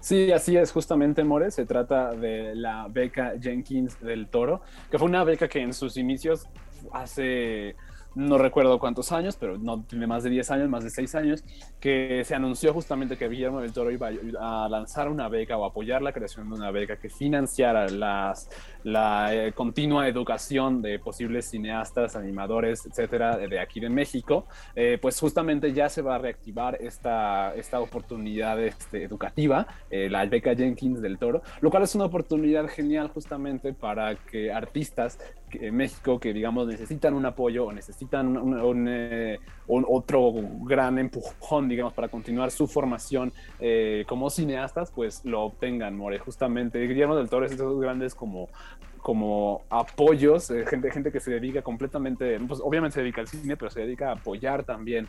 Sí, 0.00 0.32
así 0.32 0.56
es, 0.56 0.72
justamente, 0.72 1.24
More. 1.24 1.50
Se 1.50 1.66
trata 1.66 2.12
de 2.12 2.54
la 2.54 2.86
beca 2.88 3.34
Jenkins 3.40 4.00
del 4.00 4.28
Toro, 4.28 4.62
que 4.90 4.98
fue 4.98 5.08
una 5.08 5.24
beca 5.24 5.48
que 5.48 5.60
en 5.60 5.72
sus 5.72 5.96
inicios, 5.96 6.46
hace 6.92 7.76
no 8.14 8.38
recuerdo 8.38 8.78
cuántos 8.78 9.10
años, 9.12 9.36
pero 9.36 9.58
no 9.58 9.82
tiene 9.82 10.06
más 10.06 10.22
de 10.22 10.30
10 10.30 10.50
años, 10.52 10.68
más 10.68 10.84
de 10.84 10.90
6 10.90 11.14
años, 11.16 11.44
que 11.80 12.22
se 12.24 12.34
anunció 12.34 12.72
justamente 12.72 13.16
que 13.16 13.28
Guillermo 13.28 13.60
del 13.60 13.72
Toro 13.72 13.90
iba 13.90 14.10
a 14.38 14.68
lanzar 14.68 15.08
una 15.08 15.28
beca 15.28 15.56
o 15.56 15.64
apoyar 15.64 16.02
la 16.02 16.12
creación 16.12 16.48
de 16.48 16.54
una 16.54 16.70
beca 16.70 16.96
que 16.96 17.08
financiara 17.08 17.88
las, 17.88 18.48
la 18.84 19.34
eh, 19.34 19.52
continua 19.52 20.06
educación 20.06 20.82
de 20.82 20.98
posibles 20.98 21.46
cineastas, 21.46 22.16
animadores, 22.16 22.86
etcétera, 22.86 23.38
de, 23.38 23.58
aquí 23.58 23.80
de 23.80 23.88
México. 23.88 24.46
Eh, 24.76 24.98
pues 25.00 25.18
justamente 25.18 25.72
ya 25.72 25.88
se 25.88 26.02
va 26.02 26.16
a 26.16 26.18
reactivar 26.18 26.76
esta, 26.80 27.54
esta 27.56 27.80
oportunidad 27.80 28.62
este, 28.62 29.02
educativa, 29.02 29.66
eh, 29.90 30.08
la 30.10 30.24
beca 30.26 30.54
Jenkins 30.54 31.00
del 31.00 31.18
Toro, 31.18 31.42
lo 31.60 31.70
cual 31.70 31.82
es 31.82 31.94
una 31.94 32.04
oportunidad 32.04 32.68
genial 32.68 33.08
justamente 33.08 33.72
para 33.72 34.14
que 34.16 34.52
artistas 34.52 35.18
en 35.52 35.76
México 35.76 36.18
que 36.18 36.32
digamos 36.32 36.66
necesitan 36.66 37.14
un 37.14 37.24
apoyo 37.26 37.66
o 37.66 37.72
necesitan 37.72 38.36
un, 38.36 39.38
otro 39.66 40.32
gran 40.62 40.98
empujón, 40.98 41.68
digamos, 41.68 41.92
para 41.92 42.08
continuar 42.08 42.50
su 42.50 42.66
formación 42.66 43.32
como 44.08 44.30
cineastas, 44.30 44.90
pues 44.90 45.24
lo 45.24 45.42
obtengan, 45.42 45.96
More. 45.96 46.18
Justamente 46.18 46.84
Guillermo 46.88 47.14
del 47.14 47.28
Toro 47.28 47.46
es 47.46 47.52
de 47.52 47.56
esos 47.56 47.80
grandes 47.80 48.16
como 48.16 48.48
como 49.02 49.62
apoyos, 49.68 50.50
eh, 50.50 50.64
gente, 50.66 50.90
gente 50.90 51.12
que 51.12 51.20
se 51.20 51.30
dedica 51.30 51.62
completamente, 51.62 52.38
pues 52.40 52.60
obviamente 52.62 52.94
se 52.94 53.00
dedica 53.02 53.20
al 53.20 53.28
cine, 53.28 53.56
pero 53.56 53.70
se 53.70 53.80
dedica 53.80 54.08
a 54.08 54.12
apoyar 54.12 54.64
también 54.64 55.08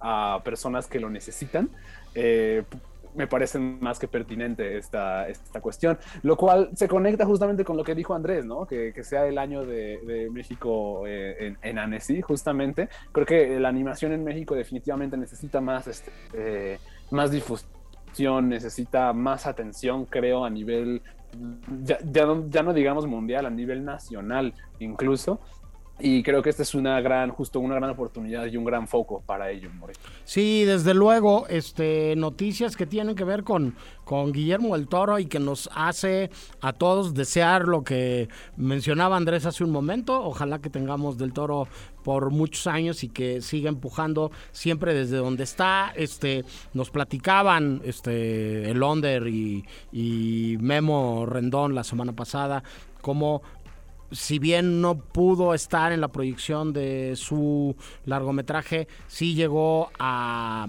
a 0.00 0.40
personas 0.44 0.86
que 0.86 1.00
lo 1.00 1.10
necesitan. 1.10 1.70
Eh, 2.14 2.64
me 3.14 3.26
parece 3.26 3.58
más 3.58 3.98
que 3.98 4.06
pertinente 4.06 4.76
esta, 4.76 5.28
esta 5.28 5.60
cuestión, 5.60 5.98
lo 6.22 6.36
cual 6.36 6.70
se 6.74 6.88
conecta 6.88 7.24
justamente 7.24 7.64
con 7.64 7.76
lo 7.76 7.84
que 7.84 7.94
dijo 7.94 8.14
Andrés, 8.14 8.44
¿no? 8.44 8.66
Que, 8.66 8.92
que 8.92 9.02
sea 9.02 9.26
el 9.26 9.38
año 9.38 9.64
de, 9.64 9.98
de 10.06 10.30
México 10.30 11.06
eh, 11.06 11.46
en, 11.46 11.58
en 11.62 11.78
Annecy, 11.78 12.20
justamente. 12.22 12.88
Creo 13.12 13.26
que 13.26 13.58
la 13.58 13.68
animación 13.68 14.12
en 14.12 14.24
México 14.24 14.54
definitivamente 14.54 15.16
necesita 15.16 15.60
más, 15.60 15.86
este, 15.86 16.12
eh, 16.34 16.78
más 17.10 17.30
difusión, 17.30 18.48
necesita 18.48 19.12
más 19.12 19.46
atención, 19.46 20.04
creo, 20.04 20.44
a 20.44 20.50
nivel, 20.50 21.02
ya, 21.84 21.98
ya, 22.04 22.26
no, 22.26 22.46
ya 22.48 22.62
no 22.62 22.72
digamos 22.72 23.06
mundial, 23.06 23.46
a 23.46 23.50
nivel 23.50 23.84
nacional 23.84 24.54
incluso. 24.78 25.40
Y 26.00 26.22
creo 26.22 26.42
que 26.42 26.50
esta 26.50 26.62
es 26.62 26.74
una 26.74 27.00
gran, 27.00 27.30
justo 27.30 27.58
una 27.58 27.74
gran 27.74 27.90
oportunidad 27.90 28.46
y 28.46 28.56
un 28.56 28.64
gran 28.64 28.86
foco 28.86 29.22
para 29.26 29.50
ello, 29.50 29.68
More. 29.74 29.94
Sí, 30.24 30.64
desde 30.64 30.94
luego, 30.94 31.46
este, 31.48 32.14
noticias 32.16 32.76
que 32.76 32.86
tienen 32.86 33.16
que 33.16 33.24
ver 33.24 33.42
con, 33.42 33.74
con 34.04 34.30
Guillermo 34.32 34.76
del 34.76 34.86
Toro 34.86 35.18
y 35.18 35.26
que 35.26 35.40
nos 35.40 35.68
hace 35.74 36.30
a 36.60 36.72
todos 36.72 37.14
desear 37.14 37.66
lo 37.66 37.82
que 37.82 38.28
mencionaba 38.56 39.16
Andrés 39.16 39.44
hace 39.44 39.64
un 39.64 39.70
momento. 39.70 40.22
Ojalá 40.22 40.60
que 40.60 40.70
tengamos 40.70 41.18
del 41.18 41.32
Toro 41.32 41.66
por 42.04 42.30
muchos 42.30 42.68
años 42.68 43.02
y 43.02 43.08
que 43.08 43.42
siga 43.42 43.68
empujando 43.68 44.30
siempre 44.52 44.94
desde 44.94 45.16
donde 45.16 45.42
está. 45.42 45.92
Este, 45.96 46.44
nos 46.74 46.90
platicaban 46.90 47.82
este, 47.84 48.70
el 48.70 48.80
Onder 48.84 49.26
y, 49.26 49.64
y 49.90 50.58
Memo 50.60 51.26
Rendón 51.26 51.74
la 51.74 51.82
semana 51.82 52.12
pasada 52.12 52.62
cómo 53.00 53.42
si 54.10 54.38
bien 54.38 54.80
no 54.80 54.96
pudo 54.98 55.54
estar 55.54 55.92
en 55.92 56.00
la 56.00 56.08
proyección 56.08 56.72
de 56.72 57.14
su 57.16 57.76
largometraje, 58.04 58.88
sí 59.06 59.34
llegó 59.34 59.90
a 59.98 60.66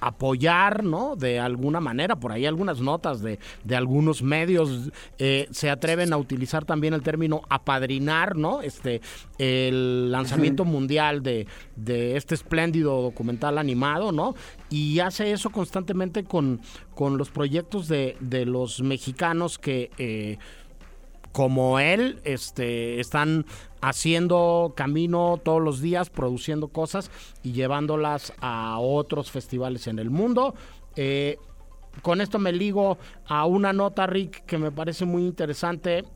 apoyar, 0.00 0.84
¿no? 0.84 1.16
De 1.16 1.40
alguna 1.40 1.80
manera, 1.80 2.16
por 2.16 2.32
ahí 2.32 2.46
algunas 2.46 2.80
notas 2.80 3.22
de, 3.22 3.38
de 3.64 3.76
algunos 3.76 4.22
medios 4.22 4.90
eh, 5.18 5.48
se 5.50 5.70
atreven 5.70 6.12
a 6.12 6.16
utilizar 6.16 6.64
también 6.64 6.94
el 6.94 7.02
término 7.02 7.42
apadrinar, 7.48 8.36
¿no? 8.36 8.62
Este, 8.62 9.00
el 9.38 10.10
lanzamiento 10.12 10.64
mundial 10.64 11.22
de, 11.22 11.46
de 11.76 12.16
este 12.16 12.34
espléndido 12.34 13.02
documental 13.02 13.58
animado, 13.58 14.12
¿no? 14.12 14.34
Y 14.70 15.00
hace 15.00 15.32
eso 15.32 15.50
constantemente 15.50 16.24
con, 16.24 16.60
con 16.94 17.18
los 17.18 17.30
proyectos 17.30 17.88
de, 17.88 18.16
de 18.20 18.46
los 18.46 18.82
mexicanos 18.82 19.58
que... 19.58 19.90
Eh, 19.98 20.38
como 21.36 21.78
él, 21.78 22.18
este, 22.24 22.98
están 22.98 23.44
haciendo 23.82 24.72
camino 24.74 25.38
todos 25.44 25.60
los 25.60 25.82
días, 25.82 26.08
produciendo 26.08 26.68
cosas 26.68 27.10
y 27.42 27.52
llevándolas 27.52 28.32
a 28.40 28.78
otros 28.78 29.30
festivales 29.30 29.86
en 29.86 29.98
el 29.98 30.08
mundo. 30.08 30.54
Eh, 30.96 31.36
con 32.00 32.22
esto 32.22 32.38
me 32.38 32.52
ligo 32.52 32.96
a 33.26 33.44
una 33.44 33.74
nota, 33.74 34.06
Rick, 34.06 34.46
que 34.46 34.56
me 34.56 34.72
parece 34.72 35.04
muy 35.04 35.26
interesante 35.26 36.06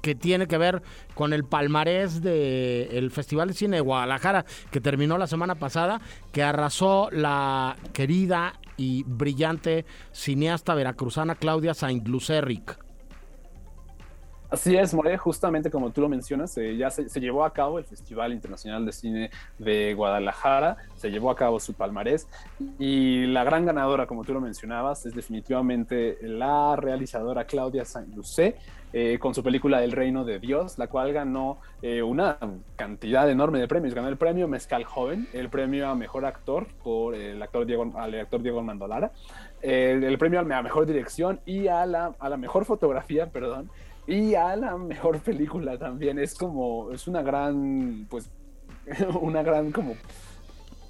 que 0.00 0.14
tiene 0.14 0.46
que 0.46 0.58
ver 0.58 0.80
con 1.16 1.32
el 1.32 1.42
palmarés 1.42 2.22
del 2.22 3.10
Festival 3.10 3.48
de 3.48 3.54
Cine 3.54 3.76
de 3.78 3.82
Guadalajara 3.82 4.44
que 4.70 4.80
terminó 4.80 5.18
la 5.18 5.26
semana 5.26 5.56
pasada, 5.56 6.00
que 6.30 6.44
arrasó 6.44 7.08
la 7.10 7.76
querida 7.92 8.60
y 8.76 9.02
brillante 9.02 9.86
cineasta 10.12 10.72
veracruzana 10.76 11.34
Claudia 11.34 11.74
Saint-Lucerric. 11.74 12.89
Así 14.50 14.76
es, 14.76 14.92
More, 14.94 15.16
justamente 15.16 15.70
como 15.70 15.90
tú 15.90 16.00
lo 16.00 16.08
mencionas, 16.08 16.56
eh, 16.58 16.76
ya 16.76 16.90
se, 16.90 17.08
llevó 17.20 17.44
a 17.44 17.52
cabo 17.52 17.78
el 17.78 17.84
Festival 17.84 18.32
Internacional 18.32 18.84
de 18.84 18.90
Cine 18.90 19.30
de 19.58 19.94
Guadalajara, 19.94 20.76
se 20.96 21.08
llevó 21.08 21.30
a 21.30 21.36
cabo 21.36 21.60
su 21.60 21.74
palmarés 21.74 22.26
y 22.76 23.26
la 23.26 23.44
gran 23.44 23.64
ganadora, 23.64 24.08
como 24.08 24.24
tú 24.24 24.32
lo 24.34 24.40
mencionabas, 24.40 25.06
es 25.06 25.14
definitivamente 25.14 26.18
la 26.22 26.74
realizadora 26.74 27.44
Claudia 27.44 27.84
Saint-Lucé, 27.84 28.56
eh, 28.92 29.18
con 29.20 29.36
su 29.36 29.44
película 29.44 29.84
El 29.84 29.92
Reino 29.92 30.24
de 30.24 30.40
Dios, 30.40 30.76
la 30.76 30.88
cual 30.88 31.12
ganó 31.12 31.58
eh, 31.80 32.02
una 32.02 32.38
cantidad 32.74 33.30
enorme 33.30 33.60
de 33.60 33.68
premios. 33.68 33.94
Ganó 33.94 34.08
el 34.08 34.16
premio 34.16 34.48
Mezcal 34.48 34.82
Joven, 34.82 35.28
el 35.32 35.48
premio 35.48 35.88
a 35.88 35.94
Mejor 35.94 36.24
Actor 36.24 36.66
por 36.82 37.14
el 37.14 37.40
actor 37.40 37.66
Diego, 37.66 37.92
al 37.94 38.18
actor 38.18 38.42
Diego 38.42 38.60
Mandolara, 38.64 39.12
el, 39.62 40.02
el 40.02 40.18
premio 40.18 40.40
a 40.40 40.62
Mejor 40.62 40.86
Dirección 40.86 41.38
y 41.46 41.68
a 41.68 41.86
la, 41.86 42.16
a 42.18 42.28
la 42.28 42.36
Mejor 42.36 42.64
Fotografía, 42.64 43.26
perdón, 43.26 43.70
y 44.10 44.34
a 44.34 44.56
la 44.56 44.76
mejor 44.76 45.20
película 45.20 45.78
también. 45.78 46.18
Es 46.18 46.34
como, 46.34 46.90
es 46.92 47.06
una 47.06 47.22
gran, 47.22 48.06
pues, 48.10 48.28
una 49.20 49.42
gran 49.42 49.70
como 49.70 49.94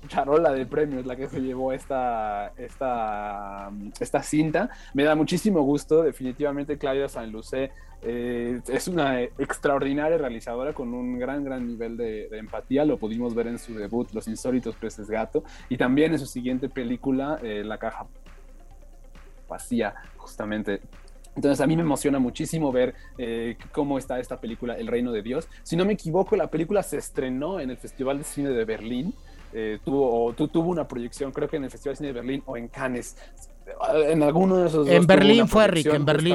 charola 0.09 0.53
de 0.53 0.65
premios 0.65 1.05
la 1.05 1.15
que 1.15 1.29
se 1.29 1.41
llevó 1.41 1.73
esta, 1.73 2.53
esta, 2.57 3.71
esta 4.01 4.23
cinta. 4.23 4.71
Me 4.95 5.05
da 5.05 5.15
muchísimo 5.15 5.61
gusto, 5.63 6.03
definitivamente 6.03 6.79
Claudia 6.79 7.09
San 7.09 7.31
Lucé 7.31 7.71
eh, 8.03 8.63
es 8.69 8.89
una 8.89 9.21
extraordinaria 9.21 10.17
realizadora 10.17 10.73
con 10.73 10.95
un 10.95 11.19
gran, 11.19 11.45
gran 11.45 11.67
nivel 11.67 11.99
de, 11.99 12.29
empatía. 12.39 12.87
Lo 12.87 12.97
pudimos 12.97 13.35
ver 13.35 13.49
en 13.49 13.59
su 13.59 13.75
debut, 13.75 14.11
Los 14.13 14.27
Insólitos 14.29 14.75
Peces 14.77 15.11
Gato, 15.11 15.45
y 15.69 15.77
también 15.77 16.13
en 16.13 16.19
su 16.19 16.27
siguiente 16.27 16.71
película, 16.71 17.39
eh, 17.43 17.63
La 17.65 17.77
Caja 17.77 18.07
Hidropesía, 19.45 19.95
justamente. 20.17 20.81
Entonces 21.41 21.63
a 21.63 21.67
mí 21.67 21.75
me 21.75 21.81
emociona 21.81 22.19
muchísimo 22.19 22.71
ver 22.71 22.95
eh, 23.17 23.57
cómo 23.73 23.97
está 23.97 24.21
esta 24.21 24.39
película, 24.39 24.75
El 24.77 24.89
Reino 24.89 25.11
de 25.11 25.23
Dios. 25.23 25.49
Si 25.63 25.75
no 25.75 25.87
me 25.87 25.95
equivoco, 25.95 26.37
la 26.37 26.51
película 26.51 26.83
se 26.83 26.99
estrenó 26.99 27.61
en 27.61 27.71
el 27.71 27.79
Festival 27.79 28.19
de 28.19 28.25
Cine 28.25 28.51
de 28.51 28.63
Berlín. 28.67 29.15
Eh, 29.55 29.79
tuvo, 29.83 30.27
o, 30.27 30.35
tu- 30.35 30.49
tuvo 30.49 30.69
una 30.69 30.87
proyección, 30.87 31.33
creo 31.33 31.49
que 31.49 31.57
en 31.57 31.65
el 31.65 31.71
Festival 31.71 31.95
de 31.95 31.97
Cine 31.97 32.09
de 32.09 32.13
Berlín 32.13 32.43
o 32.45 32.59
en 32.59 32.69
Cannes. 32.69 33.17
En 34.05 34.23
alguno 34.23 34.59
de 34.59 34.67
esos 34.69 34.87
En 34.87 34.99
dos 34.99 35.07
Berlín 35.07 35.49
fue, 35.49 35.67
Rick, 35.67 35.87
en 35.95 36.05
Berlín. 36.05 36.33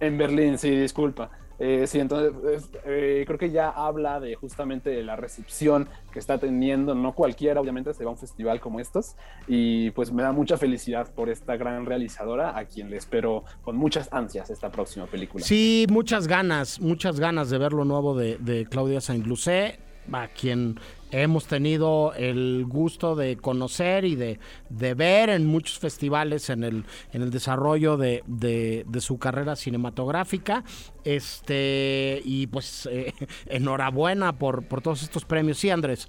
En 0.00 0.16
Berlín, 0.16 0.56
sí, 0.56 0.70
disculpa. 0.70 1.30
Eh, 1.58 1.86
sí, 1.86 1.98
entonces 1.98 2.70
eh, 2.84 3.24
creo 3.26 3.38
que 3.38 3.50
ya 3.50 3.68
habla 3.68 4.20
de 4.20 4.34
justamente 4.36 4.90
de 4.90 5.02
la 5.02 5.16
recepción 5.16 5.88
que 6.12 6.18
está 6.18 6.38
teniendo, 6.38 6.94
no 6.94 7.14
cualquiera, 7.14 7.60
obviamente, 7.60 7.92
se 7.94 8.04
va 8.04 8.10
a 8.10 8.12
un 8.12 8.18
festival 8.18 8.60
como 8.60 8.80
estos, 8.80 9.16
y 9.46 9.90
pues 9.90 10.12
me 10.12 10.22
da 10.22 10.32
mucha 10.32 10.56
felicidad 10.56 11.12
por 11.12 11.28
esta 11.28 11.56
gran 11.56 11.86
realizadora, 11.86 12.56
a 12.56 12.64
quien 12.64 12.90
le 12.90 12.96
espero 12.96 13.44
con 13.62 13.76
muchas 13.76 14.08
ansias 14.12 14.50
esta 14.50 14.70
próxima 14.70 15.06
película. 15.06 15.44
Sí, 15.44 15.86
muchas 15.90 16.28
ganas, 16.28 16.80
muchas 16.80 17.18
ganas 17.18 17.50
de 17.50 17.58
ver 17.58 17.72
lo 17.72 17.84
nuevo 17.84 18.16
de, 18.16 18.66
Claudia 18.70 19.00
Saint-Lucé, 19.00 19.78
a 20.12 20.28
quien 20.28 20.78
hemos 21.10 21.46
tenido 21.46 22.12
el 22.14 22.64
gusto 22.66 23.16
de 23.16 23.36
conocer 23.36 24.04
y 24.04 24.14
de, 24.14 24.38
de 24.68 24.94
ver 24.94 25.30
en 25.30 25.46
muchos 25.46 25.78
festivales 25.78 26.50
en 26.50 26.64
el, 26.64 26.84
en 27.12 27.22
el 27.22 27.30
desarrollo 27.30 27.96
de, 27.96 28.22
de- 28.26 28.84
su 29.00 29.18
carrera 29.18 29.56
cinematográfica. 29.56 30.64
Este, 31.04 32.20
y 32.24 32.46
pues 32.48 32.88
eh, 32.90 33.14
enhorabuena 33.46 34.38
por, 34.38 34.64
por 34.66 34.82
todos 34.82 35.02
estos 35.02 35.24
premios. 35.24 35.58
Sí, 35.58 35.70
Andrés. 35.70 36.08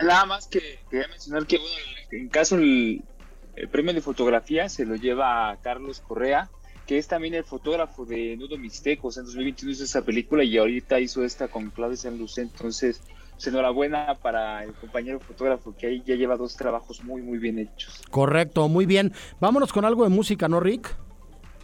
Nada 0.00 0.26
más 0.26 0.46
que 0.48 0.60
quería 0.90 1.08
mencionar 1.08 1.46
que, 1.46 1.58
en 2.10 2.28
caso 2.28 2.56
el, 2.56 3.02
el 3.56 3.68
premio 3.68 3.94
de 3.94 4.00
fotografía 4.00 4.68
se 4.68 4.84
lo 4.84 4.96
lleva 4.96 5.50
a 5.50 5.56
Carlos 5.60 6.00
Correa, 6.00 6.50
que 6.86 6.98
es 6.98 7.08
también 7.08 7.34
el 7.34 7.44
fotógrafo 7.44 8.04
de 8.04 8.36
Nudo 8.36 8.58
Mixtecos. 8.58 9.16
En 9.16 9.24
2021 9.24 9.72
hizo 9.72 9.84
esa 9.84 10.02
película 10.02 10.44
y 10.44 10.58
ahorita 10.58 11.00
hizo 11.00 11.24
esta 11.24 11.48
con 11.48 11.70
Claudia 11.70 11.96
San 11.96 12.18
Lucé. 12.18 12.42
Entonces, 12.42 13.00
pues, 13.32 13.46
enhorabuena 13.46 14.14
para 14.20 14.64
el 14.64 14.72
compañero 14.74 15.20
fotógrafo 15.20 15.74
que 15.76 15.86
ahí 15.86 16.02
ya 16.06 16.14
lleva 16.14 16.36
dos 16.36 16.56
trabajos 16.56 17.02
muy, 17.02 17.22
muy 17.22 17.38
bien 17.38 17.58
hechos. 17.58 18.02
Correcto, 18.10 18.68
muy 18.68 18.86
bien. 18.86 19.12
Vámonos 19.40 19.72
con 19.72 19.84
algo 19.84 20.04
de 20.04 20.10
música, 20.10 20.48
¿no, 20.48 20.60
Rick? 20.60 20.94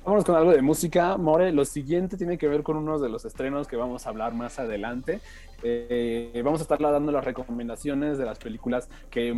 Vámonos 0.05 0.25
con 0.25 0.35
algo 0.35 0.53
de 0.53 0.63
música. 0.63 1.17
More, 1.17 1.53
lo 1.53 1.65
siguiente 1.65 2.17
tiene 2.17 2.39
que 2.39 2.49
ver 2.49 2.63
con 2.63 2.77
uno 2.77 2.99
de 2.99 3.09
los 3.09 3.25
estrenos 3.25 3.69
que 3.69 3.77
vamos 3.77 4.07
a 4.07 4.11
hablar 4.11 4.35
más 4.35 4.59
adelante. 4.59 5.21
Eh, 5.63 6.41
vamos 6.43 6.61
a 6.61 6.63
estar 6.63 6.81
dando 6.81 7.13
las 7.13 7.25
recomendaciones 7.25 8.17
de 8.17 8.25
las 8.25 8.39
películas 8.39 8.89
que 9.11 9.35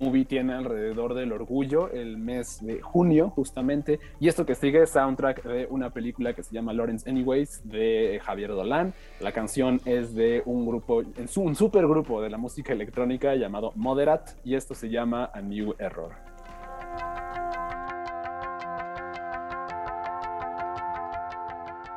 Movie 0.00 0.24
tiene 0.24 0.54
alrededor 0.54 1.14
del 1.14 1.30
orgullo 1.32 1.90
el 1.90 2.16
mes 2.16 2.64
de 2.64 2.80
junio, 2.80 3.30
justamente. 3.30 4.00
Y 4.18 4.28
esto 4.28 4.46
que 4.46 4.54
sigue 4.54 4.82
es 4.82 4.90
soundtrack 4.90 5.42
de 5.44 5.66
una 5.70 5.90
película 5.90 6.32
que 6.32 6.42
se 6.42 6.54
llama 6.54 6.72
Lawrence 6.72 7.08
Anyways 7.08 7.60
de 7.64 8.20
Javier 8.24 8.50
Dolan. 8.50 8.94
La 9.20 9.32
canción 9.32 9.80
es 9.84 10.14
de 10.14 10.42
un 10.46 10.66
grupo, 10.66 11.02
un 11.36 11.54
super 11.54 11.86
grupo 11.86 12.22
de 12.22 12.30
la 12.30 12.38
música 12.38 12.72
electrónica 12.72 13.34
llamado 13.34 13.72
Moderat. 13.76 14.30
Y 14.42 14.54
esto 14.54 14.74
se 14.74 14.88
llama 14.88 15.30
A 15.34 15.42
New 15.42 15.74
Error. 15.78 16.12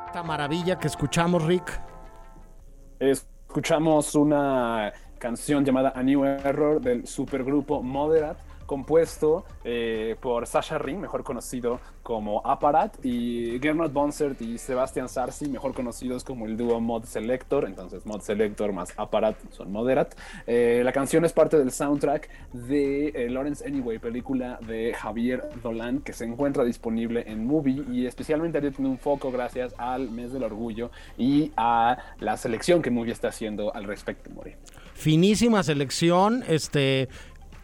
Esta 0.06 0.22
maravilla 0.22 0.78
que 0.78 0.88
escuchamos, 0.88 1.42
Rick. 1.44 1.80
Escuchamos 3.00 4.14
una 4.14 4.92
canción 5.24 5.64
llamada 5.64 5.90
A 5.96 6.02
New 6.02 6.22
Error 6.22 6.82
del 6.82 7.06
supergrupo 7.06 7.82
Moderat, 7.82 8.36
compuesto 8.66 9.46
eh, 9.64 10.16
por 10.20 10.46
Sasha 10.46 10.76
Ring, 10.76 10.98
mejor 10.98 11.24
conocido 11.24 11.80
como 12.02 12.46
Aparat, 12.46 13.02
y 13.02 13.58
Gernot 13.58 13.90
Bonsert 13.90 14.42
y 14.42 14.58
Sebastian 14.58 15.08
Sarsi, 15.08 15.48
mejor 15.48 15.72
conocidos 15.72 16.24
como 16.24 16.44
el 16.44 16.58
dúo 16.58 16.78
Mod 16.78 17.04
Selector. 17.04 17.64
Entonces, 17.64 18.04
Mod 18.04 18.20
Selector 18.20 18.74
más 18.74 18.92
Aparat 18.98 19.36
son 19.50 19.72
Moderat. 19.72 20.14
Eh, 20.46 20.82
la 20.84 20.92
canción 20.92 21.24
es 21.24 21.32
parte 21.32 21.56
del 21.56 21.72
soundtrack 21.72 22.28
de 22.52 23.08
eh, 23.08 23.30
Lawrence 23.30 23.66
Anyway, 23.66 23.98
película 23.98 24.58
de 24.66 24.92
Javier 24.92 25.48
Dolan, 25.62 26.00
que 26.00 26.12
se 26.12 26.26
encuentra 26.26 26.64
disponible 26.64 27.24
en 27.26 27.46
Movie 27.46 27.82
y 27.90 28.04
especialmente 28.04 28.60
tiene 28.60 28.90
un 28.90 28.98
foco 28.98 29.32
gracias 29.32 29.74
al 29.78 30.10
mes 30.10 30.34
del 30.34 30.42
orgullo 30.42 30.90
y 31.16 31.50
a 31.56 31.96
la 32.20 32.36
selección 32.36 32.82
que 32.82 32.90
Movie 32.90 33.12
está 33.12 33.28
haciendo 33.28 33.74
al 33.74 33.84
respecto, 33.84 34.28
Mori. 34.28 34.54
Finísima 34.94 35.62
selección, 35.62 36.44
este... 36.48 37.08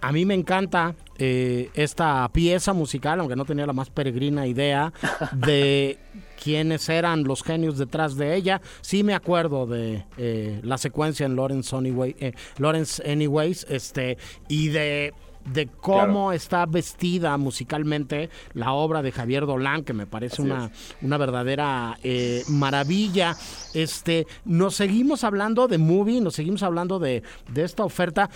A 0.02 0.12
mí 0.12 0.24
me 0.24 0.32
encanta 0.32 0.94
eh, 1.18 1.68
esta 1.74 2.26
pieza 2.32 2.72
musical, 2.72 3.20
aunque 3.20 3.36
no 3.36 3.44
tenía 3.44 3.66
la 3.66 3.74
más 3.74 3.90
peregrina 3.90 4.46
idea 4.46 4.94
de 5.32 5.98
quiénes 6.42 6.88
eran 6.88 7.24
los 7.24 7.42
genios 7.42 7.76
detrás 7.76 8.16
de 8.16 8.34
ella. 8.34 8.62
Sí 8.80 9.04
me 9.04 9.12
acuerdo 9.12 9.66
de 9.66 10.06
eh, 10.16 10.60
la 10.62 10.78
secuencia 10.78 11.26
en 11.26 11.36
Lawrence, 11.36 11.76
Anyway, 11.76 12.16
eh, 12.18 12.32
Lawrence 12.56 13.02
Anyways, 13.10 13.66
este, 13.68 14.16
y 14.48 14.68
de 14.68 15.12
de 15.44 15.66
cómo 15.66 16.26
Claro. 16.26 16.32
está 16.32 16.66
vestida 16.66 17.36
musicalmente 17.36 18.30
la 18.52 18.72
obra 18.72 19.02
de 19.02 19.12
Javier 19.12 19.46
Dolan, 19.46 19.84
que 19.84 19.92
me 19.92 20.06
parece 20.06 20.42
una, 20.42 20.70
una 21.02 21.16
verdadera 21.16 21.98
eh, 22.02 22.42
maravilla. 22.48 23.36
Este, 23.74 24.26
nos 24.44 24.74
seguimos 24.76 25.24
hablando 25.24 25.66
de 25.66 25.78
movie, 25.78 26.20
nos 26.20 26.34
seguimos 26.34 26.62
hablando 26.62 26.98
de, 26.98 27.22
de 27.48 27.64
esta 27.64 27.84
oferta. 27.84 28.28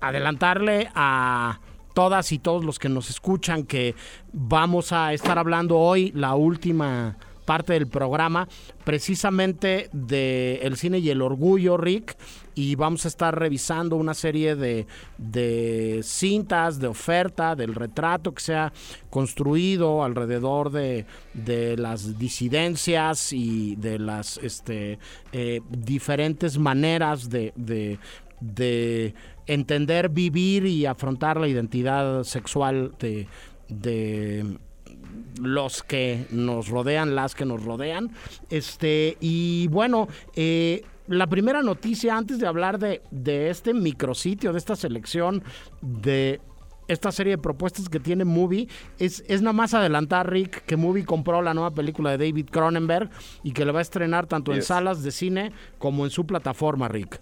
Adelantarle 0.00 0.90
a 0.94 1.60
todas 1.94 2.32
y 2.32 2.38
todos 2.38 2.64
los 2.64 2.78
que 2.78 2.88
nos 2.88 3.10
escuchan 3.10 3.64
que 3.64 3.94
vamos 4.32 4.92
a 4.92 5.12
estar 5.12 5.38
hablando 5.38 5.78
hoy 5.78 6.12
la 6.14 6.34
última 6.34 7.16
parte 7.50 7.72
del 7.72 7.88
programa 7.88 8.46
precisamente 8.84 9.90
de 9.92 10.60
el 10.62 10.76
cine 10.76 11.00
y 11.00 11.10
el 11.10 11.20
orgullo 11.20 11.76
Rick 11.76 12.16
y 12.54 12.76
vamos 12.76 13.04
a 13.06 13.08
estar 13.08 13.36
revisando 13.36 13.96
una 13.96 14.14
serie 14.14 14.54
de, 14.54 14.86
de 15.18 15.98
cintas 16.04 16.78
de 16.78 16.86
oferta 16.86 17.56
del 17.56 17.74
retrato 17.74 18.32
que 18.34 18.40
se 18.40 18.54
ha 18.54 18.72
construido 19.10 20.04
alrededor 20.04 20.70
de, 20.70 21.06
de 21.34 21.76
las 21.76 22.16
disidencias 22.20 23.32
y 23.32 23.74
de 23.74 23.98
las 23.98 24.38
este, 24.38 25.00
eh, 25.32 25.60
diferentes 25.70 26.56
maneras 26.56 27.30
de, 27.30 27.52
de 27.56 27.98
de 28.40 29.12
entender, 29.46 30.08
vivir 30.08 30.64
y 30.64 30.86
afrontar 30.86 31.38
la 31.38 31.46
identidad 31.46 32.24
sexual 32.24 32.92
de, 32.98 33.26
de 33.68 34.58
los 35.40 35.82
que 35.82 36.26
nos 36.30 36.68
rodean, 36.68 37.14
las 37.14 37.34
que 37.34 37.44
nos 37.44 37.64
rodean. 37.64 38.10
Este, 38.50 39.16
y 39.20 39.68
bueno, 39.68 40.08
eh, 40.36 40.82
la 41.08 41.26
primera 41.26 41.62
noticia 41.62 42.16
antes 42.16 42.38
de 42.38 42.46
hablar 42.46 42.78
de, 42.78 43.02
de 43.10 43.50
este 43.50 43.74
micrositio, 43.74 44.52
de 44.52 44.58
esta 44.58 44.76
selección 44.76 45.42
de 45.80 46.40
esta 46.88 47.12
serie 47.12 47.36
de 47.36 47.38
propuestas 47.38 47.88
que 47.88 48.00
tiene 48.00 48.24
Movie 48.24 48.66
es, 48.98 49.22
es 49.28 49.42
nada 49.42 49.52
más 49.52 49.74
adelantar, 49.74 50.28
Rick, 50.28 50.64
que 50.64 50.76
Movie 50.76 51.04
compró 51.04 51.40
la 51.40 51.54
nueva 51.54 51.70
película 51.70 52.10
de 52.10 52.18
David 52.18 52.48
Cronenberg 52.50 53.10
y 53.44 53.52
que 53.52 53.64
la 53.64 53.70
va 53.70 53.78
a 53.78 53.82
estrenar 53.82 54.26
tanto 54.26 54.52
en 54.52 54.60
salas 54.62 55.04
de 55.04 55.12
cine 55.12 55.52
como 55.78 56.04
en 56.04 56.10
su 56.10 56.26
plataforma, 56.26 56.88
Rick. 56.88 57.20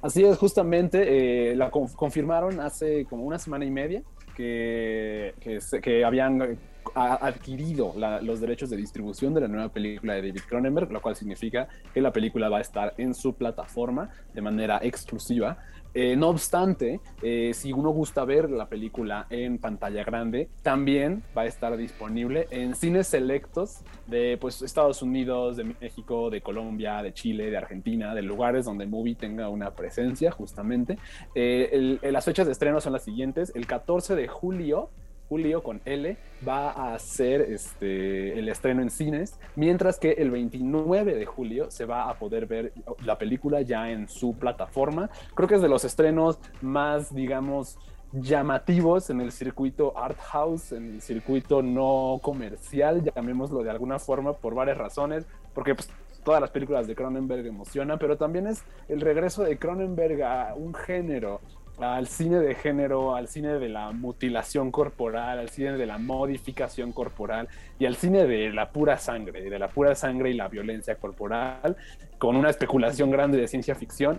Así 0.00 0.24
es, 0.24 0.38
justamente 0.38 1.50
eh, 1.50 1.56
la 1.56 1.70
conf- 1.70 1.94
confirmaron 1.96 2.60
hace 2.60 3.04
como 3.06 3.24
una 3.24 3.38
semana 3.38 3.64
y 3.64 3.70
media 3.70 4.02
que, 4.36 5.34
que, 5.40 5.58
que 5.80 6.04
habían 6.04 6.42
eh, 6.42 6.56
adquirido 6.94 7.94
la- 7.96 8.20
los 8.20 8.40
derechos 8.40 8.70
de 8.70 8.76
distribución 8.76 9.34
de 9.34 9.40
la 9.40 9.48
nueva 9.48 9.68
película 9.70 10.14
de 10.14 10.22
David 10.22 10.40
Cronenberg, 10.48 10.92
lo 10.92 11.00
cual 11.00 11.16
significa 11.16 11.68
que 11.92 12.00
la 12.00 12.12
película 12.12 12.48
va 12.48 12.58
a 12.58 12.60
estar 12.60 12.94
en 12.98 13.14
su 13.14 13.34
plataforma 13.34 14.10
de 14.34 14.42
manera 14.42 14.78
exclusiva. 14.82 15.58
Eh, 15.98 16.14
no 16.14 16.28
obstante, 16.28 17.00
eh, 17.22 17.52
si 17.54 17.72
uno 17.72 17.88
gusta 17.88 18.26
ver 18.26 18.50
la 18.50 18.68
película 18.68 19.26
en 19.30 19.56
pantalla 19.56 20.04
grande, 20.04 20.50
también 20.60 21.22
va 21.34 21.42
a 21.42 21.46
estar 21.46 21.74
disponible 21.74 22.48
en 22.50 22.74
cines 22.74 23.06
selectos 23.06 23.78
de 24.06 24.36
pues, 24.38 24.60
Estados 24.60 25.00
Unidos, 25.00 25.56
de 25.56 25.64
México, 25.64 26.28
de 26.28 26.42
Colombia, 26.42 27.02
de 27.02 27.14
Chile, 27.14 27.50
de 27.50 27.56
Argentina, 27.56 28.14
de 28.14 28.20
lugares 28.20 28.66
donde 28.66 28.84
Movie 28.84 29.14
tenga 29.14 29.48
una 29.48 29.70
presencia 29.70 30.30
justamente. 30.30 30.98
Eh, 31.34 31.98
las 32.02 32.26
fechas 32.26 32.44
de 32.44 32.52
estreno 32.52 32.78
son 32.82 32.92
las 32.92 33.02
siguientes. 33.02 33.50
El 33.54 33.66
14 33.66 34.16
de 34.16 34.28
julio 34.28 34.90
Julio 35.28 35.62
con 35.62 35.80
L 35.84 36.16
va 36.46 36.70
a 36.70 36.98
ser 36.98 37.40
este, 37.42 38.38
el 38.38 38.48
estreno 38.48 38.82
en 38.82 38.90
cines, 38.90 39.38
mientras 39.56 39.98
que 39.98 40.12
el 40.12 40.30
29 40.30 41.14
de 41.14 41.26
julio 41.26 41.70
se 41.70 41.84
va 41.84 42.08
a 42.08 42.18
poder 42.18 42.46
ver 42.46 42.72
la 43.04 43.18
película 43.18 43.62
ya 43.62 43.90
en 43.90 44.08
su 44.08 44.36
plataforma. 44.36 45.10
Creo 45.34 45.48
que 45.48 45.56
es 45.56 45.62
de 45.62 45.68
los 45.68 45.84
estrenos 45.84 46.38
más, 46.62 47.14
digamos, 47.14 47.78
llamativos 48.12 49.10
en 49.10 49.20
el 49.20 49.32
circuito 49.32 49.98
art 49.98 50.18
house, 50.18 50.72
en 50.72 50.94
el 50.94 51.02
circuito 51.02 51.62
no 51.62 52.20
comercial, 52.22 53.02
llamémoslo 53.02 53.62
de 53.62 53.70
alguna 53.70 53.98
forma, 53.98 54.32
por 54.32 54.54
varias 54.54 54.78
razones, 54.78 55.26
porque 55.54 55.74
pues, 55.74 55.90
todas 56.24 56.40
las 56.40 56.50
películas 56.50 56.86
de 56.86 56.94
Cronenberg 56.94 57.46
emocionan, 57.46 57.98
pero 57.98 58.16
también 58.16 58.46
es 58.46 58.64
el 58.88 59.00
regreso 59.00 59.44
de 59.44 59.58
Cronenberg 59.58 60.22
a 60.22 60.54
un 60.54 60.74
género 60.74 61.40
al 61.78 62.06
cine 62.06 62.38
de 62.38 62.54
género, 62.54 63.14
al 63.14 63.28
cine 63.28 63.58
de 63.58 63.68
la 63.68 63.92
mutilación 63.92 64.70
corporal, 64.70 65.38
al 65.38 65.50
cine 65.50 65.72
de 65.72 65.86
la 65.86 65.98
modificación 65.98 66.92
corporal 66.92 67.48
y 67.78 67.86
al 67.86 67.96
cine 67.96 68.26
de 68.26 68.52
la 68.52 68.70
pura 68.70 68.98
sangre, 68.98 69.42
de 69.42 69.58
la 69.58 69.68
pura 69.68 69.94
sangre 69.94 70.30
y 70.30 70.34
la 70.34 70.48
violencia 70.48 70.96
corporal, 70.96 71.76
con 72.18 72.36
una 72.36 72.50
especulación 72.50 73.10
grande 73.10 73.38
de 73.38 73.48
ciencia 73.48 73.74
ficción. 73.74 74.18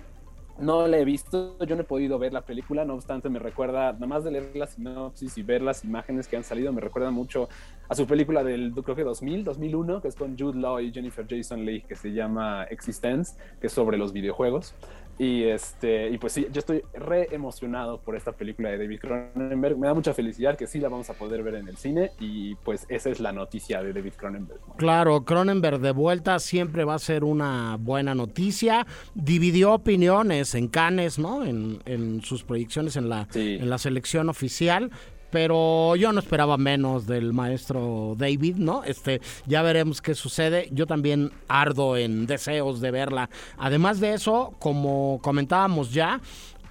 No 0.60 0.88
la 0.88 0.98
he 0.98 1.06
visto, 1.06 1.56
yo 1.66 1.76
no 1.76 1.84
he 1.84 1.86
podido 1.86 2.18
ver 2.18 2.34
la 2.34 2.42
película, 2.42 2.84
no 2.84 2.96
obstante 2.96 3.30
me 3.30 3.38
recuerda, 3.38 3.94
nada 3.94 4.08
más 4.08 4.24
de 4.24 4.32
leer 4.32 4.56
la 4.56 4.66
sinopsis 4.66 5.38
y 5.38 5.44
ver 5.44 5.62
las 5.62 5.84
imágenes 5.84 6.28
que 6.28 6.36
han 6.36 6.44
salido, 6.44 6.74
me 6.74 6.82
recuerda 6.82 7.12
mucho 7.12 7.48
a 7.88 7.94
su 7.94 8.08
película 8.08 8.44
del, 8.44 8.74
creo 8.74 8.96
que 8.96 9.04
2000, 9.04 9.44
2001, 9.44 10.02
que 10.02 10.08
es 10.08 10.16
con 10.16 10.36
Jude 10.36 10.60
Law 10.60 10.80
y 10.80 10.92
Jennifer 10.92 11.28
Jason 11.30 11.64
Leigh, 11.64 11.84
que 11.84 11.96
se 11.96 12.12
llama 12.12 12.64
Existence, 12.72 13.38
que 13.62 13.68
es 13.68 13.74
sobre 13.74 14.00
los 14.00 14.12
videojuegos. 14.14 14.74
Y, 15.20 15.44
este, 15.44 16.10
y 16.10 16.18
pues 16.18 16.34
sí, 16.34 16.48
yo 16.52 16.60
estoy 16.60 16.84
re 16.94 17.28
emocionado 17.32 18.00
por 18.00 18.16
esta 18.16 18.34
película 18.34 18.70
de 18.70 18.78
David 18.78 19.00
Cronenberg. 19.00 19.78
Me 19.78 19.88
da 19.88 19.94
mucha 19.94 20.14
felicidad 20.14 20.56
que 20.56 20.68
sí 20.68 20.80
la 20.80 20.90
vamos 20.90 21.10
a 21.10 21.14
poder 21.14 21.42
ver 21.42 21.56
en 21.56 21.68
el 21.68 21.78
cine 21.78 22.12
y 22.20 22.56
pues 22.56 22.86
esa 22.90 23.10
es 23.10 23.20
la 23.20 23.32
noticia 23.32 23.82
de 23.82 23.94
David 23.94 24.14
Cronenberg. 24.16 24.60
Claro, 24.78 25.26
Cronenberg 25.26 25.80
de 25.80 25.92
vuelta 25.92 26.38
siempre 26.40 26.84
va 26.84 26.96
a 26.96 27.00
ser 27.00 27.24
una 27.24 27.78
buena 27.80 28.14
noticia. 28.14 28.86
Dividió 29.16 29.74
opiniones 29.74 30.54
en 30.54 30.68
Cannes, 30.68 31.18
¿no? 31.18 31.44
En, 31.44 31.82
en 31.86 32.22
sus 32.22 32.44
proyecciones 32.44 32.96
en 32.96 33.10
la, 33.10 33.28
en 33.34 33.70
la 33.70 33.80
selección 33.80 34.30
oficial 34.30 34.92
pero 35.30 35.96
yo 35.96 36.12
no 36.12 36.20
esperaba 36.20 36.58
menos 36.58 37.06
del 37.06 37.34
maestro 37.34 38.16
David, 38.18 38.56
¿no? 38.58 38.84
Este, 38.84 39.22
ya 39.46 39.62
veremos 39.62 40.02
qué 40.02 40.16
sucede. 40.16 40.70
Yo 40.72 40.88
también 40.88 41.32
ardo 41.48 41.98
en 41.98 42.26
deseos 42.26 42.82
de 42.82 42.92
verla. 42.92 43.30
Además 43.58 44.00
de 44.00 44.14
eso, 44.14 44.54
como 44.60 45.20
comentábamos 45.22 45.94
ya, 45.94 46.22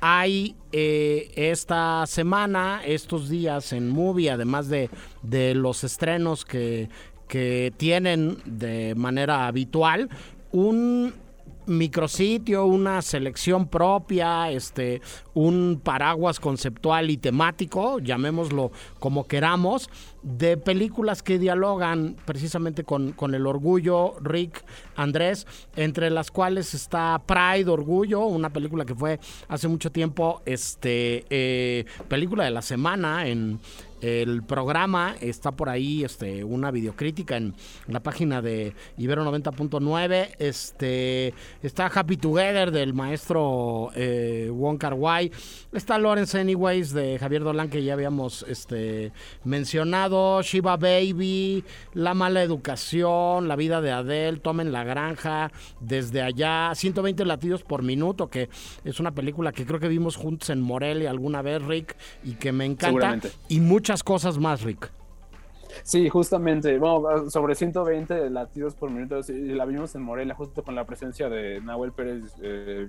hay 0.00 0.56
eh, 0.72 1.32
esta 1.36 2.04
semana, 2.06 2.80
estos 2.84 3.28
días 3.28 3.72
en 3.72 3.88
Movie, 3.88 4.30
además 4.30 4.68
de, 4.68 4.90
de 5.22 5.54
los 5.54 5.84
estrenos 5.84 6.44
que, 6.44 6.88
que 7.28 7.72
tienen 7.76 8.38
de 8.44 8.94
manera 8.94 9.46
habitual, 9.46 10.08
un 10.52 11.14
micrositio, 11.66 12.66
una 12.66 13.02
selección 13.02 13.68
propia, 13.68 14.50
este, 14.50 15.00
un 15.34 15.80
paraguas 15.82 16.40
conceptual 16.40 17.10
y 17.10 17.16
temático, 17.16 17.98
llamémoslo 17.98 18.70
como 18.98 19.26
queramos, 19.26 19.90
de 20.22 20.56
películas 20.56 21.22
que 21.22 21.38
dialogan 21.38 22.16
precisamente 22.24 22.84
con, 22.84 23.12
con 23.12 23.34
el 23.34 23.46
orgullo, 23.46 24.14
Rick, 24.20 24.64
Andrés, 24.96 25.46
entre 25.76 26.10
las 26.10 26.30
cuales 26.30 26.74
está 26.74 27.22
Pride, 27.26 27.70
Orgullo, 27.70 28.24
una 28.26 28.50
película 28.50 28.84
que 28.84 28.94
fue 28.94 29.20
hace 29.48 29.68
mucho 29.68 29.92
tiempo, 29.92 30.42
este, 30.46 31.24
eh, 31.30 31.84
película 32.08 32.44
de 32.44 32.50
la 32.50 32.62
semana 32.62 33.26
en, 33.26 33.60
el 34.00 34.42
programa 34.42 35.14
está 35.20 35.52
por 35.52 35.68
ahí, 35.68 36.04
este, 36.04 36.44
una 36.44 36.70
videocrítica 36.70 37.36
en 37.36 37.54
la 37.88 38.00
página 38.00 38.42
de 38.42 38.74
Ibero 38.98 39.24
90.9. 39.24 40.36
Este, 40.38 41.34
está 41.62 41.86
Happy 41.86 42.16
Together 42.16 42.70
del 42.70 42.94
maestro 42.94 43.90
eh, 43.94 44.50
Wong 44.52 44.78
Kar 44.78 44.94
Wai. 44.94 45.30
Está 45.72 45.98
Lawrence 45.98 46.38
Anyways 46.38 46.92
de 46.92 47.18
Javier 47.18 47.42
Dolan 47.42 47.68
que 47.68 47.82
ya 47.82 47.94
habíamos 47.94 48.44
este, 48.48 49.12
mencionado. 49.44 50.42
Shiva 50.42 50.76
Baby, 50.76 51.64
La 51.94 52.14
mala 52.14 52.42
educación, 52.42 53.48
La 53.48 53.56
vida 53.56 53.80
de 53.80 53.92
Adele, 53.92 54.38
Tomen 54.38 54.72
la 54.72 54.84
granja, 54.84 55.50
desde 55.80 56.22
allá, 56.22 56.72
120 56.74 57.24
latidos 57.24 57.62
por 57.62 57.82
minuto, 57.82 58.28
que 58.28 58.48
es 58.84 59.00
una 59.00 59.12
película 59.12 59.52
que 59.52 59.66
creo 59.66 59.80
que 59.80 59.88
vimos 59.88 60.16
juntos 60.16 60.50
en 60.50 60.60
Morelia 60.60 61.10
alguna 61.10 61.42
vez, 61.42 61.62
Rick, 61.62 61.96
y 62.24 62.34
que 62.34 62.52
me 62.52 62.64
encanta. 62.64 63.18
Y 63.48 63.60
muchas 63.86 64.02
cosas 64.02 64.36
más, 64.36 64.62
Rick. 64.62 64.90
Sí, 65.84 66.08
justamente, 66.08 66.76
bueno, 66.76 67.30
sobre 67.30 67.54
120 67.54 68.30
latidos 68.30 68.74
por 68.74 68.90
minuto, 68.90 69.20
la 69.28 69.64
vimos 69.64 69.94
en 69.94 70.02
Morelia 70.02 70.34
justo 70.34 70.64
con 70.64 70.74
la 70.74 70.84
presencia 70.84 71.28
de 71.28 71.60
Nahuel 71.60 71.92
Pérez 71.92 72.24
eh, 72.42 72.88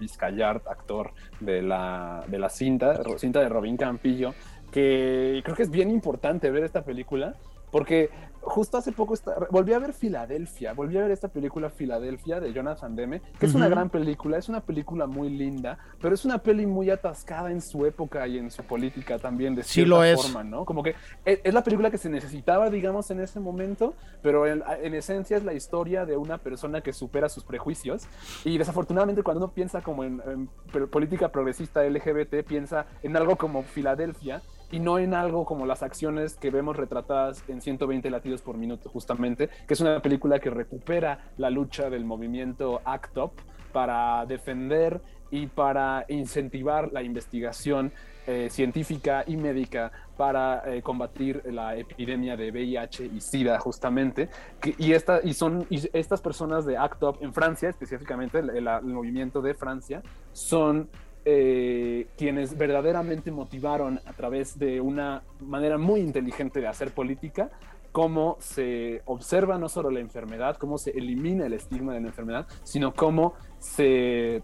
actor 0.65 1.11
de 1.39 1.61
la, 1.61 2.25
de 2.27 2.39
la 2.39 2.49
cinta, 2.49 2.99
cinta 3.17 3.41
de 3.41 3.47
Robin 3.47 3.77
Campillo, 3.77 4.33
que 4.71 5.41
creo 5.43 5.55
que 5.55 5.61
es 5.61 5.69
bien 5.69 5.91
importante 5.91 6.49
ver 6.49 6.63
esta 6.63 6.81
película, 6.81 7.35
porque 7.69 8.09
justo 8.47 8.77
hace 8.77 8.91
poco 8.91 9.15
volví 9.51 9.73
a 9.73 9.79
ver 9.79 9.93
Filadelfia, 9.93 10.73
volví 10.73 10.97
a 10.97 11.01
ver 11.01 11.11
esta 11.11 11.27
película 11.27 11.69
Filadelfia 11.69 12.39
de 12.39 12.53
Jonathan 12.53 12.95
Demme, 12.95 13.21
que 13.39 13.45
es 13.45 13.53
una 13.53 13.67
gran 13.67 13.89
película, 13.89 14.37
es 14.37 14.49
una 14.49 14.61
película 14.61 15.07
muy 15.07 15.29
linda, 15.29 15.77
pero 16.01 16.13
es 16.13 16.25
una 16.25 16.39
peli 16.39 16.65
muy 16.65 16.89
atascada 16.89 17.51
en 17.51 17.61
su 17.61 17.85
época 17.85 18.27
y 18.27 18.37
en 18.37 18.51
su 18.51 18.63
política 18.63 19.19
también 19.19 19.55
de 19.55 19.63
cierta 19.63 19.89
lo 19.89 20.03
es. 20.03 20.21
forma, 20.21 20.43
¿no? 20.43 20.65
Como 20.65 20.83
que 20.83 20.95
e, 21.25 21.41
es, 21.43 21.53
la 21.53 21.63
película 21.63 21.91
que 21.91 21.97
se 21.97 22.09
necesitaba, 22.09 22.69
digamos, 22.69 23.11
en 23.11 23.19
ese 23.19 23.39
momento, 23.39 23.93
pero 24.21 24.47
en, 24.47 24.63
esencia 24.93 25.37
es 25.37 25.43
la 25.43 25.53
historia 25.53 26.05
de 26.05 26.17
una 26.17 26.37
persona 26.37 26.81
que 26.81 26.93
supera 26.93 27.29
sus 27.29 27.43
prejuicios 27.43 28.07
y 28.43 28.57
desafortunadamente 28.57 29.23
cuando 29.23 29.45
uno 29.45 29.53
piensa 29.53 29.81
como 29.81 30.03
en, 30.03 30.21
en 30.25 30.87
política 30.87 31.29
progresista 31.29 31.83
LGBT, 31.83 32.43
piensa 32.47 32.85
en 33.03 33.15
algo 33.15 33.35
como 33.35 33.63
Filadelfia 33.63 34.41
y 34.71 34.79
no 34.79 34.99
en 34.99 35.13
algo 35.13 35.45
como 35.45 35.65
las 35.65 35.83
acciones 35.83 36.35
que 36.35 36.49
vemos 36.49 36.75
retratadas 36.75 37.43
en 37.47 37.61
120 37.61 38.09
latidos 38.09 38.41
por 38.41 38.57
minuto, 38.57 38.89
justamente, 38.89 39.49
que 39.67 39.73
es 39.73 39.81
una 39.81 40.01
película 40.01 40.39
que 40.39 40.49
recupera 40.49 41.31
la 41.37 41.49
lucha 41.49 41.89
del 41.89 42.05
movimiento 42.05 42.81
ACT 42.83 43.17
UP 43.17 43.31
para 43.71 44.25
defender 44.25 45.01
y 45.29 45.47
para 45.47 46.05
incentivar 46.07 46.91
la 46.91 47.03
investigación 47.03 47.91
eh, 48.25 48.49
científica 48.49 49.23
y 49.25 49.37
médica 49.37 49.91
para 50.17 50.63
eh, 50.65 50.81
combatir 50.81 51.41
la 51.45 51.75
epidemia 51.75 52.35
de 52.35 52.51
VIH 52.51 53.05
y 53.05 53.21
SIDA 53.21 53.59
justamente 53.59 54.29
y, 54.77 54.91
esta, 54.91 55.21
y 55.23 55.33
son 55.33 55.65
estas 55.69 56.21
personas 56.21 56.65
de 56.65 56.77
ACT 56.77 57.03
UP 57.03 57.23
en 57.23 57.33
Francia 57.33 57.69
específicamente 57.69 58.39
el, 58.39 58.49
el 58.49 58.83
movimiento 58.83 59.41
de 59.41 59.53
Francia 59.53 60.01
son 60.33 60.89
eh, 61.29 62.07
quienes 62.15 62.57
verdaderamente 62.57 63.31
motivaron 63.31 63.99
a 64.05 64.13
través 64.13 64.57
de 64.57 64.79
una 64.79 65.23
manera 65.41 65.77
muy 65.77 65.99
inteligente 65.99 66.61
de 66.61 66.67
hacer 66.67 66.91
política 66.93 67.49
cómo 67.91 68.37
se 68.39 69.01
observa 69.03 69.57
no 69.57 69.67
solo 69.67 69.91
la 69.91 69.99
enfermedad, 69.99 70.55
cómo 70.55 70.77
se 70.77 70.91
elimina 70.91 71.45
el 71.45 71.51
estigma 71.51 71.93
de 71.93 71.99
la 71.99 72.07
enfermedad, 72.07 72.47
sino 72.63 72.93
cómo 72.93 73.33
se, 73.59 74.41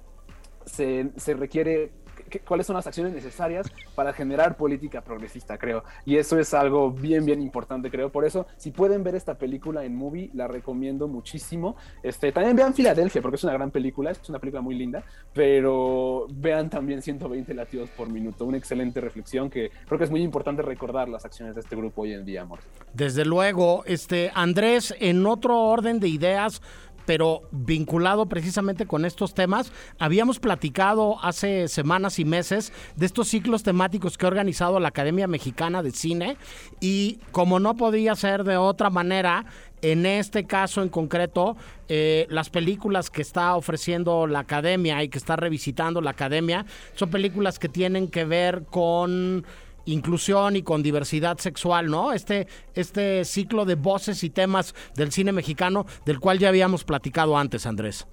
se, 0.66 1.12
se 1.16 1.34
requiere 1.36 1.94
cuáles 2.40 2.68
son 2.68 2.76
las 2.76 2.88
acciones 2.88 3.14
necesarias 3.14 3.72
para 3.96 4.14
generar 4.14 4.58
política 4.58 5.02
progresista, 5.02 5.58
creo. 5.58 5.84
Y 6.06 6.18
eso 6.18 6.40
es 6.40 6.54
algo 6.54 6.92
bien, 6.92 7.26
bien 7.26 7.42
importante, 7.42 7.90
creo. 7.90 8.12
Por 8.12 8.26
eso, 8.26 8.48
si 8.58 8.72
pueden 8.72 9.04
ver 9.04 9.16
esta 9.16 9.36
película 9.36 9.84
en 9.84 9.96
movie, 9.96 10.30
la 10.34 10.48
recomiendo 10.48 11.08
muchísimo. 11.08 11.76
Este, 12.02 12.32
también 12.32 12.56
vean 12.56 12.74
Filadelfia, 12.74 13.22
porque 13.22 13.36
es 13.36 13.44
una 13.44 13.54
gran 13.54 13.72
película, 13.72 14.12
es 14.12 14.30
una 14.30 14.40
película 14.40 14.62
muy 14.62 14.76
linda, 14.76 15.04
pero 15.34 16.28
vean 16.30 16.70
también 16.70 17.02
120 17.02 17.54
latidos 17.54 17.90
por 17.92 18.10
minuto, 18.10 18.46
una 18.46 18.58
excelente 18.58 19.02
reflexión 19.02 19.50
que 19.50 19.72
creo 19.86 19.98
que 19.98 20.06
es 20.06 20.12
muy 20.12 20.22
importante 20.22 20.62
recordar 20.62 21.10
las 21.10 21.26
acciones 21.26 21.56
de 21.56 21.62
este 21.62 21.76
grupo 21.76 22.04
hoy 22.04 22.14
en 22.14 22.26
día, 22.26 22.42
amor. 22.42 22.60
Desde 22.94 23.26
luego, 23.26 23.84
este 23.86 24.32
Andrés, 24.34 24.94
en 25.00 25.26
otro 25.26 25.60
orden 25.60 26.00
de 26.00 26.08
ideas, 26.08 26.62
pero 27.06 27.42
vinculado 27.52 28.28
precisamente 28.28 28.86
con 28.86 29.06
estos 29.06 29.34
temas. 29.34 29.72
Habíamos 30.00 30.40
platicado 30.40 31.18
hace 31.24 31.68
semanas 31.68 32.20
y 32.20 32.26
meses 32.26 32.74
de 32.96 33.06
estos 33.06 33.28
ciclos 33.28 33.64
temáticos 33.64 34.18
que 34.18 34.26
ha 34.26 34.30
organizado 34.30 34.80
la 34.80 34.90
Academia 34.90 35.28
Mexicana 35.28 35.84
de 35.84 35.92
Cine 35.92 36.38
y 36.80 37.20
como 37.32 37.60
no 37.60 37.76
podía 37.76 38.16
ser 38.16 38.44
de 38.44 38.58
otra 38.58 38.90
manera, 38.90 39.46
en 39.82 40.06
este 40.06 40.46
caso 40.46 40.82
en 40.82 40.90
concreto, 40.90 41.58
eh, 41.90 42.26
las 42.30 42.50
películas 42.50 43.10
que 43.10 43.22
está 43.22 43.56
ofreciendo 43.56 44.28
la 44.28 44.40
academia 44.40 45.04
y 45.04 45.10
que 45.10 45.18
está 45.18 45.36
revisitando 45.36 46.00
la 46.00 46.12
academia 46.12 46.66
son 46.96 47.10
películas 47.10 47.60
que 47.60 47.70
tienen 47.70 48.08
que 48.08 48.24
ver 48.24 48.64
con 48.70 49.46
inclusión 49.86 50.56
y 50.56 50.64
con 50.64 50.84
diversidad 50.84 51.38
sexual, 51.38 51.88
¿no? 51.88 52.14
Este, 52.14 52.48
este 52.74 53.26
ciclo 53.26 53.66
de 53.66 53.76
voces 53.76 54.24
y 54.24 54.30
temas 54.30 54.76
del 54.96 55.12
cine 55.12 55.32
mexicano 55.32 55.86
del 56.06 56.20
cual 56.20 56.40
ya 56.40 56.50
habíamos 56.50 56.84
platicado 56.84 57.38
antes, 57.38 57.66
Andrés. 57.66 58.08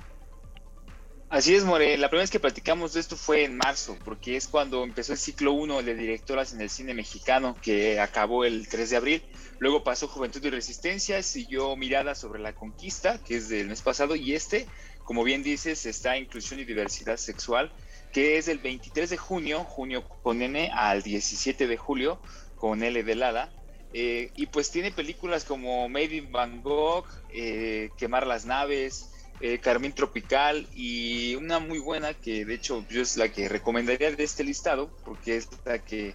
Así 1.30 1.54
es, 1.54 1.64
More. 1.64 1.96
La 1.96 2.08
primera 2.08 2.24
vez 2.24 2.30
que 2.32 2.40
platicamos 2.40 2.94
de 2.94 3.00
esto 3.00 3.16
fue 3.16 3.44
en 3.44 3.56
marzo, 3.56 3.96
porque 4.04 4.36
es 4.36 4.48
cuando 4.48 4.82
empezó 4.82 5.12
el 5.12 5.18
ciclo 5.18 5.52
1 5.52 5.84
de 5.84 5.94
directoras 5.94 6.52
en 6.52 6.60
el 6.60 6.68
cine 6.68 6.92
mexicano, 6.92 7.56
que 7.62 8.00
acabó 8.00 8.44
el 8.44 8.66
3 8.66 8.90
de 8.90 8.96
abril. 8.96 9.22
Luego 9.60 9.84
pasó 9.84 10.08
Juventud 10.08 10.44
y 10.44 10.50
Resistencia, 10.50 11.22
siguió 11.22 11.76
Mirada 11.76 12.16
sobre 12.16 12.40
la 12.40 12.52
Conquista, 12.52 13.22
que 13.22 13.36
es 13.36 13.48
del 13.48 13.68
mes 13.68 13.80
pasado, 13.80 14.16
y 14.16 14.34
este, 14.34 14.66
como 15.04 15.22
bien 15.22 15.44
dices, 15.44 15.86
está 15.86 16.18
Inclusión 16.18 16.58
y 16.58 16.64
Diversidad 16.64 17.16
Sexual, 17.16 17.70
que 18.12 18.38
es 18.38 18.46
del 18.46 18.58
23 18.58 19.10
de 19.10 19.16
junio, 19.16 19.64
junio 19.64 20.04
con 20.22 20.42
N, 20.42 20.70
al 20.72 21.02
17 21.02 21.66
de 21.66 21.76
julio 21.76 22.20
con 22.56 22.82
L 22.82 23.02
de 23.02 23.14
Lada. 23.14 23.52
Eh, 23.92 24.30
y 24.36 24.46
pues 24.46 24.70
tiene 24.70 24.92
películas 24.92 25.44
como 25.44 25.88
Made 25.88 26.16
in 26.16 26.30
Bangkok, 26.30 27.08
eh, 27.32 27.90
Quemar 27.96 28.26
las 28.26 28.44
naves, 28.44 29.10
eh, 29.40 29.58
Carmín 29.58 29.92
Tropical 29.92 30.68
y 30.74 31.34
una 31.34 31.58
muy 31.58 31.78
buena 31.78 32.14
que 32.14 32.44
de 32.44 32.54
hecho 32.54 32.84
yo 32.90 33.00
es 33.00 33.16
la 33.16 33.32
que 33.32 33.48
recomendaría 33.48 34.12
de 34.12 34.22
este 34.22 34.44
listado 34.44 34.90
porque 35.02 35.36
es 35.36 35.48
la 35.64 35.78
que 35.78 36.14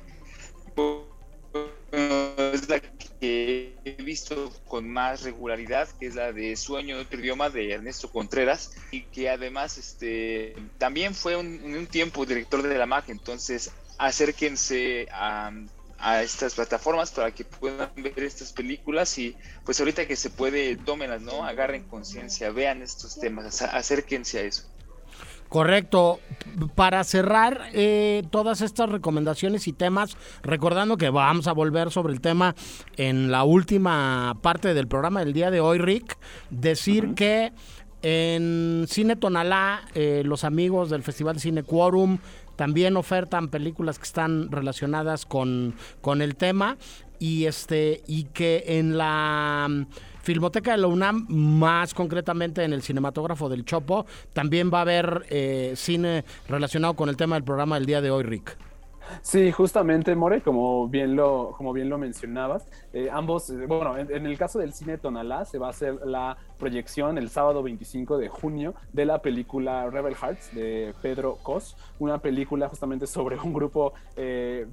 es 1.91 2.69
la 2.69 2.79
que 2.79 3.77
he 3.85 4.03
visto 4.03 4.51
con 4.67 4.89
más 4.89 5.23
regularidad, 5.23 5.87
que 5.99 6.07
es 6.07 6.15
la 6.15 6.31
de 6.31 6.55
Sueño 6.55 6.97
de 6.97 7.03
otro 7.03 7.19
idioma 7.19 7.49
de 7.49 7.71
Ernesto 7.71 8.09
Contreras, 8.11 8.71
y 8.91 9.03
que 9.03 9.29
además 9.29 9.77
este, 9.77 10.55
también 10.77 11.15
fue 11.15 11.35
un, 11.35 11.61
en 11.63 11.75
un 11.75 11.87
tiempo 11.87 12.25
director 12.25 12.61
de 12.61 12.77
la 12.77 12.85
MAG, 12.85 13.05
entonces 13.09 13.71
acérquense 13.97 15.07
a, 15.11 15.51
a 15.97 16.21
estas 16.21 16.55
plataformas 16.55 17.11
para 17.11 17.31
que 17.31 17.45
puedan 17.45 17.91
ver 17.95 18.19
estas 18.19 18.51
películas 18.51 19.17
y 19.17 19.35
pues 19.63 19.79
ahorita 19.79 20.05
que 20.07 20.15
se 20.15 20.29
puede, 20.29 20.75
tómenlas, 20.75 21.21
¿no? 21.21 21.45
Agarren 21.45 21.87
conciencia, 21.87 22.51
vean 22.51 22.81
estos 22.81 23.19
temas, 23.19 23.61
acérquense 23.61 24.39
a 24.39 24.41
eso. 24.43 24.74
Correcto. 25.49 26.19
Para 26.75 27.03
cerrar 27.03 27.69
eh, 27.73 28.23
todas 28.29 28.61
estas 28.61 28.89
recomendaciones 28.89 29.67
y 29.67 29.73
temas, 29.73 30.17
recordando 30.41 30.95
que 30.95 31.09
vamos 31.09 31.47
a 31.47 31.53
volver 31.53 31.91
sobre 31.91 32.13
el 32.13 32.21
tema 32.21 32.55
en 32.97 33.29
la 33.29 33.43
última 33.43 34.37
parte 34.41 34.73
del 34.73 34.87
programa 34.87 35.19
del 35.19 35.33
día 35.33 35.51
de 35.51 35.59
hoy, 35.59 35.79
Rick, 35.79 36.17
decir 36.49 37.13
que 37.13 37.51
en 38.01 38.85
Cine 38.87 39.15
Tonalá, 39.15 39.81
eh, 39.95 40.21
los 40.23 40.43
amigos 40.43 40.89
del 40.89 41.03
Festival 41.03 41.39
Cine 41.39 41.63
Quorum 41.63 42.19
también 42.55 42.95
ofertan 42.97 43.49
películas 43.49 43.97
que 43.97 44.05
están 44.05 44.51
relacionadas 44.51 45.25
con, 45.25 45.73
con 46.01 46.21
el 46.21 46.35
tema 46.35 46.77
y 47.19 47.45
este 47.45 48.03
y 48.07 48.25
que 48.25 48.63
en 48.67 48.97
la 48.97 49.87
Filmoteca 50.25 50.71
de 50.71 50.77
la 50.77 50.87
UNAM, 50.87 51.27
más 51.29 51.93
concretamente 51.93 52.63
en 52.63 52.73
el 52.73 52.81
cinematógrafo 52.81 53.47
del 53.47 53.63
Chopo, 53.63 54.07
también 54.33 54.71
va 54.73 54.79
a 54.79 54.81
haber 54.81 55.23
eh, 55.29 55.73
cine 55.75 56.25
relacionado 56.49 56.95
con 56.95 57.09
el 57.09 57.15
tema 57.15 57.35
del 57.35 57.43
programa 57.43 57.75
del 57.75 57.85
día 57.85 58.01
de 58.01 58.09
hoy, 58.09 58.23
Rick. 58.23 58.57
Sí, 59.21 59.51
justamente, 59.51 60.15
More, 60.15 60.41
como 60.41 60.87
bien 60.87 61.15
lo, 61.15 61.53
como 61.55 61.73
bien 61.73 61.89
lo 61.89 61.99
mencionabas, 61.99 62.65
eh, 62.91 63.07
ambos, 63.11 63.51
eh, 63.51 63.67
bueno, 63.67 63.95
en, 63.99 64.25
el 64.25 64.35
caso 64.35 64.57
del 64.57 64.73
cine 64.73 64.97
Tonalá 64.97 65.45
se 65.45 65.59
va 65.59 65.67
a 65.67 65.69
hacer 65.69 65.93
la 66.03 66.37
proyección 66.57 67.19
el 67.19 67.29
sábado 67.29 67.61
25 67.61 68.17
de 68.17 68.27
junio 68.27 68.73
de 68.93 69.05
la 69.05 69.21
película 69.21 69.91
Rebel 69.91 70.15
Hearts 70.15 70.55
de 70.55 70.95
Pedro 71.03 71.37
Cos, 71.43 71.77
una 71.99 72.17
película 72.17 72.67
justamente 72.67 73.05
sobre 73.05 73.37
un 73.37 73.53
grupo 73.53 73.93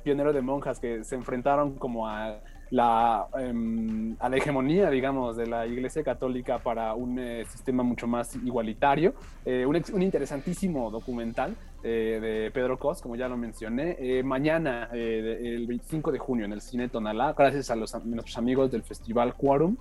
pionero 0.03 0.33
de 0.33 0.41
monjas 0.41 0.81
que 0.81 1.05
se 1.05 1.15
enfrentaron 1.15 1.75
como 1.75 2.09
a 2.09 2.39
la, 2.73 3.29
em, 3.39 4.17
a 4.19 4.31
la 4.31 4.37
hegemonía, 4.39 4.89
digamos, 4.89 5.37
de 5.37 5.47
la 5.47 5.67
Iglesia 5.67 6.03
Católica 6.03 6.59
para 6.59 6.95
un 6.95 7.19
eh, 7.19 7.45
sistema 7.45 7.83
mucho 7.83 8.07
más 8.07 8.35
igualitario. 8.37 9.13
Eh, 9.45 9.67
un, 9.67 9.77
interesantísimo 10.03 10.91
documental 10.91 11.55
eh, 11.83 12.19
de 12.19 12.51
Pedro 12.51 12.79
Cos, 12.79 13.03
como 13.03 13.15
ya 13.15 13.29
lo 13.29 13.37
mencioné, 13.37 14.23
mañana, 14.25 14.89
el 14.91 15.67
25 15.67 16.13
de 16.13 16.19
junio, 16.19 16.47
en 16.47 16.55
el 16.55 16.63
Cine 16.63 16.89
Tonalá, 16.89 17.35
gracias 17.35 17.71
a, 17.71 17.77
nuestros 17.77 18.39
amigos 18.39 18.71
del 18.71 18.83
Festival 18.83 19.35
Quorum. 19.35 19.77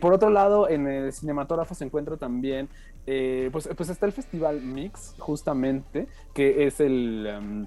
por 0.00 0.12
otro 0.12 0.30
lado, 0.30 0.68
en 0.68 0.86
el 0.86 1.12
cinematógrafo 1.12 1.74
se 1.74 1.84
encuentra 1.84 2.16
también, 2.16 2.68
pues, 3.04 3.68
pues 3.76 3.88
está 3.88 4.06
el 4.06 4.12
Festival 4.12 4.60
Mix, 4.60 5.16
justamente, 5.18 6.06
que 6.32 6.66
es 6.66 6.78
el, 6.78 7.26
em, 7.26 7.66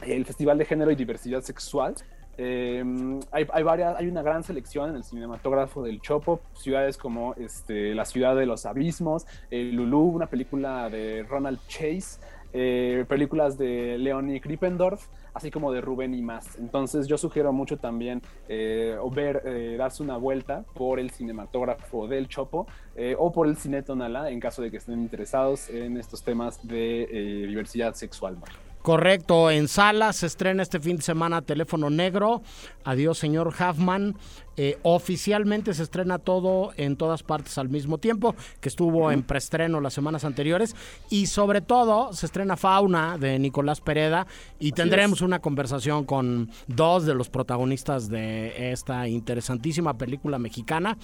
el 0.00 0.24
Festival 0.24 0.56
de 0.56 0.64
Género 0.64 0.90
y 0.90 0.94
Diversidad 0.94 1.42
Sexual. 1.42 1.94
Eh, 2.38 2.82
hay, 3.30 3.46
hay, 3.52 3.62
varias, 3.62 3.96
hay 3.96 4.08
una 4.08 4.22
gran 4.22 4.42
selección 4.42 4.90
en 4.90 4.96
el 4.96 5.04
cinematógrafo 5.04 5.82
del 5.82 6.00
Chopo, 6.00 6.40
ciudades 6.54 6.96
como 6.96 7.34
este, 7.34 7.94
La 7.94 8.04
Ciudad 8.04 8.36
de 8.36 8.46
los 8.46 8.66
Abismos, 8.66 9.26
el 9.50 9.74
Lulú, 9.74 10.02
una 10.08 10.26
película 10.26 10.88
de 10.88 11.24
Ronald 11.28 11.60
Chase, 11.68 12.20
eh, 12.52 13.04
películas 13.08 13.56
de 13.56 13.96
Leonie 13.98 14.40
Krippendorf, 14.40 15.06
así 15.34 15.50
como 15.50 15.72
de 15.72 15.80
Rubén 15.80 16.14
y 16.14 16.22
más. 16.22 16.58
Entonces 16.58 17.06
yo 17.06 17.16
sugiero 17.18 17.52
mucho 17.52 17.78
también 17.78 18.22
eh, 18.48 18.96
ver, 19.12 19.42
eh, 19.44 19.76
darse 19.78 20.02
una 20.02 20.16
vuelta 20.16 20.64
por 20.74 21.00
el 21.00 21.10
cinematógrafo 21.10 22.06
del 22.06 22.28
Chopo 22.28 22.66
eh, 22.96 23.16
o 23.18 23.32
por 23.32 23.46
el 23.46 23.56
Cine 23.56 23.82
Tonala 23.82 24.30
en 24.30 24.40
caso 24.40 24.62
de 24.62 24.70
que 24.70 24.76
estén 24.78 25.00
interesados 25.00 25.68
en 25.70 25.96
estos 25.96 26.22
temas 26.22 26.66
de 26.66 27.04
eh, 27.04 27.46
diversidad 27.46 27.94
sexual. 27.94 28.36
Correcto, 28.82 29.48
en 29.48 29.68
salas 29.68 30.16
se 30.16 30.26
estrena 30.26 30.60
este 30.60 30.80
fin 30.80 30.96
de 30.96 31.02
semana 31.02 31.42
Teléfono 31.42 31.88
Negro. 31.88 32.42
Adiós, 32.82 33.16
señor 33.16 33.48
Huffman. 33.48 34.16
Eh, 34.56 34.76
oficialmente 34.82 35.72
se 35.72 35.84
estrena 35.84 36.18
todo 36.18 36.72
en 36.76 36.96
todas 36.96 37.22
partes 37.22 37.56
al 37.58 37.68
mismo 37.68 37.98
tiempo, 37.98 38.34
que 38.60 38.68
estuvo 38.68 39.12
en 39.12 39.22
preestreno 39.22 39.80
las 39.80 39.94
semanas 39.94 40.24
anteriores. 40.24 40.74
Y 41.10 41.26
sobre 41.26 41.60
todo 41.60 42.12
se 42.12 42.26
estrena 42.26 42.56
Fauna 42.56 43.18
de 43.18 43.38
Nicolás 43.38 43.80
Pereda 43.80 44.26
y 44.58 44.72
tendremos 44.72 45.20
una 45.20 45.38
conversación 45.38 46.04
con 46.04 46.50
dos 46.66 47.06
de 47.06 47.14
los 47.14 47.30
protagonistas 47.30 48.08
de 48.08 48.72
esta 48.72 49.06
interesantísima 49.06 49.96
película 49.96 50.40
mexicana. 50.40 50.98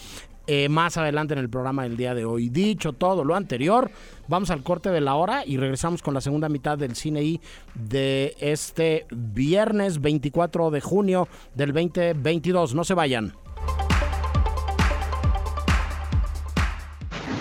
Eh, 0.50 0.70
más 0.70 0.96
adelante 0.96 1.34
en 1.34 1.40
el 1.40 1.50
programa 1.50 1.82
del 1.82 1.98
día 1.98 2.14
de 2.14 2.24
hoy. 2.24 2.48
Dicho 2.48 2.94
todo 2.94 3.22
lo 3.22 3.34
anterior, 3.34 3.90
vamos 4.28 4.48
al 4.48 4.62
corte 4.62 4.88
de 4.88 5.02
la 5.02 5.14
hora 5.14 5.44
y 5.44 5.58
regresamos 5.58 6.00
con 6.00 6.14
la 6.14 6.22
segunda 6.22 6.48
mitad 6.48 6.78
del 6.78 6.96
cine 6.96 7.22
I 7.22 7.40
de 7.74 8.34
este 8.40 9.04
viernes 9.10 10.00
24 10.00 10.70
de 10.70 10.80
junio 10.80 11.28
del 11.54 11.74
2022. 11.74 12.74
No 12.74 12.82
se 12.82 12.94
vayan. 12.94 13.34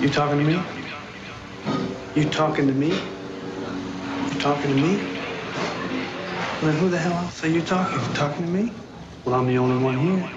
You 0.01 0.10
talking 0.10 0.39
to 0.39 0.43
me? 0.43 0.60
You 2.14 2.30
talking 2.30 2.68
to 2.68 2.74
me? 2.74 2.89
You 2.89 4.39
talking 4.41 4.76
to 4.76 4.82
me? 4.82 4.99
Well, 6.62 6.74
who 6.74 6.89
the 6.89 6.97
hell 6.97 7.14
else 7.14 7.41
are 7.45 7.47
you 7.47 7.62
talking? 7.62 7.97
You 7.97 8.14
talking 8.14 8.45
to 8.45 8.51
me? 8.51 8.72
Well, 9.24 9.36
I'm 9.36 9.47
the 9.47 9.58
only 9.58 9.82
one 9.82 9.97
here. 9.97 10.36